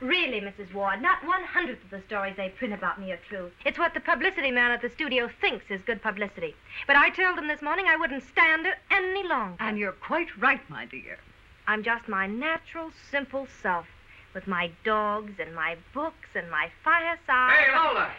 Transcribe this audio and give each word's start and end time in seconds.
Really, 0.00 0.40
Mrs. 0.40 0.72
Ward, 0.72 1.02
not 1.02 1.26
one 1.26 1.44
hundredth 1.44 1.84
of 1.84 1.90
the 1.90 2.00
stories 2.06 2.34
they 2.36 2.48
print 2.48 2.72
about 2.72 2.98
me 2.98 3.12
are 3.12 3.20
true. 3.28 3.50
It's 3.66 3.78
what 3.78 3.92
the 3.92 4.00
publicity 4.00 4.50
man 4.50 4.70
at 4.70 4.80
the 4.80 4.88
studio 4.88 5.28
thinks 5.42 5.66
is 5.68 5.82
good 5.82 6.00
publicity. 6.00 6.54
But 6.86 6.96
I 6.96 7.10
told 7.10 7.38
him 7.38 7.48
this 7.48 7.60
morning 7.60 7.84
I 7.86 7.96
wouldn't 7.96 8.26
stand 8.26 8.64
it 8.64 8.76
any 8.90 9.28
longer. 9.28 9.56
And 9.60 9.76
you're 9.76 9.92
quite 9.92 10.28
right, 10.38 10.62
my 10.70 10.86
dear. 10.86 11.18
I'm 11.66 11.82
just 11.82 12.08
my 12.08 12.26
natural, 12.26 12.92
simple 13.10 13.46
self, 13.62 13.86
with 14.32 14.46
my 14.46 14.70
dogs 14.84 15.34
and 15.38 15.54
my 15.54 15.76
books 15.92 16.28
and 16.34 16.50
my 16.50 16.70
fireside. 16.82 17.52
Hey, 17.52 17.74
Lola! 17.74 18.10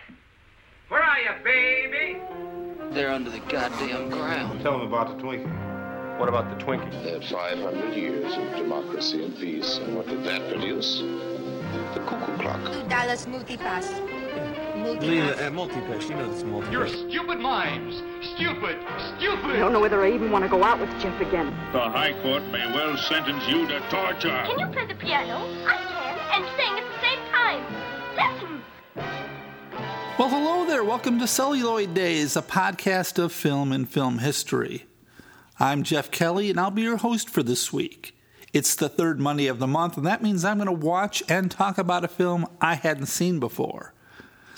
Where 0.90 1.02
are 1.02 1.20
you, 1.20 1.32
baby? 1.44 2.22
They're 2.94 3.12
under 3.12 3.32
the 3.32 3.40
goddamn 3.40 4.10
ground. 4.10 4.62
Tell 4.62 4.78
them 4.78 4.88
about 4.88 5.18
the 5.18 5.24
Twinkie. 5.24 6.20
What 6.20 6.30
about 6.30 6.56
the 6.56 6.64
Twinkie? 6.64 6.92
They 7.04 7.14
had 7.14 7.26
500 7.26 7.96
years 7.96 8.34
of 8.38 8.56
democracy 8.56 9.24
and 9.24 9.36
peace. 9.38 9.78
And 9.78 9.96
what 9.96 10.08
did 10.08 10.24
that 10.26 10.48
produce? 10.52 11.02
The 11.94 12.00
cuckoo 12.02 12.38
clock. 12.38 12.64
Two 12.66 12.88
Dallas 12.90 13.26
multipass. 13.26 13.88
Leela, 15.00 15.34
uh, 15.34 15.50
multipass. 15.52 16.10
You 16.10 16.16
know 16.16 16.32
this 16.32 16.44
multipass. 16.44 16.72
You're 16.72 16.88
stupid 16.88 17.40
minds. 17.40 18.04
Stupid. 18.36 18.78
Stupid. 19.18 19.52
I 19.52 19.60
don't 19.60 19.72
know 19.72 19.80
whether 19.80 20.04
I 20.04 20.12
even 20.12 20.32
want 20.32 20.44
to 20.44 20.50
go 20.50 20.64
out 20.64 20.80
with 20.80 20.90
Jeff 21.00 21.20
again. 21.22 21.48
The 21.72 21.80
High 21.80 22.14
Court 22.22 22.44
may 22.52 22.66
well 22.74 22.98
sentence 22.98 23.44
you 23.48 23.68
to 23.68 23.80
torture. 23.90 24.44
Can 24.46 24.60
you 24.60 24.68
play 24.68 24.86
the 24.86 24.96
piano? 24.96 25.38
I 25.66 25.78
can, 25.78 26.42
and 26.42 26.46
sing 26.58 26.74
at 26.78 26.86
the 26.92 27.00
same 27.08 27.22
time. 27.32 27.64
Listen. 28.16 28.62
Well, 30.18 30.30
hello 30.30 30.66
there. 30.66 30.84
Welcome 30.84 31.20
to 31.20 31.28
Celluloid 31.28 31.94
Days, 31.94 32.36
a 32.36 32.42
podcast 32.42 33.18
of 33.18 33.32
film 33.32 33.72
and 33.72 33.88
film 33.88 34.20
history. 34.20 34.86
I'm 35.60 35.84
Jeff 35.84 36.12
Kelly, 36.12 36.50
and 36.50 36.60
I'll 36.60 36.72
be 36.72 36.82
your 36.82 36.98
host 36.98 37.30
for 37.30 37.44
this 37.44 37.72
week. 37.72 38.16
It's 38.54 38.76
the 38.76 38.90
third 38.90 39.20
Monday 39.20 39.48
of 39.48 39.60
the 39.60 39.68
month, 39.68 39.96
and 39.96 40.06
that 40.06 40.22
means 40.22 40.44
I'm 40.44 40.58
going 40.58 40.66
to 40.68 40.74
watch 40.74 41.24
and 41.30 41.50
talk 41.50 41.78
about 41.78 42.04
a 42.04 42.10
film 42.10 42.48
I 42.60 42.76
hadn't 42.76 43.06
seen 43.06 43.40
before. 43.40 43.94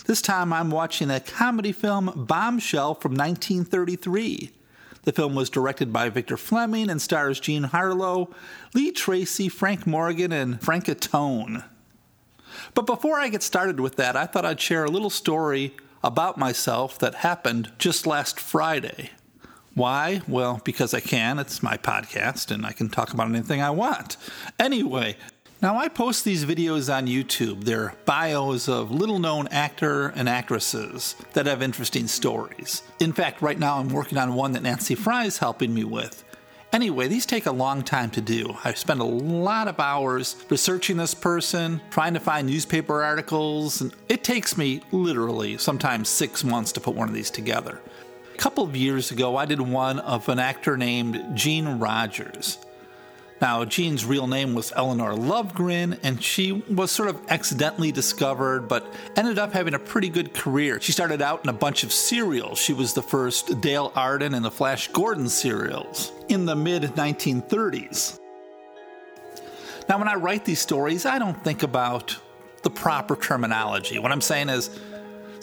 This 0.06 0.22
time 0.22 0.52
I'm 0.52 0.72
watching 0.72 1.12
a 1.12 1.20
comedy 1.20 1.72
film, 1.72 2.26
Bombshell, 2.27 2.96
from 2.96 3.12
1933. 3.12 4.52
The 5.04 5.12
film 5.12 5.35
was 5.35 5.50
directed 5.50 5.94
by 5.94 6.10
Victor 6.10 6.38
Fleming 6.38 6.90
and 6.90 7.02
stars 7.02 7.40
Jean 7.40 7.63
Harlow, 7.63 8.34
Lee 8.74 8.91
Tracy, 8.91 9.48
Frank 9.48 9.85
Morgan, 9.85 10.32
and 10.32 10.60
Franchot 10.60 11.00
Tone. 11.00 11.63
But 12.74 12.88
before 12.88 13.20
I 13.20 13.30
get 13.30 13.44
started 13.44 13.80
with 13.80 13.96
that, 13.98 14.16
I 14.16 14.26
thought 14.26 14.46
I'd 14.46 14.60
share 14.60 14.85
a 14.85 14.91
little 14.91 15.10
story 15.10 15.76
about 16.04 16.38
myself 16.38 16.98
that 17.00 17.16
happened 17.16 17.72
just 17.78 18.07
last 18.07 18.40
Friday. 18.40 19.12
Why? 19.76 20.21
Well, 20.27 20.62
because 20.63 20.93
I 20.93 20.99
can. 20.99 21.40
It's 21.40 21.63
my 21.63 21.77
podcast 21.77 22.52
and 22.52 22.63
I 22.63 22.74
can 22.74 22.90
talk 22.90 23.12
about 23.12 23.29
anything 23.29 23.60
I 23.60 23.71
want. 23.71 24.18
Anyway, 24.60 25.18
now 25.63 25.77
I 25.77 25.88
post 25.88 26.24
these 26.24 26.46
videos 26.46 26.96
on 26.96 27.07
YouTube. 27.07 27.63
They're 27.63 27.96
bios 28.05 28.70
of 28.70 28.91
little 28.91 29.18
known 29.18 29.48
actor 29.48 30.10
and 30.10 30.29
actresses 30.29 31.16
that 31.34 31.48
have 31.48 31.63
interesting 31.63 32.07
stories. 32.07 32.84
In 32.99 33.13
fact, 33.13 33.41
right 33.41 33.57
now 33.57 33.79
I'm 33.79 33.90
working 33.90 34.20
on 34.20 34.35
one 34.35 34.51
that 34.51 34.62
Nancy 34.62 34.94
Fry 34.94 35.26
is 35.26 35.40
helping 35.40 35.74
me 35.74 35.84
with. 35.84 36.24
Anyway, 36.71 37.07
these 37.07 37.26
take 37.26 37.46
a 37.46 37.51
long 37.51 37.84
time 37.84 38.12
to 38.12 38.21
do. 38.21 38.55
I 38.63 38.74
spend 38.74 38.99
a 38.99 39.05
lot 39.05 39.68
of 39.68 39.79
hours 39.79 40.35
researching 40.49 40.98
this 40.98 41.13
person, 41.13 41.82
trying 41.91 42.16
to 42.16 42.20
find 42.20 42.48
newspaper 42.48 43.04
articles, 43.04 43.82
and 43.82 43.94
it 44.10 44.24
takes 44.24 44.57
me 44.57 44.82
literally 44.91 45.57
sometimes 45.57 46.10
six 46.10 46.44
months 46.44 46.71
to 46.74 46.79
put 46.79 46.96
one 46.96 47.07
of 47.07 47.13
these 47.13 47.29
together. 47.29 47.79
Couple 48.44 48.66
of 48.66 48.76
years 48.76 49.10
ago, 49.10 49.38
I 49.38 49.46
did 49.46 49.62
one 49.62 49.99
of 49.99 50.27
an 50.27 50.38
actor 50.38 50.76
named 50.76 51.24
Jean 51.34 51.80
Rogers. 51.80 52.58
Now, 53.40 53.63
Jean's 53.63 54.04
real 54.04 54.27
name 54.27 54.54
was 54.54 54.74
Eleanor 54.76 55.13
Lovegren, 55.13 55.98
and 56.04 56.22
she 56.22 56.52
was 56.52 56.91
sort 56.91 57.08
of 57.08 57.22
accidentally 57.30 57.94
discovered, 57.94 58.68
but 58.68 58.85
ended 59.16 59.40
up 59.40 59.54
having 59.54 59.76
a 59.76 59.80
pretty 59.80 60.10
good 60.10 60.34
career. 60.34 60.82
She 60.82 60.91
started 60.91 61.22
out 61.22 61.46
in 61.46 61.50
a 61.50 61.54
bunch 61.54 61.85
of 61.85 61.94
serials. 61.94 62.60
She 62.60 62.74
was 62.74 62.94
the 62.94 63.02
first 63.02 63.62
Dale 63.62 63.94
Arden 63.96 64.34
in 64.34 64.44
the 64.44 64.52
Flash 64.52 64.90
Gordon 64.90 65.29
serials 65.29 66.12
in 66.28 66.46
the 66.46 66.53
mid 66.53 66.84
1930s. 66.84 68.19
Now, 69.88 70.00
when 70.00 70.09
I 70.09 70.16
write 70.16 70.44
these 70.44 70.59
stories, 70.59 71.06
I 71.06 71.17
don't 71.17 71.41
think 71.46 71.63
about 71.63 72.17
the 72.63 72.69
proper 72.69 73.16
terminology. 73.16 74.00
What 74.00 74.12
I'm 74.12 74.19
saying 74.19 74.50
is, 74.50 74.69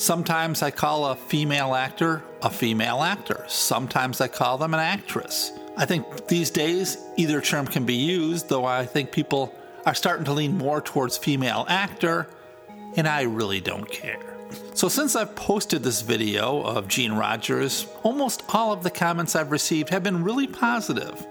sometimes 0.01 0.63
I 0.63 0.71
call 0.71 1.07
a 1.07 1.17
female 1.17 1.75
actor 1.75 2.23
a 2.43 2.51
female 2.51 3.03
actor, 3.03 3.45
sometimes 3.49 4.21
I 4.21 4.29
call 4.29 4.59
them 4.59 4.75
an 4.75 4.81
actress. 4.81 5.53
I 5.77 5.87
think 5.87 6.27
these 6.27 6.51
days 6.51 6.97
either 7.17 7.41
term 7.41 7.67
can 7.67 7.85
be 7.85 7.95
used, 7.95 8.49
though 8.49 8.65
I 8.65 8.87
think 8.87 9.13
people 9.13 9.55
are 9.87 9.95
starting 9.95 10.25
to 10.25 10.33
lean 10.33 10.57
more 10.57 10.81
towards 10.81 11.19
female 11.19 11.67
actor, 11.69 12.29
and 12.97 13.07
I 13.07 13.23
really 13.23 13.61
don't 13.61 13.91
care. 13.91 14.37
So, 14.75 14.89
since 14.89 15.15
I've 15.15 15.37
posted 15.37 15.83
this 15.83 16.03
video 16.03 16.63
of 16.63 16.89
Jean 16.89 17.13
Rogers, 17.13 17.87
almost 18.03 18.43
all 18.49 18.73
of 18.73 18.83
the 18.83 18.91
comments 18.91 19.37
I've 19.37 19.53
received 19.53 19.91
have 19.91 20.03
been 20.03 20.25
really 20.25 20.49
positive. 20.49 21.25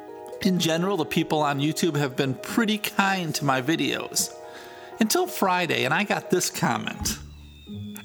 In 0.43 0.57
general, 0.57 0.95
the 0.95 1.05
people 1.05 1.41
on 1.41 1.59
YouTube 1.59 1.97
have 1.97 2.15
been 2.15 2.33
pretty 2.35 2.77
kind 2.77 3.35
to 3.35 3.43
my 3.43 3.61
videos. 3.61 4.33
Until 5.01 5.27
Friday, 5.27 5.83
and 5.83 5.93
I 5.93 6.05
got 6.05 6.29
this 6.29 6.49
comment. 6.49 7.19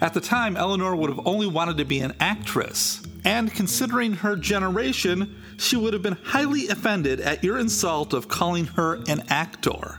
At 0.04 0.14
the 0.14 0.20
time, 0.20 0.56
Eleanor 0.56 0.94
would 0.94 1.08
have 1.08 1.26
only 1.26 1.46
wanted 1.46 1.78
to 1.78 1.84
be 1.84 2.00
an 2.00 2.14
actress, 2.20 3.02
and 3.24 3.52
considering 3.52 4.12
her 4.12 4.36
generation, 4.36 5.34
she 5.56 5.76
would 5.76 5.94
have 5.94 6.02
been 6.02 6.18
highly 6.22 6.68
offended 6.68 7.20
at 7.20 7.42
your 7.42 7.58
insult 7.58 8.12
of 8.12 8.28
calling 8.28 8.66
her 8.66 9.02
an 9.08 9.24
actor. 9.30 9.98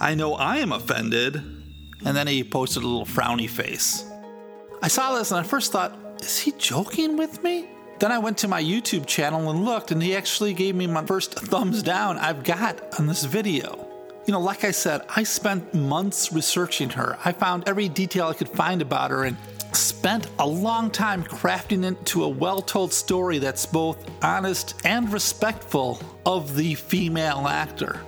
I 0.00 0.14
know 0.14 0.34
I 0.34 0.58
am 0.58 0.72
offended. 0.72 1.34
And 2.04 2.16
then 2.16 2.28
he 2.28 2.44
posted 2.44 2.84
a 2.84 2.86
little 2.86 3.04
frowny 3.04 3.50
face. 3.50 4.04
I 4.80 4.86
saw 4.86 5.18
this 5.18 5.32
and 5.32 5.40
I 5.40 5.42
first 5.42 5.72
thought, 5.72 5.98
is 6.20 6.38
he 6.38 6.52
joking 6.52 7.16
with 7.16 7.42
me? 7.42 7.68
Then 7.98 8.12
I 8.12 8.18
went 8.20 8.38
to 8.38 8.46
my 8.46 8.62
YouTube 8.62 9.04
channel 9.06 9.50
and 9.50 9.64
looked, 9.64 9.90
and 9.90 10.00
he 10.00 10.14
actually 10.14 10.54
gave 10.54 10.76
me 10.76 10.86
my 10.86 11.04
first 11.04 11.34
thumbs 11.34 11.82
down 11.82 12.16
I've 12.16 12.44
got 12.44 13.00
on 13.00 13.08
this 13.08 13.24
video. 13.24 13.87
You 14.28 14.32
know, 14.32 14.40
like 14.40 14.62
I 14.62 14.72
said, 14.72 15.06
I 15.08 15.22
spent 15.22 15.72
months 15.72 16.34
researching 16.34 16.90
her. 16.90 17.18
I 17.24 17.32
found 17.32 17.66
every 17.66 17.88
detail 17.88 18.26
I 18.26 18.34
could 18.34 18.50
find 18.50 18.82
about 18.82 19.10
her 19.10 19.24
and 19.24 19.38
spent 19.72 20.28
a 20.38 20.46
long 20.46 20.90
time 20.90 21.24
crafting 21.24 21.90
it 21.90 22.04
to 22.08 22.24
a 22.24 22.28
well 22.28 22.60
told 22.60 22.92
story 22.92 23.38
that's 23.38 23.64
both 23.64 24.06
honest 24.22 24.82
and 24.84 25.10
respectful 25.10 26.02
of 26.26 26.56
the 26.56 26.74
female 26.74 27.48
actor. 27.48 28.02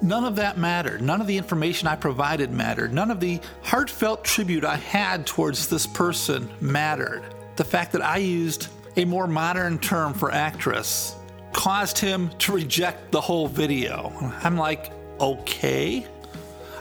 None 0.00 0.24
of 0.24 0.34
that 0.36 0.56
mattered. 0.56 1.02
None 1.02 1.20
of 1.20 1.26
the 1.26 1.36
information 1.36 1.88
I 1.88 1.96
provided 1.96 2.50
mattered. 2.50 2.94
None 2.94 3.10
of 3.10 3.20
the 3.20 3.38
heartfelt 3.60 4.24
tribute 4.24 4.64
I 4.64 4.76
had 4.76 5.26
towards 5.26 5.68
this 5.68 5.86
person 5.86 6.48
mattered. 6.62 7.22
The 7.56 7.64
fact 7.64 7.92
that 7.92 8.02
I 8.02 8.16
used 8.16 8.68
a 8.96 9.04
more 9.04 9.26
modern 9.26 9.78
term 9.78 10.14
for 10.14 10.32
actress 10.32 11.16
caused 11.52 11.98
him 11.98 12.30
to 12.38 12.52
reject 12.52 13.12
the 13.12 13.20
whole 13.20 13.46
video. 13.46 14.10
I'm 14.42 14.56
like, 14.56 14.92
okay. 15.20 16.06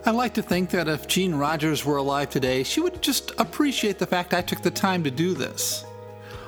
I 0.06 0.12
like 0.12 0.34
to 0.36 0.42
think 0.42 0.70
that 0.70 0.88
if 0.88 1.08
Jean 1.08 1.36
Rogers 1.36 1.84
were 1.84 1.98
alive 1.98 2.30
today, 2.30 2.64
she 2.64 2.80
would 2.80 3.02
just 3.02 3.32
appreciate 3.38 4.00
the 4.00 4.06
fact 4.06 4.34
I 4.34 4.42
took 4.42 4.62
the 4.62 4.72
time 4.72 5.04
to 5.04 5.12
do 5.12 5.34
this. 5.34 5.86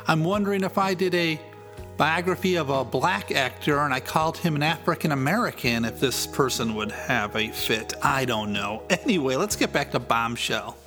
I'm 0.07 0.23
wondering 0.23 0.63
if 0.63 0.77
I 0.77 0.93
did 0.93 1.13
a 1.13 1.39
biography 1.97 2.55
of 2.55 2.69
a 2.69 2.85
black 2.85 3.33
actor 3.33 3.79
and 3.79 3.93
I 3.93 3.99
called 3.99 4.37
him 4.37 4.55
an 4.55 4.63
African 4.63 5.11
American, 5.11 5.83
if 5.83 5.99
this 5.99 6.25
person 6.25 6.73
would 6.75 6.93
have 6.93 7.35
a 7.35 7.49
fit. 7.49 7.93
I 8.01 8.23
don't 8.23 8.53
know. 8.53 8.83
Anyway, 8.89 9.35
let's 9.35 9.57
get 9.57 9.73
back 9.73 9.91
to 9.91 9.99
Bombshell. 9.99 10.77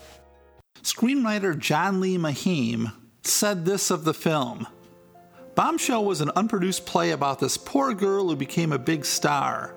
Screenwriter 0.82 1.58
John 1.58 2.00
Lee 2.00 2.16
Mahin 2.16 2.92
said 3.22 3.64
this 3.64 3.90
of 3.90 4.04
the 4.04 4.14
film 4.14 4.66
Bombshell 5.54 6.04
was 6.04 6.22
an 6.22 6.30
unproduced 6.34 6.86
play 6.86 7.10
about 7.10 7.38
this 7.38 7.58
poor 7.58 7.92
girl 7.92 8.28
who 8.28 8.36
became 8.36 8.72
a 8.72 8.78
big 8.78 9.04
star. 9.04 9.74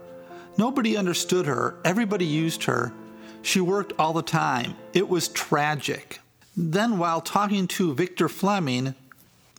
Nobody 0.57 0.95
understood 0.95 1.45
her, 1.45 1.75
everybody 1.83 2.25
used 2.25 2.63
her. 2.63 2.93
She 3.41 3.59
worked 3.59 3.93
all 3.99 4.13
the 4.13 4.21
time. 4.21 4.75
It 4.93 5.09
was 5.09 5.27
tragic. 5.27 6.19
Then, 6.57 6.97
while 6.97 7.21
talking 7.21 7.67
to 7.67 7.93
Victor 7.93 8.29
Fleming, 8.29 8.95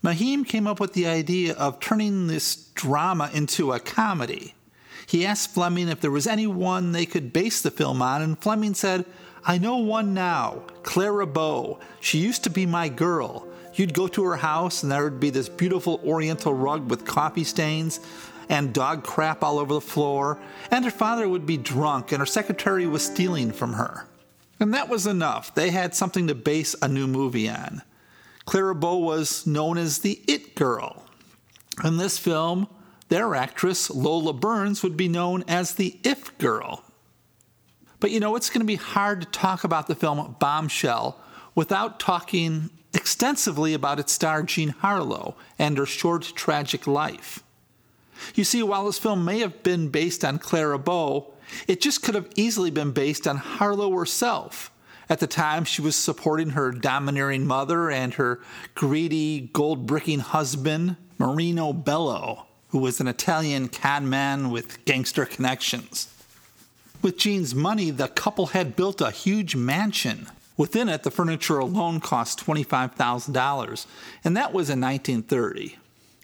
Mahin 0.03 0.45
came 0.45 0.67
up 0.67 0.81
with 0.81 0.95
the 0.95 1.07
idea 1.07 1.55
of 1.55 1.81
turning 1.81 2.27
this 2.27 2.57
drama 2.75 3.31
into 3.35 3.73
a 3.73 3.81
comedy. 3.81 4.55
He 5.07 5.27
asked 5.27 5.53
Fleming 5.53 5.89
if 5.89 6.01
there 6.01 6.11
was 6.11 6.27
anyone 6.27 6.93
they 6.93 7.07
could 7.07 7.33
base 7.33 7.61
the 7.61 7.71
film 7.71 8.01
on, 8.01 8.23
and 8.23 8.39
Fleming 8.39 8.75
said, 8.75 9.05
I 9.45 9.59
know 9.59 9.77
one 9.77 10.15
now, 10.15 10.63
Clara 10.83 11.27
Bow. 11.27 11.79
She 12.01 12.19
used 12.19 12.43
to 12.45 12.51
be 12.51 12.67
my 12.67 12.89
girl. 12.89 13.47
You'd 13.75 13.95
go 13.95 14.09
to 14.09 14.25
her 14.25 14.37
house, 14.37 14.83
and 14.83 14.91
there 14.91 15.05
would 15.05 15.21
be 15.21 15.31
this 15.31 15.49
beautiful 15.49 16.01
oriental 16.05 16.55
rug 16.55 16.91
with 16.91 17.05
coffee 17.05 17.45
stains 17.45 18.01
and 18.49 18.73
dog 18.73 19.05
crap 19.05 19.43
all 19.43 19.59
over 19.59 19.75
the 19.75 19.81
floor, 19.81 20.39
and 20.71 20.85
her 20.85 20.91
father 20.91 21.29
would 21.29 21.47
be 21.47 21.57
drunk, 21.57 22.13
and 22.13 22.21
her 22.21 22.27
secretary 22.27 22.87
was 22.87 23.05
stealing 23.05 23.53
from 23.53 23.75
her. 23.75 24.07
And 24.59 24.73
that 24.75 24.89
was 24.89 25.07
enough. 25.07 25.55
They 25.55 25.71
had 25.71 25.95
something 25.95 26.29
to 26.29 26.35
base 26.35 26.75
a 26.81 26.89
new 26.89 27.07
movie 27.07 27.49
on. 27.49 27.83
Clara 28.47 28.75
Bow 28.75 28.99
was 28.99 29.47
known 29.47 29.77
as 29.77 29.99
the 29.99 30.23
It 30.27 30.55
Girl. 30.55 31.03
In 31.85 31.97
this 31.99 32.19
film, 32.19 32.69
their 33.09 33.35
actress, 33.35 33.91
Lola 33.91 34.33
Burns, 34.33 34.83
would 34.83 34.97
be 34.97 35.09
known 35.09 35.45
as 35.47 35.75
the 35.75 35.99
If 36.05 36.37
Girl. 36.39 36.83
But 38.01 38.11
you 38.11 38.21
know, 38.21 38.37
it's 38.37 38.51
going 38.51 38.61
to 38.61 38.67
be 38.67 38.77
hard 38.77 39.23
to 39.23 39.27
talk 39.27 39.65
about 39.65 39.89
the 39.89 39.95
film 39.95 40.37
Bombshell 40.39 41.21
without 41.55 41.99
talking 41.99 42.71
extensively 42.95 43.75
about 43.75 43.99
its 43.99 44.13
star 44.13 44.43
Jean 44.43 44.71
Harlow 44.71 45.37
and 45.59 45.77
her 45.79 45.87
short, 45.87 46.33
tragic 46.35 46.87
life. 46.87 47.43
You 48.35 48.45
see, 48.45 48.63
while 48.63 48.87
this 48.87 48.99
film 48.99 49.25
may 49.25 49.41
have 49.41 49.63
been 49.63 49.89
based 49.89 50.25
on 50.25 50.39
Clara 50.39 50.79
Bow, 50.79 51.33
it 51.67 51.81
just 51.81 52.03
could 52.03 52.15
have 52.15 52.29
easily 52.37 52.71
been 52.71 52.93
based 52.93 53.27
on 53.27 53.37
Harlow 53.37 53.91
herself. 53.93 54.71
At 55.09 55.21
the 55.21 55.27
time, 55.27 55.65
she 55.65 55.83
was 55.83 55.95
supporting 55.95 56.51
her 56.51 56.73
domineering 56.73 57.47
mother 57.47 57.91
and 57.91 58.15
her 58.15 58.41
greedy, 58.75 59.51
gold 59.53 59.87
bricking 59.87 60.19
husband, 60.19 60.97
Marino 61.19 61.73
Bello, 61.73 62.47
who 62.69 62.79
was 62.79 63.01
an 63.01 63.07
Italian 63.07 63.69
conman 63.69 64.51
with 64.51 64.85
gangster 64.85 65.25
connections. 65.25 66.13
With 67.03 67.19
Jean's 67.19 67.55
money, 67.55 67.91
the 67.91 68.09
couple 68.09 68.47
had 68.47 68.75
built 68.75 69.01
a 69.01 69.13
huge 69.13 69.55
mansion. 69.55 70.27
Within 70.57 70.89
it, 70.89 71.05
the 71.05 71.11
furniture 71.11 71.59
alone 71.59 72.01
cost 72.01 72.45
$25,000, 72.45 73.87
and 74.25 74.37
that 74.37 74.53
was 74.53 74.71
in 74.71 74.81
1930. 74.81 75.79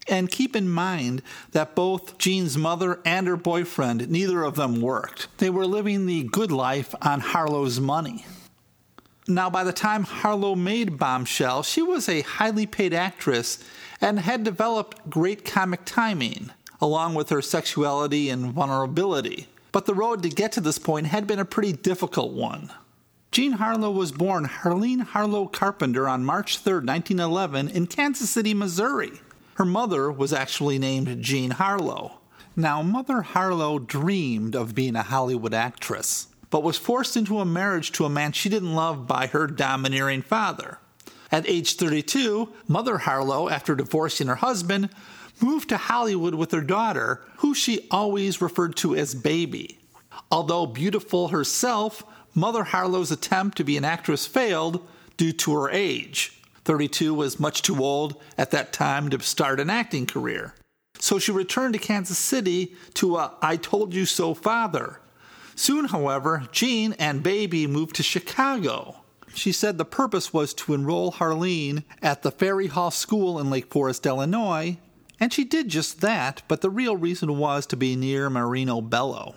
And 0.08 0.31
keep 0.31 0.56
in 0.56 0.69
mind 0.69 1.22
that 1.52 1.75
both 1.75 2.19
Jean's 2.19 2.58
mother 2.58 3.00
and 3.04 3.26
her 3.26 3.37
boyfriend, 3.37 4.10
neither 4.10 4.43
of 4.43 4.56
them 4.56 4.81
worked. 4.81 5.28
They 5.38 5.50
were 5.50 5.66
living 5.66 6.06
the 6.06 6.25
good 6.25 6.50
life 6.50 6.94
on 7.02 7.20
Harlow's 7.20 7.78
money. 7.78 8.26
Now, 9.28 9.49
by 9.49 9.62
the 9.62 9.72
time 9.72 10.02
Harlow 10.02 10.56
made 10.56 10.99
Bombshell, 10.99 11.62
she 11.62 11.81
was 11.81 12.08
a 12.08 12.22
highly 12.22 12.66
paid 12.66 12.93
actress 12.93 13.62
and 14.00 14.19
had 14.19 14.43
developed 14.43 15.08
great 15.08 15.44
comic 15.44 15.84
timing, 15.84 16.50
along 16.81 17.14
with 17.14 17.31
her 17.31 17.40
sexuality 17.40 18.28
and 18.28 18.52
vulnerability. 18.52 19.46
But 19.70 19.87
the 19.87 19.94
road 19.94 20.25
to 20.25 20.28
get 20.28 20.50
to 20.52 20.60
this 20.60 20.78
point 20.78 21.06
had 21.06 21.28
been 21.28 21.38
a 21.38 21.44
pretty 21.44 21.72
difficult 21.72 22.32
one. 22.32 22.72
Jean 23.31 23.52
Harlow 23.52 23.90
was 23.90 24.12
born 24.12 24.46
Harlene 24.46 25.02
Harlow 25.02 25.46
Carpenter 25.46 26.08
on 26.08 26.25
March 26.25 26.58
3, 26.58 26.75
1911, 26.75 27.70
in 27.70 27.87
Kansas 27.87 28.28
City, 28.28 28.52
Missouri. 28.52 29.20
Her 29.54 29.64
mother 29.64 30.10
was 30.10 30.32
actually 30.32 30.78
named 30.78 31.22
Jean 31.22 31.52
Harlow. 31.52 32.20
Now, 32.56 32.82
Mother 32.82 33.22
Harlow 33.22 33.78
dreamed 33.78 34.54
of 34.54 34.75
being 34.75 34.96
a 34.96 35.02
Hollywood 35.02 35.54
actress 35.54 36.28
but 36.52 36.62
was 36.62 36.76
forced 36.76 37.16
into 37.16 37.40
a 37.40 37.46
marriage 37.46 37.93
to 37.93 38.04
a 38.04 38.10
man 38.10 38.31
she 38.31 38.50
didn't 38.50 38.75
love 38.75 39.06
by 39.06 39.26
her 39.26 39.46
domineering 39.46 40.20
father. 40.20 40.78
At 41.32 41.49
age 41.49 41.76
32, 41.76 42.46
Mother 42.69 42.99
Harlow, 42.99 43.49
after 43.49 43.75
divorcing 43.75 44.26
her 44.26 44.34
husband, 44.34 44.90
moved 45.40 45.70
to 45.70 45.78
Hollywood 45.78 46.34
with 46.34 46.52
her 46.52 46.60
daughter, 46.60 47.22
who 47.38 47.55
she 47.55 47.88
always 47.90 48.43
referred 48.43 48.76
to 48.76 48.94
as 48.94 49.14
Baby. 49.14 49.78
Although 50.31 50.66
beautiful 50.66 51.28
herself, 51.28 52.05
Mother 52.34 52.64
Harlow's 52.64 53.10
attempt 53.10 53.56
to 53.56 53.64
be 53.64 53.78
an 53.78 53.84
actress 53.87 54.26
failed 54.26 54.87
due 55.16 55.32
to 55.32 55.55
her 55.55 55.70
age. 55.70 56.38
32 56.64 57.14
was 57.14 57.41
much 57.41 57.62
too 57.62 57.82
old 57.82 58.20
at 58.38 58.50
that 58.50 58.73
time 58.73 59.11
to 59.11 59.20
start 59.20 59.61
an 59.61 59.70
acting 59.70 60.06
career. 60.06 60.55
So 60.99 61.19
she 61.19 61.32
returned 61.32 61.75
to 61.75 61.81
Kansas 61.81 62.19
City 62.19 62.75
to 62.94 63.17
a 63.17 63.35
I 63.43 63.56
Told 63.56 63.94
You 63.94 64.06
So 64.06 64.35
father, 64.35 65.00
Soon, 65.55 65.87
however, 65.87 66.44
Jean 66.50 66.94
and 66.94 67.23
Baby 67.23 67.67
moved 67.67 67.97
to 67.97 68.03
Chicago. 68.03 68.97
She 69.35 69.53
said 69.53 69.79
the 69.79 69.85
purpose 69.85 70.32
was 70.32 70.53
to 70.55 70.75
enroll 70.75 71.12
Harlene 71.12 71.85
at 72.03 72.23
the 72.23 72.31
Ferry 72.31 72.67
Hall 72.67 72.91
School 72.91 73.38
in 73.38 73.50
Lake 73.50 73.70
Forest, 73.70 74.06
Illinois, 74.06 74.79
and 75.20 75.32
she 75.32 75.44
did 75.44 75.69
just 75.69 76.00
that, 76.00 76.43
but 76.49 76.61
the 76.61 76.70
real 76.70 76.97
reason 76.97 77.38
was 77.38 77.67
to 77.67 77.76
be 77.76 77.97
near 77.97 78.29
Marino 78.29 78.81
Bello. 78.81 79.37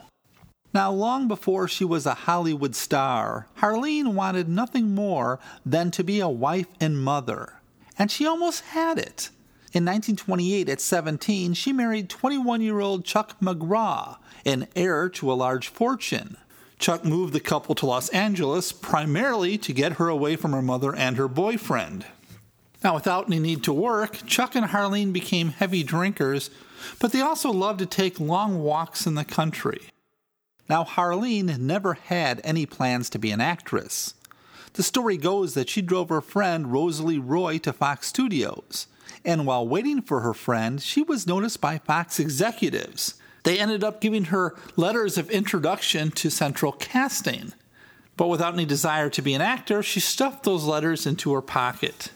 Now, 0.75 0.91
long 0.91 1.29
before 1.29 1.69
she 1.69 1.85
was 1.85 2.05
a 2.05 2.13
Hollywood 2.13 2.75
star, 2.75 3.47
Harlene 3.61 4.11
wanted 4.13 4.49
nothing 4.49 4.93
more 4.93 5.39
than 5.65 5.89
to 5.91 6.03
be 6.03 6.19
a 6.19 6.27
wife 6.27 6.67
and 6.81 7.01
mother, 7.01 7.61
and 7.97 8.11
she 8.11 8.27
almost 8.27 8.59
had 8.59 8.97
it. 8.97 9.29
In 9.71 9.85
1928, 9.85 10.67
at 10.67 10.81
17, 10.81 11.53
she 11.53 11.71
married 11.71 12.09
21 12.09 12.59
year 12.59 12.81
old 12.81 13.05
Chuck 13.05 13.39
McGrew, 13.39 14.17
an 14.45 14.67
heir 14.75 15.07
to 15.11 15.31
a 15.31 15.33
large 15.33 15.69
fortune. 15.69 16.35
Chuck 16.77 17.05
moved 17.05 17.31
the 17.31 17.39
couple 17.39 17.73
to 17.75 17.85
Los 17.85 18.09
Angeles 18.09 18.73
primarily 18.73 19.57
to 19.59 19.71
get 19.71 19.93
her 19.93 20.09
away 20.09 20.35
from 20.35 20.51
her 20.51 20.61
mother 20.61 20.93
and 20.93 21.15
her 21.15 21.29
boyfriend. 21.29 22.05
Now, 22.83 22.95
without 22.95 23.27
any 23.27 23.39
need 23.39 23.63
to 23.63 23.71
work, 23.71 24.27
Chuck 24.27 24.55
and 24.55 24.65
Harlene 24.65 25.13
became 25.13 25.51
heavy 25.51 25.83
drinkers, 25.83 26.49
but 26.99 27.13
they 27.13 27.21
also 27.21 27.49
loved 27.49 27.79
to 27.79 27.85
take 27.85 28.19
long 28.19 28.61
walks 28.61 29.07
in 29.07 29.15
the 29.15 29.23
country. 29.23 29.79
Now, 30.67 30.83
Harlene 30.83 31.59
never 31.59 31.93
had 31.93 32.41
any 32.43 32.65
plans 32.65 33.09
to 33.11 33.19
be 33.19 33.31
an 33.31 33.41
actress. 33.41 34.15
The 34.73 34.83
story 34.83 35.17
goes 35.17 35.53
that 35.53 35.69
she 35.69 35.81
drove 35.81 36.09
her 36.09 36.21
friend 36.21 36.71
Rosalie 36.71 37.19
Roy 37.19 37.59
to 37.59 37.71
Fox 37.71 38.07
Studios, 38.07 38.87
and 39.23 39.45
while 39.45 39.67
waiting 39.67 40.01
for 40.01 40.21
her 40.21 40.33
friend, 40.33 40.81
she 40.81 41.01
was 41.01 41.27
noticed 41.27 41.61
by 41.61 41.77
Fox 41.77 42.19
executives. 42.19 43.15
They 43.43 43.59
ended 43.59 43.83
up 43.83 44.01
giving 44.01 44.25
her 44.25 44.55
letters 44.75 45.17
of 45.17 45.29
introduction 45.29 46.11
to 46.11 46.31
Central 46.31 46.71
Casting. 46.71 47.53
But 48.17 48.27
without 48.27 48.53
any 48.53 48.65
desire 48.65 49.09
to 49.11 49.21
be 49.21 49.33
an 49.33 49.41
actor, 49.41 49.83
she 49.83 49.99
stuffed 49.99 50.43
those 50.43 50.65
letters 50.65 51.05
into 51.05 51.33
her 51.33 51.41
pocket. 51.41 52.11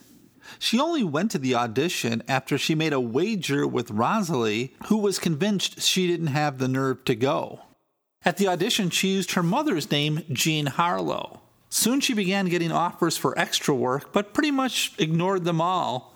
She 0.58 0.80
only 0.80 1.04
went 1.04 1.30
to 1.32 1.38
the 1.38 1.56
audition 1.56 2.24
after 2.28 2.58
she 2.58 2.74
made 2.74 2.94
a 2.94 3.00
wager 3.00 3.68
with 3.68 3.92
Rosalie, 3.92 4.74
who 4.88 4.98
was 4.98 5.20
convinced 5.20 5.82
she 5.82 6.08
didn't 6.08 6.28
have 6.28 6.58
the 6.58 6.68
nerve 6.68 7.06
to 7.06 7.16
go. 7.16 7.62
At 8.26 8.38
the 8.38 8.48
audition, 8.48 8.90
she 8.90 9.10
used 9.10 9.32
her 9.32 9.44
mother's 9.44 9.90
name, 9.90 10.24
Jean 10.32 10.68
Harlow. 10.68 11.42
Soon 11.70 12.02
she 12.02 12.14
began 12.14 12.48
getting 12.48 12.72
offers 12.72 13.16
for 13.16 13.38
extra 13.38 13.74
work, 13.74 14.12
but 14.12 14.34
pretty 14.34 14.52
much 14.52 14.94
ignored 14.98 15.46
them 15.46 15.62
all 15.62 16.10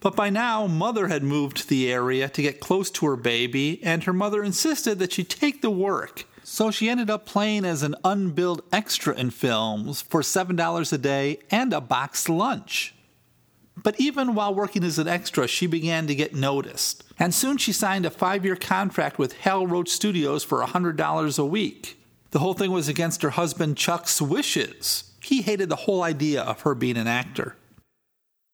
but 0.00 0.16
by 0.16 0.30
now, 0.30 0.66
Mother 0.66 1.08
had 1.08 1.22
moved 1.22 1.58
to 1.58 1.68
the 1.68 1.90
area 1.90 2.28
to 2.28 2.42
get 2.42 2.60
close 2.60 2.90
to 2.92 3.06
her 3.06 3.16
baby, 3.16 3.80
and 3.82 4.04
her 4.04 4.12
mother 4.12 4.42
insisted 4.42 4.98
that 4.98 5.12
she 5.12 5.24
take 5.24 5.62
the 5.62 5.70
work. 5.70 6.24
So 6.42 6.70
she 6.70 6.88
ended 6.88 7.10
up 7.10 7.26
playing 7.26 7.64
as 7.64 7.82
an 7.82 7.96
unbilled 8.04 8.62
extra 8.72 9.14
in 9.14 9.30
films 9.30 10.02
for 10.02 10.20
$7 10.20 10.92
a 10.92 10.98
day 10.98 11.38
and 11.50 11.72
a 11.72 11.80
boxed 11.80 12.28
lunch. 12.28 12.94
But 13.82 14.00
even 14.00 14.34
while 14.34 14.54
working 14.54 14.84
as 14.84 14.98
an 14.98 15.08
extra, 15.08 15.46
she 15.46 15.66
began 15.66 16.06
to 16.06 16.14
get 16.14 16.34
noticed. 16.34 17.04
And 17.18 17.34
soon 17.34 17.58
she 17.58 17.72
signed 17.72 18.06
a 18.06 18.10
five 18.10 18.44
year 18.44 18.56
contract 18.56 19.18
with 19.18 19.34
Hal 19.38 19.66
Roach 19.66 19.90
Studios 19.90 20.44
for 20.44 20.64
$100 20.64 21.38
a 21.38 21.44
week. 21.44 21.98
The 22.30 22.38
whole 22.38 22.54
thing 22.54 22.72
was 22.72 22.88
against 22.88 23.22
her 23.22 23.30
husband 23.30 23.76
Chuck's 23.76 24.20
wishes. 24.20 25.12
He 25.22 25.42
hated 25.42 25.68
the 25.68 25.76
whole 25.76 26.02
idea 26.02 26.42
of 26.42 26.62
her 26.62 26.74
being 26.74 26.96
an 26.96 27.06
actor. 27.06 27.56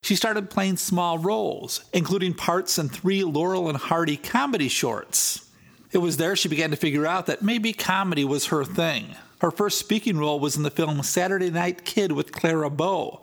She 0.03 0.17
started 0.17 0.51
playing 0.51 0.79
small 0.79 1.19
roles, 1.19 1.85
including 1.93 2.35
parts 2.35 2.79
in 2.79 2.89
three 2.89 3.23
Laurel 3.23 3.69
and 3.69 3.79
Hardy 3.79 4.17
comedy 4.17 4.69
shorts. 4.69 5.49
It 5.93 5.99
was 5.99 6.17
there 6.17 6.35
she 6.35 6.49
began 6.49 6.71
to 6.71 6.77
figure 6.77 7.07
out 7.07 7.27
that 7.27 7.43
maybe 7.43 7.73
comedy 7.73 8.25
was 8.25 8.47
her 8.47 8.65
thing. 8.65 9.15
Her 9.41 9.51
first 9.51 9.79
speaking 9.79 10.19
role 10.19 10.41
was 10.41 10.57
in 10.57 10.63
the 10.63 10.71
film 10.71 11.03
Saturday 11.03 11.51
Night 11.51 11.85
Kid 11.85 12.13
with 12.13 12.33
Clara 12.33 12.71
Bow. 12.71 13.22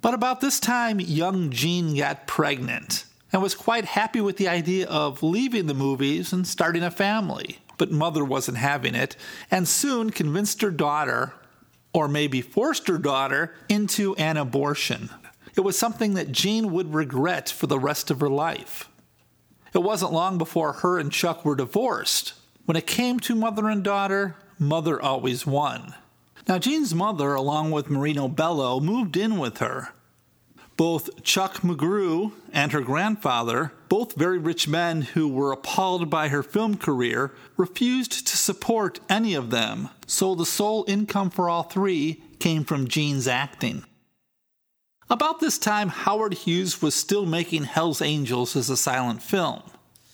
But 0.00 0.14
about 0.14 0.40
this 0.40 0.58
time, 0.58 0.98
young 0.98 1.50
Jean 1.50 1.94
got 1.96 2.26
pregnant 2.26 3.04
and 3.32 3.42
was 3.42 3.54
quite 3.54 3.84
happy 3.84 4.20
with 4.20 4.38
the 4.38 4.48
idea 4.48 4.86
of 4.86 5.22
leaving 5.22 5.66
the 5.66 5.74
movies 5.74 6.32
and 6.32 6.46
starting 6.46 6.82
a 6.82 6.90
family. 6.90 7.58
But 7.76 7.92
mother 7.92 8.24
wasn't 8.24 8.58
having 8.58 8.94
it, 8.94 9.16
and 9.50 9.68
soon 9.68 10.10
convinced 10.10 10.62
her 10.62 10.70
daughter, 10.70 11.34
or 11.92 12.08
maybe 12.08 12.40
forced 12.40 12.88
her 12.88 12.98
daughter, 12.98 13.54
into 13.68 14.14
an 14.16 14.36
abortion. 14.36 15.10
It 15.56 15.62
was 15.62 15.78
something 15.78 16.14
that 16.14 16.32
Jean 16.32 16.72
would 16.72 16.94
regret 16.94 17.48
for 17.48 17.66
the 17.66 17.78
rest 17.78 18.10
of 18.10 18.20
her 18.20 18.28
life. 18.28 18.88
It 19.72 19.82
wasn't 19.82 20.12
long 20.12 20.38
before 20.38 20.74
her 20.74 20.98
and 20.98 21.12
Chuck 21.12 21.44
were 21.44 21.56
divorced. 21.56 22.34
When 22.64 22.76
it 22.76 22.86
came 22.86 23.20
to 23.20 23.34
mother 23.34 23.68
and 23.68 23.82
daughter, 23.82 24.36
mother 24.58 25.00
always 25.00 25.46
won. 25.46 25.94
Now, 26.50 26.58
Jean's 26.58 26.92
mother, 26.92 27.34
along 27.34 27.70
with 27.70 27.90
Marino 27.90 28.26
Bello, 28.26 28.80
moved 28.80 29.16
in 29.16 29.38
with 29.38 29.58
her. 29.58 29.90
Both 30.76 31.22
Chuck 31.22 31.58
McGrew 31.58 32.32
and 32.52 32.72
her 32.72 32.80
grandfather, 32.80 33.72
both 33.88 34.16
very 34.16 34.36
rich 34.36 34.66
men 34.66 35.02
who 35.02 35.28
were 35.28 35.52
appalled 35.52 36.10
by 36.10 36.26
her 36.26 36.42
film 36.42 36.76
career, 36.76 37.32
refused 37.56 38.26
to 38.26 38.36
support 38.36 38.98
any 39.08 39.34
of 39.34 39.50
them, 39.50 39.90
so 40.08 40.34
the 40.34 40.44
sole 40.44 40.84
income 40.88 41.30
for 41.30 41.48
all 41.48 41.62
three 41.62 42.20
came 42.40 42.64
from 42.64 42.88
Jean's 42.88 43.28
acting. 43.28 43.84
About 45.08 45.38
this 45.38 45.56
time, 45.56 45.90
Howard 45.90 46.34
Hughes 46.34 46.82
was 46.82 46.96
still 46.96 47.26
making 47.26 47.62
Hell's 47.62 48.02
Angels 48.02 48.56
as 48.56 48.68
a 48.68 48.76
silent 48.76 49.22
film. 49.22 49.62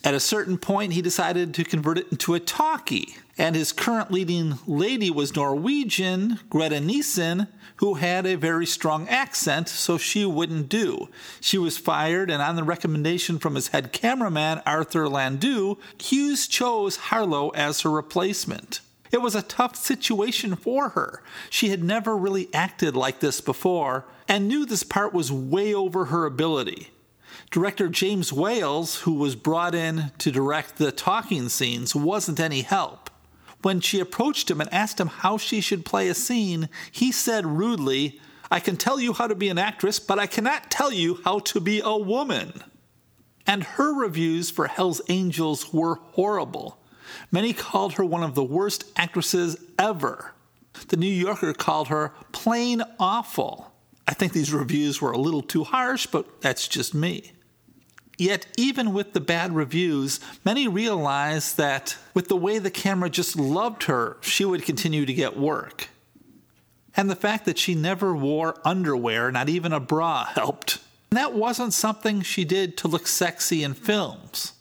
At 0.07 0.15
a 0.15 0.21
certain 0.21 0.57
point, 0.57 0.93
he 0.93 1.03
decided 1.03 1.53
to 1.55 1.65
convert 1.65 1.99
it 1.99 2.07
into 2.13 2.35
a 2.35 2.39
talkie, 2.39 3.17
and 3.37 3.57
his 3.57 3.73
current 3.73 4.13
leading 4.13 4.57
lady 4.65 5.11
was 5.11 5.35
Norwegian, 5.35 6.39
Greta 6.49 6.79
Nissen, 6.79 7.49
who 7.79 7.95
had 7.95 8.25
a 8.25 8.37
very 8.37 8.67
strong 8.67 9.09
accent, 9.09 9.69
so 9.69 9.99
she 9.99 10.25
wouldn't 10.25 10.69
do. 10.69 11.09
She 11.41 11.59
was 11.59 11.77
fired, 11.77 12.31
and 12.31 12.41
on 12.41 12.55
the 12.55 12.63
recommendation 12.63 13.41
from 13.41 13.57
his 13.57 13.69
head 13.69 13.93
cameraman, 13.93 14.63
Arthur 14.65 15.09
Landau, 15.09 15.75
Hughes 15.99 16.47
chose 16.47 16.95
Harlow 16.97 17.49
as 17.49 17.81
her 17.81 17.91
replacement. 17.91 18.83
It 19.11 19.21
was 19.21 19.35
a 19.35 19.43
tough 19.43 19.75
situation 19.75 20.55
for 20.55 20.91
her. 20.91 21.21
She 21.51 21.71
had 21.71 21.83
never 21.83 22.17
really 22.17 22.49
acted 22.55 22.95
like 22.95 23.19
this 23.19 23.41
before 23.41 24.05
and 24.29 24.47
knew 24.47 24.67
this 24.67 24.85
part 24.85 25.13
was 25.13 25.33
way 25.33 25.75
over 25.75 26.05
her 26.05 26.27
ability. 26.27 26.93
Director 27.51 27.89
James 27.89 28.33
Wales, 28.33 29.01
who 29.01 29.15
was 29.15 29.37
brought 29.37 29.75
in 29.75 30.13
to 30.19 30.31
direct 30.31 30.77
the 30.77 30.93
talking 30.93 31.49
scenes, 31.49 31.95
wasn't 31.95 32.41
any 32.41 32.63
help. 32.63 33.11
When 33.63 33.81
she 33.81 34.01
approached 34.01 34.51
him 34.51 34.61
and 34.61 34.73
asked 34.73 35.01
him 35.01 35.09
how 35.09 35.39
she 35.39 35.61
should 35.61 35.85
play 35.85 36.09
a 36.09 36.15
scene, 36.15 36.69
he 36.93 37.11
said 37.11 37.47
rudely, 37.47 38.21
I 38.51 38.61
can 38.61 38.77
tell 38.77 39.01
you 39.01 39.13
how 39.13 39.27
to 39.27 39.35
be 39.35 39.49
an 39.49 39.59
actress, 39.59 39.99
but 39.99 40.19
I 40.19 40.27
cannot 40.27 40.71
tell 40.71 40.93
you 40.93 41.21
how 41.25 41.41
to 41.41 41.61
be 41.61 41.81
a 41.85 41.97
woman. 41.97 42.63
And 43.47 43.65
her 43.65 43.93
reviews 43.93 44.51
for 44.51 44.67
Hell's 44.67 45.01
Angels 45.09 45.73
were 45.73 45.97
horrible. 46.13 46.79
Many 47.31 47.53
called 47.53 47.95
her 47.95 48.05
one 48.05 48.23
of 48.23 48.35
the 48.35 48.45
worst 48.45 48.85
actresses 48.97 49.57
ever. 49.79 50.33
The 50.89 50.97
New 50.97 51.07
Yorker 51.07 51.53
called 51.53 51.89
her 51.89 52.13
plain 52.33 52.83
awful. 52.99 53.73
I 54.09 54.15
think 54.15 54.33
these 54.33 54.53
reviews 54.53 55.01
were 55.01 55.13
a 55.13 55.19
little 55.19 55.43
too 55.43 55.65
harsh, 55.65 56.07
but 56.07 56.41
that's 56.41 56.69
just 56.69 56.95
me. 56.95 57.33
Yet, 58.19 58.47
even 58.57 58.95
with 58.95 59.13
the 59.13 59.21
bad 59.21 59.55
reviews, 59.55 60.21
many 60.45 60.69
realized 60.69 61.59
that 61.59 61.99
with 62.15 62.29
the 62.29 62.37
way 62.37 62.59
the 62.59 62.71
camera 62.71 63.11
just 63.11 63.37
loved 63.37 63.85
her, 63.85 64.17
she 64.23 64.45
would 64.45 64.63
continue 64.63 65.05
to 65.05 65.13
get 65.13 65.37
work. 65.37 65.89
And 66.97 67.11
the 67.11 67.17
fact 67.17 67.45
that 67.45 67.59
she 67.59 67.75
never 67.75 68.17
wore 68.17 68.59
underwear, 68.65 69.31
not 69.31 69.51
even 69.51 69.73
a 69.73 69.81
bra, 69.81 70.25
helped. 70.25 70.79
And 71.11 71.19
that 71.19 71.35
wasn't 71.35 71.75
something 71.75 72.23
she 72.23 72.45
did 72.45 72.79
to 72.79 72.89
look 72.89 73.07
sexy 73.07 73.63
in 73.63 73.75
films. 73.75 74.55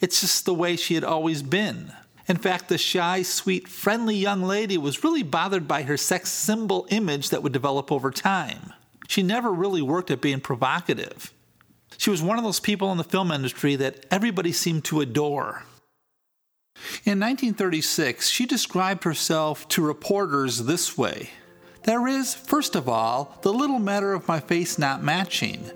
It's 0.00 0.22
just 0.22 0.46
the 0.46 0.54
way 0.54 0.76
she 0.76 0.94
had 0.94 1.04
always 1.04 1.42
been. 1.42 1.92
In 2.28 2.38
fact, 2.38 2.68
the 2.68 2.78
shy, 2.78 3.22
sweet, 3.22 3.68
friendly 3.68 4.16
young 4.16 4.42
lady 4.42 4.78
was 4.78 5.04
really 5.04 5.22
bothered 5.22 5.68
by 5.68 5.82
her 5.82 5.98
sex 5.98 6.30
symbol 6.30 6.86
image 6.88 7.28
that 7.28 7.42
would 7.42 7.52
develop 7.52 7.92
over 7.92 8.10
time. 8.10 8.72
She 9.12 9.22
never 9.22 9.52
really 9.52 9.82
worked 9.82 10.10
at 10.10 10.22
being 10.22 10.40
provocative. 10.40 11.34
She 11.98 12.08
was 12.08 12.22
one 12.22 12.38
of 12.38 12.44
those 12.44 12.60
people 12.60 12.90
in 12.92 12.96
the 12.96 13.04
film 13.04 13.30
industry 13.30 13.76
that 13.76 14.06
everybody 14.10 14.52
seemed 14.52 14.86
to 14.86 15.02
adore. 15.02 15.64
In 17.04 17.20
1936, 17.20 18.30
she 18.30 18.46
described 18.46 19.04
herself 19.04 19.68
to 19.68 19.84
reporters 19.84 20.64
this 20.64 20.96
way 20.96 21.28
There 21.82 22.08
is, 22.08 22.34
first 22.34 22.74
of 22.74 22.88
all, 22.88 23.36
the 23.42 23.52
little 23.52 23.78
matter 23.78 24.14
of 24.14 24.26
my 24.26 24.40
face 24.40 24.78
not 24.78 25.02
matching. 25.02 25.70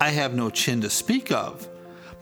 I 0.00 0.08
have 0.08 0.32
no 0.32 0.48
chin 0.48 0.80
to 0.80 0.88
speak 0.88 1.30
of. 1.30 1.68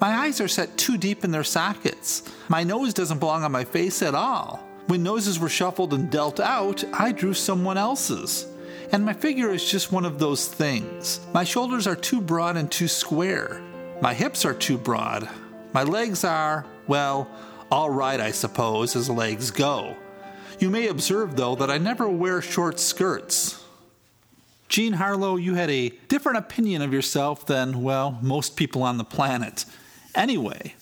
My 0.01 0.17
eyes 0.17 0.41
are 0.41 0.49
set 0.49 0.77
too 0.77 0.99
deep 0.99 1.23
in 1.23 1.31
their 1.31 1.45
sockets. 1.45 2.25
My 2.49 2.65
nose 2.65 2.93
doesn't 2.93 3.21
belong 3.21 3.45
on 3.45 3.53
my 3.53 3.63
face 3.63 4.03
at 4.03 4.17
all. 4.17 4.67
When 4.89 5.05
noses 5.05 5.39
were 5.39 5.49
shuffled 5.49 5.95
and 5.95 6.11
dealt 6.11 6.41
out, 6.41 6.83
I 6.93 7.13
drew 7.13 7.35
someone 7.35 7.79
else's. 7.79 8.47
And 8.93 9.05
my 9.05 9.13
figure 9.13 9.51
is 9.51 9.69
just 9.69 9.93
one 9.93 10.05
of 10.05 10.19
those 10.19 10.47
things. 10.47 11.21
My 11.33 11.45
shoulders 11.45 11.87
are 11.87 11.97
too 11.97 12.21
broad 12.21 12.57
and 12.57 12.71
too 12.71 12.89
square. 12.89 13.61
My 14.01 14.15
hips 14.15 14.45
are 14.45 14.55
too 14.55 14.79
broad. 14.79 15.29
My 15.73 15.83
legs 15.83 16.25
are, 16.25 16.65
well, 16.87 17.29
all 17.71 17.91
right, 17.91 18.21
I 18.21 18.31
suppose, 18.31 18.95
as 18.95 19.11
legs 19.11 19.51
go. 19.51 19.97
You 20.59 20.71
may 20.71 20.89
observe, 20.89 21.37
though, 21.37 21.55
that 21.57 21.71
I 21.71 21.79
never 21.79 22.09
wear 22.09 22.41
short 22.41 22.79
skirts. 22.79 23.63
Jean 24.69 24.95
Harlow, 24.95 25.37
you 25.37 25.55
had 25.55 25.71
a 25.71 25.91
different 26.09 26.39
opinion 26.39 26.83
of 26.83 26.93
yourself 26.93 27.47
than, 27.47 27.83
well, 27.83 28.19
most 28.23 28.57
people 28.57 28.83
on 28.83 28.99
the 28.99 29.05
planet. 29.05 29.65
Anyway, 30.15 30.75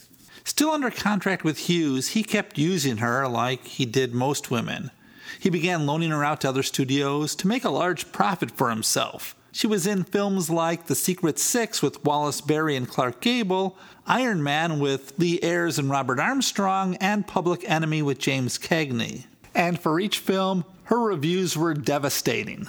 still 0.44 0.70
under 0.70 0.90
contract 0.90 1.44
with 1.44 1.68
Hughes, 1.68 2.08
he 2.08 2.22
kept 2.22 2.58
using 2.58 2.98
her 2.98 3.26
like 3.28 3.66
he 3.66 3.84
did 3.84 4.14
most 4.14 4.50
women. 4.50 4.90
He 5.38 5.50
began 5.50 5.86
loaning 5.86 6.10
her 6.10 6.24
out 6.24 6.40
to 6.42 6.48
other 6.48 6.62
studios 6.62 7.34
to 7.36 7.48
make 7.48 7.64
a 7.64 7.70
large 7.70 8.12
profit 8.12 8.50
for 8.50 8.70
himself. 8.70 9.34
She 9.52 9.66
was 9.68 9.86
in 9.86 10.02
films 10.02 10.50
like 10.50 10.86
The 10.86 10.96
Secret 10.96 11.38
Six 11.38 11.80
with 11.80 12.04
Wallace 12.04 12.40
Beery 12.40 12.74
and 12.74 12.88
Clark 12.88 13.20
Gable, 13.20 13.76
Iron 14.06 14.42
Man 14.42 14.80
with 14.80 15.12
Lew 15.16 15.38
Ayres 15.42 15.78
and 15.78 15.88
Robert 15.88 16.18
Armstrong, 16.18 16.96
and 16.96 17.26
Public 17.26 17.68
Enemy 17.68 18.02
with 18.02 18.18
James 18.18 18.58
Cagney. 18.58 19.26
And 19.54 19.78
for 19.78 20.00
each 20.00 20.18
film, 20.18 20.64
her 20.84 20.98
reviews 20.98 21.56
were 21.56 21.72
devastating. 21.72 22.66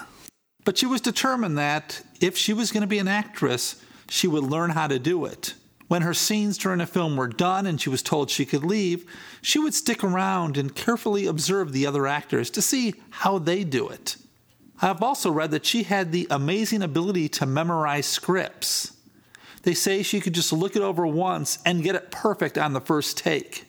But 0.63 0.77
she 0.77 0.85
was 0.85 1.01
determined 1.01 1.57
that 1.57 2.01
if 2.21 2.37
she 2.37 2.53
was 2.53 2.71
going 2.71 2.81
to 2.81 2.87
be 2.87 2.99
an 2.99 3.07
actress, 3.07 3.81
she 4.09 4.27
would 4.27 4.43
learn 4.43 4.69
how 4.69 4.87
to 4.87 4.99
do 4.99 5.25
it. 5.25 5.55
When 5.87 6.01
her 6.01 6.13
scenes 6.13 6.57
during 6.57 6.81
a 6.81 6.87
film 6.87 7.15
were 7.15 7.27
done 7.27 7.67
and 7.67 7.79
she 7.79 7.89
was 7.89 8.01
told 8.01 8.29
she 8.29 8.45
could 8.45 8.63
leave, 8.63 9.05
she 9.41 9.59
would 9.59 9.73
stick 9.73 10.03
around 10.03 10.57
and 10.57 10.75
carefully 10.75 11.27
observe 11.27 11.71
the 11.71 11.85
other 11.85 12.07
actors 12.07 12.49
to 12.51 12.61
see 12.61 12.95
how 13.11 13.37
they 13.37 13.63
do 13.63 13.87
it. 13.89 14.17
I 14.81 14.87
have 14.87 15.03
also 15.03 15.31
read 15.31 15.51
that 15.51 15.65
she 15.65 15.83
had 15.83 16.11
the 16.11 16.27
amazing 16.29 16.81
ability 16.81 17.29
to 17.29 17.45
memorize 17.45 18.07
scripts. 18.07 18.97
They 19.61 19.73
say 19.73 20.03
she 20.03 20.19
could 20.21 20.33
just 20.33 20.51
look 20.51 20.75
it 20.75 20.81
over 20.81 21.07
once 21.07 21.59
and 21.65 21.83
get 21.83 21.95
it 21.95 22.11
perfect 22.11 22.57
on 22.57 22.73
the 22.73 22.81
first 22.81 23.17
take. 23.17 23.65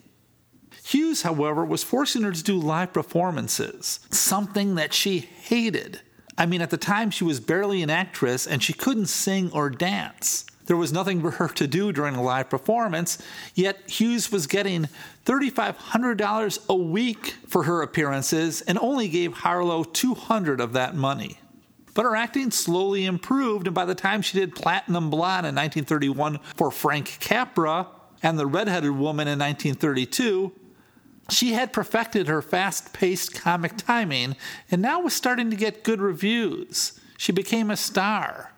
Hughes, 0.84 1.22
however, 1.22 1.64
was 1.64 1.82
forcing 1.82 2.22
her 2.22 2.32
to 2.32 2.42
do 2.42 2.56
live 2.58 2.92
performances, 2.92 4.00
something 4.10 4.76
that 4.76 4.94
she 4.94 5.18
hated. 5.18 6.00
I 6.38 6.46
mean, 6.46 6.60
at 6.60 6.70
the 6.70 6.76
time, 6.76 7.10
she 7.10 7.24
was 7.24 7.40
barely 7.40 7.82
an 7.82 7.90
actress 7.90 8.46
and 8.46 8.62
she 8.62 8.72
couldn't 8.72 9.06
sing 9.06 9.50
or 9.52 9.70
dance. 9.70 10.44
There 10.66 10.76
was 10.76 10.92
nothing 10.92 11.20
for 11.20 11.30
her 11.32 11.48
to 11.48 11.66
do 11.66 11.92
during 11.92 12.16
a 12.16 12.22
live 12.22 12.50
performance, 12.50 13.18
yet 13.54 13.88
Hughes 13.88 14.32
was 14.32 14.46
getting 14.46 14.88
$3,500 15.24 16.68
a 16.68 16.74
week 16.74 17.34
for 17.46 17.62
her 17.64 17.82
appearances 17.82 18.62
and 18.62 18.78
only 18.78 19.08
gave 19.08 19.32
Harlow 19.32 19.84
200 19.84 20.60
of 20.60 20.72
that 20.72 20.94
money. 20.94 21.38
But 21.94 22.02
her 22.02 22.16
acting 22.16 22.50
slowly 22.50 23.06
improved, 23.06 23.66
and 23.66 23.74
by 23.74 23.86
the 23.86 23.94
time 23.94 24.20
she 24.20 24.38
did 24.38 24.54
Platinum 24.54 25.08
Blonde 25.08 25.46
in 25.46 25.54
1931 25.54 26.40
for 26.56 26.70
Frank 26.70 27.16
Capra 27.20 27.86
and 28.22 28.38
The 28.38 28.46
Redheaded 28.46 28.90
Woman 28.90 29.28
in 29.28 29.38
1932, 29.38 30.52
she 31.30 31.52
had 31.52 31.72
perfected 31.72 32.28
her 32.28 32.42
fast 32.42 32.92
paced 32.92 33.34
comic 33.34 33.76
timing 33.76 34.36
and 34.70 34.82
now 34.82 35.00
was 35.00 35.14
starting 35.14 35.50
to 35.50 35.56
get 35.56 35.84
good 35.84 36.00
reviews. 36.00 37.00
She 37.16 37.32
became 37.32 37.70
a 37.70 37.76
star. 37.76 38.52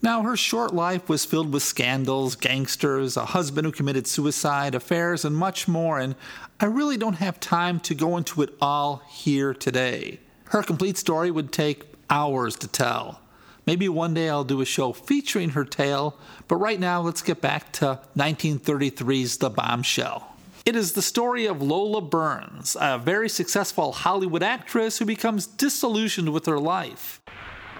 Now, 0.00 0.22
her 0.22 0.36
short 0.36 0.72
life 0.72 1.08
was 1.08 1.24
filled 1.24 1.52
with 1.52 1.64
scandals, 1.64 2.36
gangsters, 2.36 3.16
a 3.16 3.24
husband 3.26 3.66
who 3.66 3.72
committed 3.72 4.06
suicide, 4.06 4.76
affairs, 4.76 5.24
and 5.24 5.36
much 5.36 5.66
more, 5.66 5.98
and 5.98 6.14
I 6.60 6.66
really 6.66 6.96
don't 6.96 7.14
have 7.14 7.40
time 7.40 7.80
to 7.80 7.96
go 7.96 8.16
into 8.16 8.42
it 8.42 8.54
all 8.60 9.02
here 9.08 9.52
today. 9.52 10.20
Her 10.50 10.62
complete 10.62 10.98
story 10.98 11.32
would 11.32 11.50
take 11.50 11.84
hours 12.08 12.54
to 12.56 12.68
tell. 12.68 13.20
Maybe 13.66 13.88
one 13.88 14.14
day 14.14 14.30
I'll 14.30 14.44
do 14.44 14.60
a 14.60 14.64
show 14.64 14.92
featuring 14.92 15.50
her 15.50 15.64
tale, 15.64 16.16
but 16.46 16.56
right 16.56 16.78
now 16.78 17.00
let's 17.00 17.20
get 17.20 17.40
back 17.40 17.72
to 17.74 18.00
1933's 18.16 19.38
The 19.38 19.50
Bombshell. 19.50 20.36
It 20.64 20.76
is 20.76 20.92
the 20.92 21.02
story 21.02 21.46
of 21.46 21.60
Lola 21.60 22.00
Burns, 22.02 22.76
a 22.80 22.98
very 22.98 23.28
successful 23.28 23.92
Hollywood 23.92 24.44
actress 24.44 24.98
who 24.98 25.04
becomes 25.04 25.46
disillusioned 25.46 26.32
with 26.32 26.46
her 26.46 26.60
life. 26.60 27.20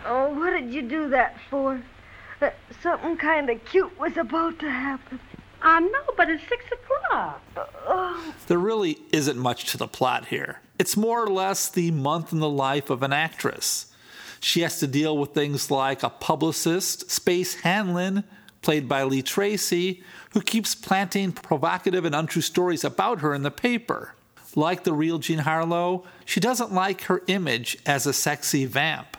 Oh, 0.05 0.35
what 0.35 0.51
did 0.51 0.75
you 0.75 0.83
do 0.83 1.09
that 1.11 1.37
for? 1.49 1.81
Uh, 2.41 2.51
something 2.83 3.17
kind 3.17 3.51
of 3.51 3.65
cute 3.65 3.99
was 3.99 4.17
about 4.17 4.59
to 4.61 4.71
happen. 4.71 5.19
I 5.61 5.81
know, 5.81 6.05
but 6.17 6.31
it's 6.31 6.47
six 6.49 6.65
o'clock. 6.67 7.43
Oh. 7.87 8.35
There 8.47 8.59
really 8.59 8.99
isn't 9.13 9.39
much 9.39 9.65
to 9.73 9.77
the 9.77 9.89
plot 9.89 10.27
here. 10.27 10.61
It's 10.79 10.97
more 10.97 11.25
or 11.25 11.29
less 11.29 11.69
the 11.69 11.91
month 11.91 12.33
in 12.33 12.39
the 12.39 12.49
life 12.49 12.91
of 12.91 13.03
an 13.03 13.13
actress. 13.13 13.93
She 14.41 14.61
has 14.61 14.79
to 14.79 14.87
deal 14.87 15.19
with 15.19 15.35
things 15.35 15.71
like 15.71 16.05
a 16.05 16.11
publicist, 16.11 17.11
Space 17.11 17.55
Hanlon, 17.63 18.23
played 18.63 18.89
by 18.89 19.03
Lee 19.03 19.23
Tracy, 19.23 20.05
who 20.33 20.41
keeps 20.41 20.77
planting 20.77 21.33
provocative 21.33 22.05
and 22.05 22.15
untrue 22.15 22.43
stories 22.43 22.85
about 22.85 23.21
her 23.21 23.35
in 23.35 23.43
the 23.43 23.51
paper. 23.51 24.15
Like 24.55 24.85
the 24.85 24.93
real 24.93 25.19
Jean 25.19 25.41
Harlow, 25.41 26.05
she 26.25 26.41
doesn't 26.41 26.73
like 26.73 27.03
her 27.03 27.23
image 27.27 27.79
as 27.85 28.07
a 28.07 28.13
sexy 28.13 28.65
vamp. 28.65 29.18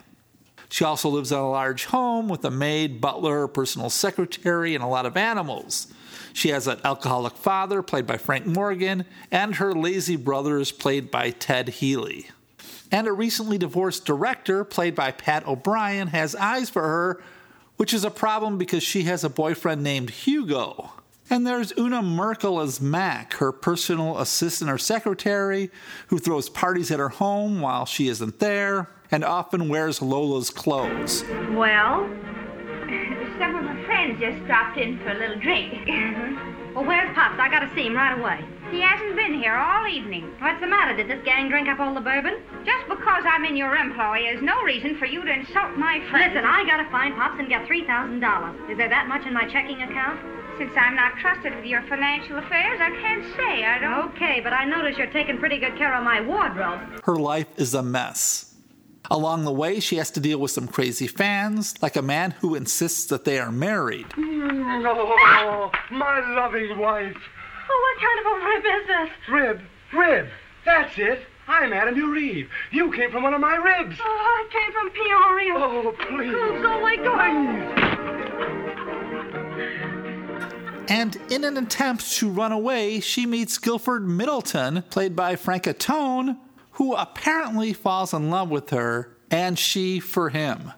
She 0.69 0.83
also 0.85 1.09
lives 1.09 1.31
in 1.31 1.37
a 1.37 1.49
large 1.49 1.85
home 1.85 2.29
with 2.29 2.45
a 2.45 2.51
maid, 2.51 3.01
butler, 3.01 3.47
personal 3.47 3.89
secretary, 3.89 4.75
and 4.75 4.83
a 4.83 4.87
lot 4.87 5.07
of 5.07 5.17
animals. 5.17 5.87
She 6.31 6.49
has 6.49 6.67
an 6.67 6.79
alcoholic 6.85 7.35
father, 7.35 7.81
played 7.81 8.05
by 8.05 8.17
Frank 8.17 8.45
Morgan, 8.45 9.05
and 9.31 9.55
her 9.55 9.73
lazy 9.73 10.15
brothers, 10.15 10.71
played 10.71 11.09
by 11.09 11.31
Ted 11.31 11.69
Healy. 11.69 12.27
And 12.91 13.07
a 13.07 13.11
recently 13.11 13.57
divorced 13.57 14.05
director, 14.05 14.63
played 14.63 14.93
by 14.93 15.11
Pat 15.11 15.45
O'Brien, 15.47 16.09
has 16.09 16.35
eyes 16.35 16.69
for 16.69 16.83
her, 16.83 17.21
which 17.77 17.93
is 17.93 18.03
a 18.03 18.11
problem 18.11 18.59
because 18.59 18.83
she 18.83 19.03
has 19.03 19.23
a 19.23 19.29
boyfriend 19.29 19.83
named 19.83 20.11
Hugo. 20.11 20.91
And 21.31 21.45
there's 21.45 21.73
Una 21.77 22.01
Merkel 22.01 22.59
as 22.59 22.79
Mac, 22.79 23.33
her 23.35 23.51
personal 23.51 24.19
assistant 24.19 24.69
or 24.69 24.77
secretary, 24.77 25.71
who 26.07 26.19
throws 26.19 26.49
parties 26.49 26.91
at 26.91 26.99
her 26.99 27.09
home 27.09 27.59
while 27.59 27.85
she 27.85 28.07
isn't 28.07 28.39
there 28.39 28.87
and 29.11 29.23
often 29.23 29.69
wears 29.69 30.01
Lola's 30.01 30.49
clothes. 30.49 31.23
Well, 31.51 32.07
some 33.39 33.55
of 33.55 33.63
my 33.63 33.83
friends 33.85 34.19
just 34.19 34.45
dropped 34.45 34.77
in 34.77 34.99
for 34.99 35.11
a 35.11 35.17
little 35.17 35.39
drink. 35.39 35.73
Mm-hmm. 35.73 36.55
Well, 36.75 36.85
where's 36.85 37.13
Pops? 37.15 37.39
I 37.39 37.49
gotta 37.49 37.69
see 37.73 37.87
him 37.87 37.95
right 37.95 38.13
away. 38.17 38.45
He 38.69 38.79
hasn't 38.79 39.15
been 39.15 39.33
here 39.33 39.55
all 39.55 39.87
evening. 39.87 40.31
What's 40.37 40.61
the 40.61 40.67
matter? 40.67 40.95
Did 40.95 41.09
this 41.09 41.25
gang 41.25 41.49
drink 41.49 41.67
up 41.67 41.79
all 41.79 41.95
the 41.95 41.99
bourbon? 41.99 42.43
Just 42.63 42.87
because 42.87 43.23
I'm 43.25 43.43
in 43.43 43.57
your 43.57 43.75
employ 43.75 44.29
is 44.31 44.41
no 44.43 44.61
reason 44.61 44.95
for 44.99 45.07
you 45.07 45.25
to 45.25 45.33
insult 45.33 45.75
my 45.77 45.99
friends. 46.11 46.35
Listen, 46.35 46.45
I 46.45 46.63
gotta 46.67 46.87
find 46.91 47.15
Pops 47.15 47.39
and 47.39 47.49
get 47.49 47.67
$3,000. 47.67 48.69
Is 48.71 48.77
there 48.77 48.87
that 48.87 49.07
much 49.07 49.25
in 49.25 49.33
my 49.33 49.49
checking 49.49 49.81
account? 49.81 50.19
Since 50.59 50.71
I'm 50.77 50.95
not 50.95 51.17
trusted 51.17 51.55
with 51.55 51.65
your 51.65 51.81
financial 51.89 52.37
affairs, 52.37 52.79
I 52.79 52.91
can't 53.01 53.25
say. 53.35 53.65
I 53.65 53.79
don't. 53.79 54.13
Okay, 54.13 54.39
but 54.39 54.53
I 54.53 54.63
notice 54.65 54.95
you're 54.97 55.07
taking 55.11 55.39
pretty 55.39 55.57
good 55.57 55.75
care 55.75 55.95
of 55.95 56.03
my 56.03 56.21
wardrobe. 56.21 57.01
Her 57.03 57.15
life 57.15 57.47
is 57.57 57.73
a 57.73 57.81
mess. 57.81 58.48
Along 59.11 59.43
the 59.43 59.51
way, 59.51 59.79
she 59.79 59.95
has 59.95 60.11
to 60.11 60.19
deal 60.19 60.37
with 60.37 60.51
some 60.51 60.67
crazy 60.67 61.07
fans, 61.07 61.73
like 61.81 61.95
a 61.95 62.01
man 62.01 62.31
who 62.41 62.53
insists 62.53 63.05
that 63.05 63.25
they 63.25 63.39
are 63.39 63.51
married. 63.51 64.05
Oh, 64.15 65.71
my 65.89 66.19
loving 66.35 66.77
wife. 66.77 67.17
Oh, 67.71 67.79
what 67.85 67.97
kind 68.05 68.19
of 68.19 68.25
a 68.31 68.35
rib 68.45 68.63
is 68.65 68.87
this? 68.87 69.09
Rib, 69.29 69.61
rib. 69.93 70.27
That's 70.63 70.97
it. 70.97 71.21
I'm 71.47 71.73
Adam 71.73 72.11
Reeve. 72.11 72.47
You 72.71 72.91
came 72.91 73.09
from 73.09 73.23
one 73.23 73.33
of 73.33 73.41
my 73.41 73.55
ribs. 73.55 73.97
Oh, 73.99 74.05
I 74.05 74.47
came 74.51 74.71
from 74.71 74.91
Peoria. 74.91 75.55
Oh, 75.55 75.95
please. 76.07 76.35
Oh, 76.35 76.61
go 76.61 76.79
away, 76.79 76.97
go 76.97 77.15
And 80.87 81.17
in 81.31 81.43
an 81.43 81.57
attempt 81.57 82.11
to 82.17 82.29
run 82.29 82.51
away, 82.51 82.99
she 82.99 83.25
meets 83.25 83.57
Guilford 83.57 84.07
Middleton, 84.07 84.83
played 84.91 85.15
by 85.15 85.35
Franchot 85.35 85.79
Tone, 85.79 86.37
who 86.79 86.95
apparently 86.95 87.73
falls 87.73 88.13
in 88.13 88.29
love 88.29 88.49
with 88.49 88.69
her, 88.69 89.11
and 89.29 89.59
she 89.59 89.99
for 89.99 90.29
him. 90.29 90.71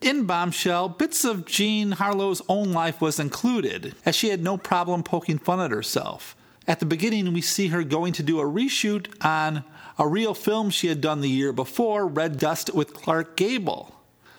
In 0.00 0.24
Bombshell, 0.24 0.88
bits 0.88 1.24
of 1.24 1.46
Jean 1.46 1.92
Harlow's 1.92 2.42
own 2.48 2.72
life 2.72 3.00
was 3.00 3.20
included, 3.20 3.94
as 4.04 4.16
she 4.16 4.30
had 4.30 4.42
no 4.42 4.56
problem 4.56 5.04
poking 5.04 5.38
fun 5.38 5.60
at 5.60 5.70
herself. 5.70 6.34
At 6.66 6.80
the 6.80 6.86
beginning, 6.86 7.32
we 7.32 7.40
see 7.40 7.68
her 7.68 7.84
going 7.84 8.12
to 8.14 8.24
do 8.24 8.40
a 8.40 8.44
reshoot 8.44 9.06
on 9.24 9.62
a 9.96 10.08
real 10.08 10.34
film 10.34 10.70
she 10.70 10.88
had 10.88 11.00
done 11.00 11.20
the 11.20 11.28
year 11.28 11.52
before, 11.52 12.08
Red 12.08 12.36
Dust 12.36 12.74
with 12.74 12.92
Clark 12.92 13.36
Gable. 13.36 13.94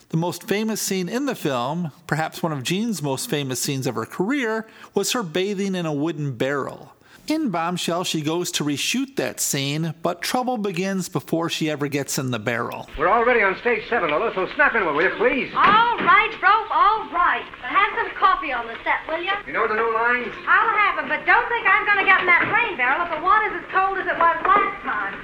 The 0.10 0.18
most 0.18 0.44
famous 0.44 0.82
scene 0.82 1.08
in 1.08 1.28
the 1.28 1.34
film, 1.34 1.94
perhaps 2.08 2.44
one 2.44 2.52
of 2.52 2.62
Jean's 2.62 3.02
most 3.02 3.30
famous 3.30 3.62
scenes 3.62 3.88
of 3.88 3.96
her 3.96 4.06
career, 4.06 4.68
was 4.94 5.14
her 5.14 5.24
bathing 5.24 5.76
in 5.76 5.86
a 5.86 5.94
wooden 5.94 6.36
barrel. 6.36 6.93
In 7.26 7.52
Bombshell, 7.52 8.04
she 8.04 8.20
goes 8.22 8.52
to 8.52 8.66
reshoot 8.66 9.16
that 9.16 9.40
scene, 9.40 9.94
but 10.04 10.22
trouble 10.22 10.58
begins 10.58 11.08
before 11.08 11.50
she 11.50 11.70
ever 11.72 11.88
gets 11.88 12.20
in 12.20 12.32
the 12.32 12.40
barrel. 12.40 12.90
We're 13.00 13.08
already 13.08 13.42
on 13.42 13.56
stage 13.62 13.88
seven, 13.88 14.12
Lola, 14.12 14.34
so 14.36 14.46
snap 14.56 14.76
in, 14.76 14.86
will 14.86 15.02
you, 15.02 15.10
please? 15.16 15.50
All 15.56 15.96
right, 16.04 16.36
Broke, 16.42 16.68
all 16.68 17.08
right. 17.16 17.46
But 17.62 17.72
have 17.72 17.96
some 17.96 18.12
coffee 18.20 18.52
on 18.52 18.68
the 18.68 18.76
set, 18.84 19.08
will 19.08 19.24
you? 19.24 19.32
You 19.48 19.54
know 19.54 19.70
the 19.70 19.74
new 19.74 19.94
lines? 19.96 20.36
I'll 20.44 20.76
have 20.76 21.00
them, 21.00 21.08
but 21.08 21.26
don't 21.26 21.48
think 21.48 21.64
I'm 21.64 21.86
going 21.88 22.00
to 22.00 22.04
get 22.04 22.20
in 22.20 22.28
that 22.28 22.44
rain 22.52 22.76
barrel 22.76 23.08
if 23.08 23.16
the 23.16 23.24
water's 23.24 23.56
as 23.56 23.72
cold 23.72 23.98
as 24.00 24.08
it 24.08 24.20
was 24.20 24.36
last 24.44 24.84
time. 24.84 25.16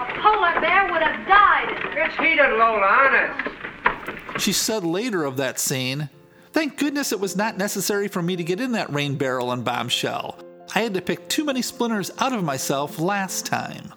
A 0.00 0.04
polar 0.24 0.56
bear 0.58 0.90
would 0.90 1.02
have 1.02 1.20
died. 1.28 1.68
It's 2.00 2.16
heated, 2.16 2.48
Lola, 2.56 2.80
honest. 2.80 4.40
She 4.40 4.54
said 4.54 4.84
later 4.84 5.24
of 5.24 5.36
that 5.36 5.60
scene, 5.60 6.08
Thank 6.52 6.78
goodness 6.78 7.12
it 7.12 7.20
was 7.20 7.36
not 7.36 7.58
necessary 7.58 8.08
for 8.08 8.22
me 8.22 8.36
to 8.36 8.44
get 8.44 8.60
in 8.60 8.72
that 8.72 8.90
rain 8.92 9.16
barrel 9.16 9.52
in 9.52 9.62
Bombshell. 9.62 10.38
I 10.74 10.80
had 10.80 10.94
to 10.94 11.02
pick 11.02 11.28
too 11.28 11.44
many 11.44 11.60
splinters 11.60 12.10
out 12.18 12.32
of 12.32 12.42
myself 12.42 12.98
last 12.98 13.44
time. 13.44 13.92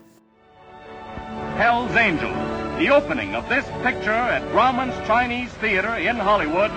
Hell's 1.55 1.95
Angels, 1.95 2.35
the 2.77 2.89
opening 2.89 3.33
of 3.33 3.47
this 3.47 3.65
picture 3.81 4.11
at 4.11 4.41
Grauman's 4.51 4.95
Chinese 5.07 5.49
Theater 5.53 5.95
in 5.95 6.17
Hollywood, 6.17 6.71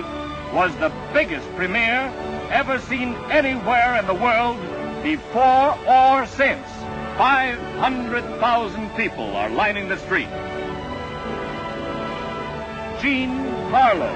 was 0.54 0.72
the 0.76 0.92
biggest 1.12 1.48
premiere 1.56 2.12
ever 2.50 2.78
seen 2.78 3.14
anywhere 3.28 3.96
in 3.98 4.06
the 4.06 4.14
world 4.14 4.56
before 5.02 5.76
or 5.88 6.26
since. 6.26 6.66
500,000 7.18 8.90
people 8.90 9.36
are 9.36 9.50
lining 9.50 9.88
the 9.88 9.98
street. 9.98 10.28
Jean 13.02 13.30
Harlow. 13.70 14.14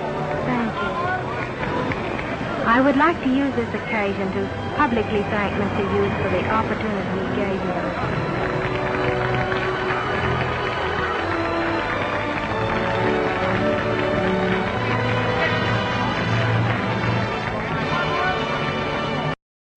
I 2.64 2.81
would 2.81 2.96
like 2.96 3.20
to 3.25 3.29
use 3.29 3.53
this 3.57 3.75
occasion 3.75 4.31
to 4.33 4.75
publicly 4.77 5.22
thank 5.22 5.53
Mr. 5.55 5.83
Hughes 5.92 6.12
for 6.22 6.31
the 6.31 6.48
opportunity 6.48 7.18
he 7.18 7.37
gave 7.37 7.64
me. 7.64 8.22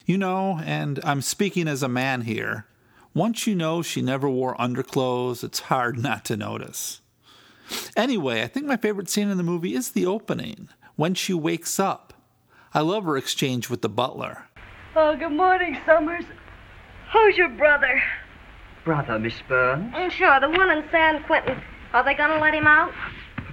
You 0.05 0.19
know, 0.19 0.59
and 0.63 0.99
I'm 1.03 1.23
speaking 1.23 1.67
as 1.67 1.81
a 1.81 1.89
man 1.89 2.21
here, 2.21 2.67
once 3.15 3.47
you 3.47 3.55
know 3.55 3.81
she 3.81 4.03
never 4.03 4.29
wore 4.29 4.59
underclothes, 4.61 5.43
it's 5.43 5.61
hard 5.61 5.97
not 6.03 6.23
to 6.25 6.37
notice. 6.37 7.01
Anyway, 7.97 8.43
I 8.43 8.47
think 8.47 8.67
my 8.67 8.77
favorite 8.77 9.09
scene 9.09 9.29
in 9.29 9.37
the 9.37 9.43
movie 9.43 9.73
is 9.73 9.91
the 9.91 10.05
opening, 10.05 10.69
when 10.95 11.15
she 11.15 11.33
wakes 11.33 11.79
up. 11.79 12.14
I 12.75 12.81
love 12.81 13.05
her 13.05 13.15
exchange 13.15 13.69
with 13.69 13.81
the 13.81 13.87
butler. 13.87 14.43
Oh, 14.97 15.15
good 15.15 15.31
morning, 15.31 15.77
Summers. 15.85 16.25
Who's 17.13 17.37
your 17.37 17.47
brother? 17.47 18.03
Brother, 18.83 19.17
Miss 19.17 19.35
Burns? 19.47 19.93
Mm, 19.93 20.11
sure, 20.11 20.41
the 20.41 20.49
one 20.49 20.69
in 20.69 20.83
San 20.91 21.23
Quentin. 21.23 21.61
Are 21.93 22.03
they 22.03 22.15
going 22.15 22.31
to 22.31 22.39
let 22.39 22.53
him 22.53 22.67
out? 22.67 22.91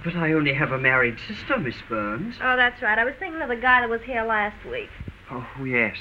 But 0.03 0.17
I 0.17 0.33
only 0.33 0.53
have 0.53 0.73
a 0.73 0.77
married 0.77 1.17
sister, 1.25 1.57
Miss 1.57 1.77
Burns. 1.87 2.35
Oh, 2.43 2.57
that's 2.57 2.81
right. 2.81 2.99
I 2.99 3.05
was 3.05 3.13
thinking 3.17 3.41
of 3.41 3.47
the 3.47 3.55
guy 3.55 3.79
that 3.79 3.89
was 3.89 4.01
here 4.01 4.25
last 4.25 4.57
week. 4.69 4.89
Oh, 5.31 5.47
yes. 5.63 5.95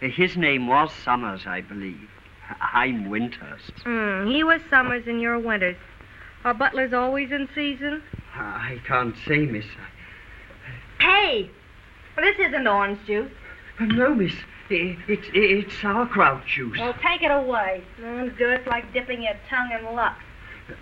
His 0.00 0.36
name 0.36 0.66
was 0.66 0.92
Summers, 0.92 1.46
I 1.46 1.62
believe. 1.62 2.10
I'm 2.60 3.08
Winters. 3.08 3.62
Hmm, 3.82 4.26
he 4.26 4.44
was 4.44 4.60
Summers 4.68 5.04
and 5.06 5.22
you're 5.22 5.38
Winters. 5.38 5.76
Are 6.44 6.52
butlers 6.52 6.92
always 6.92 7.32
in 7.32 7.48
season? 7.54 8.02
I 8.34 8.78
can't 8.86 9.16
say, 9.26 9.46
Miss. 9.46 9.64
Hey! 11.00 11.50
Well, 12.16 12.26
this 12.26 12.46
isn't 12.46 12.66
orange 12.66 12.98
juice. 13.06 13.30
No, 13.80 14.14
Miss. 14.14 14.32
It, 14.70 14.98
it's 15.08 15.26
it's 15.34 15.74
sauerkraut 15.80 16.46
juice. 16.46 16.78
Well, 16.78 16.94
take 17.02 17.22
it 17.22 17.30
away. 17.30 17.82
Sounds 18.00 18.32
good. 18.38 18.60
It's 18.60 18.66
like 18.66 18.92
dipping 18.92 19.22
your 19.22 19.34
tongue 19.50 19.70
in 19.78 19.94
luck. 19.94 20.18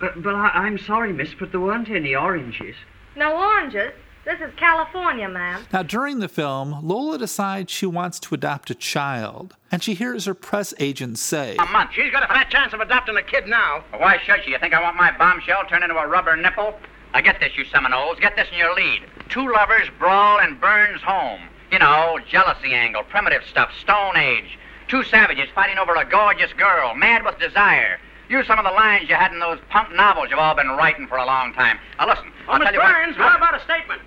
Uh, 0.01 0.09
but 0.17 0.35
I, 0.35 0.49
I'm 0.49 0.77
sorry, 0.77 1.11
Miss, 1.11 1.33
but 1.37 1.51
there 1.51 1.59
weren't 1.59 1.89
any 1.89 2.15
oranges. 2.15 2.75
No 3.15 3.35
oranges? 3.35 3.91
This 4.23 4.39
is 4.39 4.53
California, 4.55 5.27
ma'am. 5.27 5.65
Now, 5.73 5.81
during 5.81 6.19
the 6.19 6.27
film, 6.29 6.79
Lola 6.87 7.17
decides 7.17 7.71
she 7.71 7.87
wants 7.87 8.19
to 8.19 8.35
adopt 8.35 8.69
a 8.69 8.75
child, 8.75 9.55
and 9.71 9.81
she 9.81 9.95
hears 9.95 10.25
her 10.25 10.35
press 10.35 10.75
agent 10.79 11.17
say, 11.17 11.55
A 11.57 11.65
month. 11.65 11.91
She's 11.93 12.11
got 12.11 12.23
a 12.23 12.27
fat 12.27 12.51
chance 12.51 12.71
of 12.71 12.81
adopting 12.81 13.17
a 13.17 13.23
kid 13.23 13.47
now. 13.47 13.83
Well, 13.91 14.01
why 14.01 14.19
should 14.23 14.43
she? 14.45 14.51
You 14.51 14.59
think 14.59 14.75
I 14.75 14.81
want 14.81 14.95
my 14.95 15.11
bombshell 15.17 15.65
turned 15.67 15.83
into 15.83 15.95
a 15.97 16.07
rubber 16.07 16.35
nipple? 16.35 16.79
Now 17.13 17.21
get 17.21 17.39
this, 17.39 17.57
you 17.57 17.65
Seminoles. 17.65 18.19
Get 18.19 18.35
this 18.35 18.47
in 18.51 18.59
your 18.59 18.75
lead. 18.75 19.01
Two 19.31 19.51
lovers 19.51 19.87
brawl 19.97 20.39
in 20.39 20.55
Burns' 20.59 21.01
home. 21.01 21.41
You 21.71 21.79
know, 21.79 22.19
jealousy 22.29 22.73
angle, 22.73 23.03
primitive 23.03 23.43
stuff, 23.49 23.71
Stone 23.79 24.17
Age. 24.17 24.57
Two 24.89 25.03
savages 25.05 25.47
fighting 25.55 25.77
over 25.77 25.95
a 25.95 26.03
gorgeous 26.05 26.51
girl, 26.53 26.93
mad 26.95 27.23
with 27.23 27.39
desire. 27.39 27.97
Use 28.29 28.45
some 28.45 28.59
of 28.59 28.65
the 28.65 28.71
lines 28.71 29.07
you 29.09 29.15
had 29.15 29.31
in 29.31 29.39
those 29.39 29.59
punk 29.69 29.93
novels 29.95 30.27
you've 30.29 30.39
all 30.39 30.55
been 30.55 30.67
writing 30.69 31.07
for 31.07 31.17
a 31.17 31.25
long 31.25 31.53
time. 31.53 31.79
Now 31.97 32.07
listen, 32.09 32.25
Oh, 32.47 32.53
I'll 32.53 32.59
Miss 32.59 32.65
tell 32.69 32.73
you 32.75 32.79
Burns, 32.81 33.17
what. 33.17 33.31
how 33.31 33.37
about 33.37 33.55
a 33.59 33.63
statement? 33.63 34.01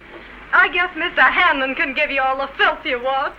I 0.53 0.69
guess 0.69 0.91
Mr. 0.95 1.19
Hanlon 1.31 1.75
can 1.75 1.95
give 1.95 2.11
you 2.11 2.21
all 2.21 2.37
the 2.37 2.49
filth 2.59 2.85
you 2.85 3.03
want. 3.03 3.35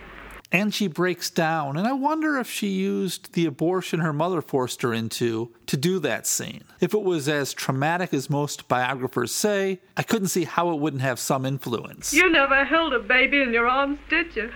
And 0.52 0.72
she 0.72 0.86
breaks 0.86 1.28
down, 1.30 1.76
and 1.76 1.86
I 1.86 1.92
wonder 1.92 2.38
if 2.38 2.48
she 2.48 2.68
used 2.68 3.32
the 3.32 3.46
abortion 3.46 4.00
her 4.00 4.12
mother 4.12 4.40
forced 4.40 4.82
her 4.82 4.94
into 4.94 5.52
to 5.66 5.76
do 5.76 5.98
that 6.00 6.26
scene. 6.26 6.64
If 6.80 6.94
it 6.94 7.02
was 7.02 7.28
as 7.28 7.52
traumatic 7.52 8.14
as 8.14 8.30
most 8.30 8.68
biographers 8.68 9.32
say, 9.32 9.80
I 9.96 10.02
couldn't 10.02 10.28
see 10.28 10.44
how 10.44 10.70
it 10.70 10.78
wouldn't 10.78 11.02
have 11.02 11.18
some 11.18 11.44
influence. 11.44 12.12
You 12.12 12.30
never 12.30 12.64
held 12.64 12.92
a 12.92 13.00
baby 13.00 13.42
in 13.42 13.52
your 13.52 13.66
arms, 13.66 13.98
did 14.08 14.36
you? 14.36 14.52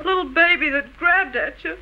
A 0.00 0.04
little 0.04 0.24
baby 0.24 0.68
that 0.70 0.96
grabbed 0.98 1.36
at 1.36 1.64
you, 1.64 1.78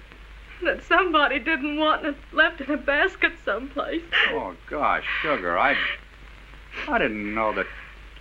that 0.63 0.85
somebody 0.85 1.39
didn't 1.39 1.77
want 1.79 2.07
and 2.07 2.17
left 2.33 2.61
in 2.61 2.71
a 2.71 2.77
basket 2.77 3.33
someplace. 3.45 4.03
Oh, 4.31 4.55
gosh, 4.69 5.05
sugar, 5.23 5.59
I. 5.59 5.77
I 6.87 6.99
didn't 6.99 7.35
know 7.35 7.53
that 7.55 7.67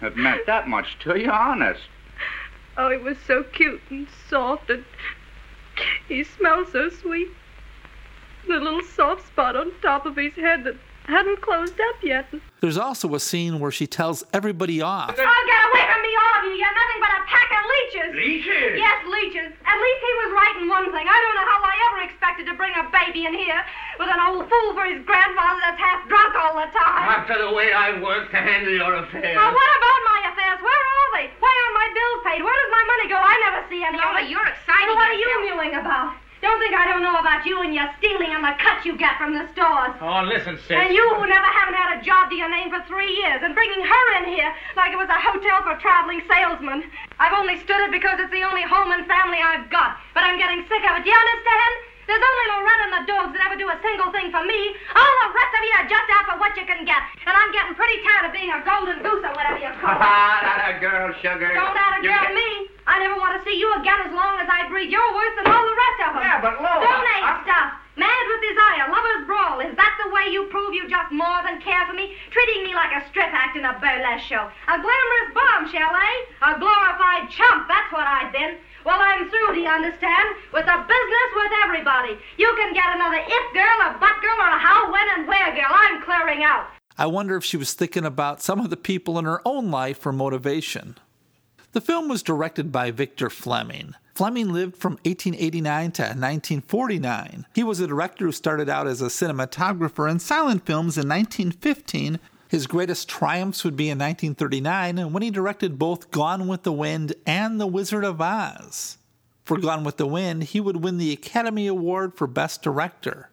it 0.02 0.18
meant 0.18 0.46
that 0.48 0.68
much 0.68 0.98
to 1.00 1.20
you, 1.20 1.30
honest. 1.30 1.82
Oh, 2.82 2.90
he 2.90 2.98
was 2.98 3.18
so 3.28 3.44
cute 3.44 3.82
and 3.90 4.08
soft, 4.30 4.70
and 4.70 4.86
he 6.08 6.24
smelled 6.24 6.70
so 6.72 6.88
sweet. 6.88 7.28
The 8.48 8.54
little 8.54 8.82
soft 8.84 9.28
spot 9.28 9.58
on 9.58 9.74
top 9.82 10.06
of 10.06 10.16
his 10.16 10.34
head 10.36 10.64
that 10.64 10.76
hadn't 11.10 11.42
closed 11.42 11.80
up 11.80 11.98
yet. 12.04 12.26
There's 12.62 12.78
also 12.78 13.14
a 13.16 13.20
scene 13.20 13.60
where 13.60 13.72
she 13.72 13.88
tells 13.88 14.24
everybody 14.34 14.82
off. 14.82 15.12
Oh, 15.12 15.42
get 15.50 15.62
away 15.74 15.84
from 15.90 16.02
me, 16.06 16.12
all 16.14 16.34
of 16.40 16.44
you. 16.46 16.56
You're 16.60 16.78
nothing 16.78 17.00
but 17.02 17.12
a 17.18 17.22
pack 17.26 17.50
of 17.56 17.64
leeches. 17.66 18.12
Leeches? 18.16 18.72
Yes, 18.78 18.98
leeches. 19.08 19.52
At 19.66 19.78
least 19.80 20.00
he 20.06 20.14
was 20.22 20.30
right 20.38 20.56
in 20.62 20.66
one 20.70 20.88
thing. 20.94 21.08
I 21.08 21.18
don't 21.24 21.36
know 21.40 21.48
how 21.50 21.60
I 21.66 21.76
ever 21.90 22.00
expected 22.08 22.46
to 22.52 22.54
bring 22.60 22.74
a 22.78 22.86
baby 22.94 23.26
in 23.26 23.34
here 23.34 23.62
with 23.98 24.12
an 24.12 24.20
old 24.22 24.46
fool 24.52 24.70
for 24.78 24.86
his 24.86 25.02
grandfather 25.08 25.60
that's 25.66 25.80
half 25.82 26.04
drunk 26.12 26.36
all 26.36 26.54
the 26.60 26.68
time. 26.70 27.04
Ah, 27.10 27.24
After 27.24 27.40
the 27.42 27.52
way 27.56 27.72
I've 27.74 28.00
worked 28.04 28.32
to 28.36 28.40
handle 28.44 28.72
your 28.76 28.94
affairs. 29.02 29.34
Well, 29.36 29.52
what 29.56 29.70
about 29.80 30.00
my 30.14 30.20
affairs? 30.36 30.60
Where 30.62 30.84
are 30.84 31.10
they? 31.18 31.26
Why 31.40 31.52
aren't 31.52 31.76
my 31.80 31.90
bills 31.96 32.20
paid? 32.28 32.42
Where 32.44 32.54
does 32.60 32.72
my 32.76 32.84
money 32.92 33.06
go? 33.10 33.18
I 33.20 33.36
never 33.50 33.62
see 33.72 33.82
any 33.84 33.98
Lola, 33.98 34.20
of 34.20 34.28
it. 34.28 34.30
you're 34.30 34.46
excited. 34.52 34.88
Well, 34.92 35.00
what 35.00 35.10
are 35.10 35.20
you 35.20 35.30
mewing 35.48 35.74
about? 35.80 36.14
Don't 36.40 36.60
think 36.64 36.72
I 36.72 36.88
don't 36.88 37.04
know 37.04 37.20
about 37.20 37.44
you 37.44 37.60
and 37.60 37.76
your 37.76 37.84
stealing 38.00 38.32
and 38.32 38.40
the 38.40 38.56
cuts 38.64 38.88
you 38.88 38.96
get 38.96 39.20
from 39.20 39.36
the 39.36 39.44
stores. 39.52 39.92
Oh, 40.00 40.24
listen, 40.24 40.56
sis. 40.56 40.72
And 40.72 40.96
you 40.96 41.04
who 41.20 41.28
never 41.28 41.50
haven't 41.52 41.76
had 41.76 42.00
a 42.00 42.02
job 42.02 42.32
to 42.32 42.36
your 42.36 42.48
name 42.48 42.72
for 42.72 42.80
three 42.88 43.12
years 43.12 43.44
and 43.44 43.52
bringing 43.52 43.84
her 43.84 44.06
in 44.24 44.32
here 44.32 44.48
like 44.80 44.96
it 44.96 45.00
was 45.00 45.12
a 45.12 45.20
hotel 45.20 45.60
for 45.68 45.76
traveling 45.84 46.24
salesmen. 46.32 46.88
I've 47.20 47.36
only 47.36 47.60
stood 47.68 47.84
it 47.84 47.92
because 47.92 48.24
it's 48.24 48.32
the 48.32 48.48
only 48.48 48.64
home 48.64 48.96
and 48.96 49.04
family 49.04 49.44
I've 49.44 49.68
got. 49.68 50.00
But 50.16 50.24
I'm 50.24 50.40
getting 50.40 50.64
sick 50.72 50.80
of 50.88 50.96
it. 50.96 51.04
Do 51.04 51.12
you 51.12 51.20
understand? 51.20 51.74
There's 52.08 52.24
only 52.26 52.46
Loretta 52.56 52.84
and 52.90 52.96
the 52.98 53.06
dogs 53.06 53.32
that 53.38 53.42
ever 53.46 53.54
do 53.60 53.70
a 53.70 53.78
single 53.86 54.10
thing 54.10 54.32
for 54.34 54.42
me. 54.42 54.60
All 54.98 55.14
the 55.28 55.30
rest 55.30 55.54
of 55.54 55.62
you 55.62 55.74
are 55.78 55.88
just 55.92 56.08
out 56.10 56.26
for 56.26 56.38
what 56.42 56.58
you 56.58 56.66
can 56.66 56.82
get. 56.88 56.98
And 57.28 57.36
I'm 57.36 57.52
getting 57.54 57.76
pretty 57.78 58.02
tired 58.02 58.26
of 58.26 58.34
being 58.34 58.50
a 58.50 58.64
golden 58.66 59.04
goose 59.06 59.22
or 59.28 59.30
whatever 59.38 59.60
you 59.62 59.70
call 59.78 59.94
it. 59.94 60.02
Ah, 60.10 60.42
that 60.42 60.74
a 60.74 60.76
girl, 60.82 61.14
sugar. 61.22 61.54
Don't 61.54 61.78
out 61.78 62.00
a 62.00 62.02
girl 62.02 62.34
me. 62.34 62.79
I 62.90 62.98
never 63.06 63.22
want 63.22 63.38
to 63.38 63.42
see 63.46 63.54
you 63.54 63.70
again 63.78 64.02
as 64.10 64.14
long 64.18 64.42
as 64.42 64.50
I 64.50 64.66
breathe. 64.66 64.90
You're 64.90 65.14
worse 65.14 65.36
than 65.38 65.46
all 65.54 65.62
the 65.62 65.78
rest 65.78 66.00
of 66.10 66.12
them. 66.18 66.24
Yeah, 66.26 66.42
but 66.42 66.58
Lola, 66.58 66.82
Stone 66.82 67.06
age 67.22 67.30
I- 67.30 67.42
stuff. 67.46 67.70
Mad 68.00 68.24
with 68.32 68.42
desire, 68.48 68.88
lover's 68.96 69.28
brawl. 69.28 69.60
Is 69.60 69.76
that 69.76 69.94
the 70.00 70.08
way 70.16 70.32
you 70.32 70.48
prove 70.48 70.72
you 70.74 70.88
just 70.88 71.12
more 71.12 71.44
than 71.44 71.60
care 71.60 71.84
for 71.86 71.92
me? 71.92 72.16
Treating 72.32 72.64
me 72.64 72.72
like 72.74 72.96
a 72.96 73.04
strip 73.12 73.28
act 73.36 73.60
in 73.60 73.68
a 73.68 73.76
burlesque 73.76 74.24
show. 74.24 74.48
A 74.72 74.76
glamorous 74.80 75.30
bombshell, 75.36 75.92
eh? 75.92 76.16
A 76.48 76.52
glorified 76.64 77.28
chump. 77.28 77.68
That's 77.68 77.92
what 77.92 78.08
I've 78.08 78.32
been. 78.32 78.56
Well, 78.88 78.96
I'm 79.04 79.28
through, 79.28 79.52
do 79.52 79.60
you 79.60 79.68
understand? 79.68 80.28
With 80.56 80.64
the 80.64 80.80
business 80.88 81.30
with 81.36 81.52
everybody. 81.68 82.16
You 82.40 82.48
can 82.56 82.72
get 82.72 82.88
another 82.96 83.20
if 83.20 83.46
girl, 83.52 83.78
a 83.92 84.00
butt 84.00 84.16
girl, 84.24 84.40
or 84.48 84.52
a 84.56 84.60
how, 84.64 84.88
when, 84.88 85.08
and 85.20 85.28
where 85.28 85.52
girl. 85.52 85.68
I'm 85.68 86.00
clearing 86.08 86.42
out. 86.48 86.72
I 86.98 87.06
wonder 87.06 87.36
if 87.36 87.44
she 87.44 87.58
was 87.60 87.74
thinking 87.76 88.06
about 88.08 88.42
some 88.42 88.62
of 88.64 88.70
the 88.72 88.78
people 88.80 89.20
in 89.20 89.26
her 89.26 89.42
own 89.44 89.72
life 89.72 90.00
for 90.00 90.14
motivation. 90.16 90.96
The 91.72 91.82
film 91.82 92.08
was 92.08 92.24
directed 92.24 92.72
by 92.72 92.90
Victor 92.90 93.30
Fleming. 93.30 93.94
Fleming 94.16 94.52
lived 94.52 94.76
from 94.76 94.94
1889 95.06 95.92
to 95.92 96.02
1949. 96.02 97.46
He 97.54 97.64
was 97.64 97.80
a 97.80 97.88
director 97.88 98.26
who 98.26 98.32
started 98.32 98.68
out 98.68 98.88
as 98.88 99.04
a 99.04 99.06
cinematographer 99.06 100.10
in 100.10 100.18
silent 100.18 100.66
films 100.66 100.98
in 100.98 101.08
1915. 101.08 102.20
His 102.48 102.66
greatest 102.66 103.08
triumphs 103.08 103.64
would 103.64 103.76
be 103.76 103.90
in 103.90 104.00
1939 104.00 105.14
when 105.14 105.22
he 105.22 105.30
directed 105.30 105.78
both 105.78 106.10
Gone 106.10 106.48
with 106.48 106.64
the 106.64 106.74
Wind 106.74 107.14
and 107.28 107.62
The 107.62 107.68
Wizard 107.68 108.04
of 108.04 108.20
Oz. 108.20 108.98
For 109.46 109.60
Gone 109.60 109.84
with 109.84 109.98
the 109.98 110.08
Wind, 110.08 110.46
he 110.46 110.60
would 110.60 110.84
win 110.84 110.98
the 110.98 111.14
Academy 111.14 111.68
Award 111.68 112.16
for 112.16 112.26
Best 112.26 112.64
Director. 112.64 113.30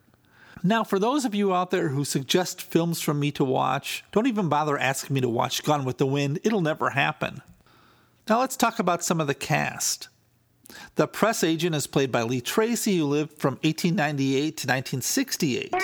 Now, 0.62 0.84
for 0.84 0.98
those 0.98 1.24
of 1.24 1.34
you 1.34 1.54
out 1.54 1.70
there 1.70 1.88
who 1.88 2.04
suggest 2.04 2.60
films 2.60 3.00
for 3.00 3.14
me 3.14 3.30
to 3.32 3.44
watch, 3.44 4.04
don't 4.12 4.26
even 4.26 4.50
bother 4.50 4.76
asking 4.76 5.14
me 5.14 5.22
to 5.22 5.28
watch 5.28 5.62
Gone 5.62 5.86
with 5.86 5.96
the 5.96 6.06
Wind. 6.06 6.38
It'll 6.44 6.60
never 6.60 6.90
happen. 6.90 7.40
Now, 8.28 8.40
let's 8.40 8.56
talk 8.56 8.80
about 8.80 9.04
some 9.04 9.20
of 9.20 9.28
the 9.28 9.38
cast. 9.38 10.08
The 10.96 11.06
press 11.06 11.44
agent 11.44 11.76
is 11.76 11.86
played 11.86 12.10
by 12.10 12.22
Lee 12.22 12.40
Tracy, 12.40 12.98
who 12.98 13.06
lived 13.06 13.38
from 13.38 13.54
1898 13.62 14.34
to 14.34 14.66
1968. 14.66 15.72
Me? 15.72 15.78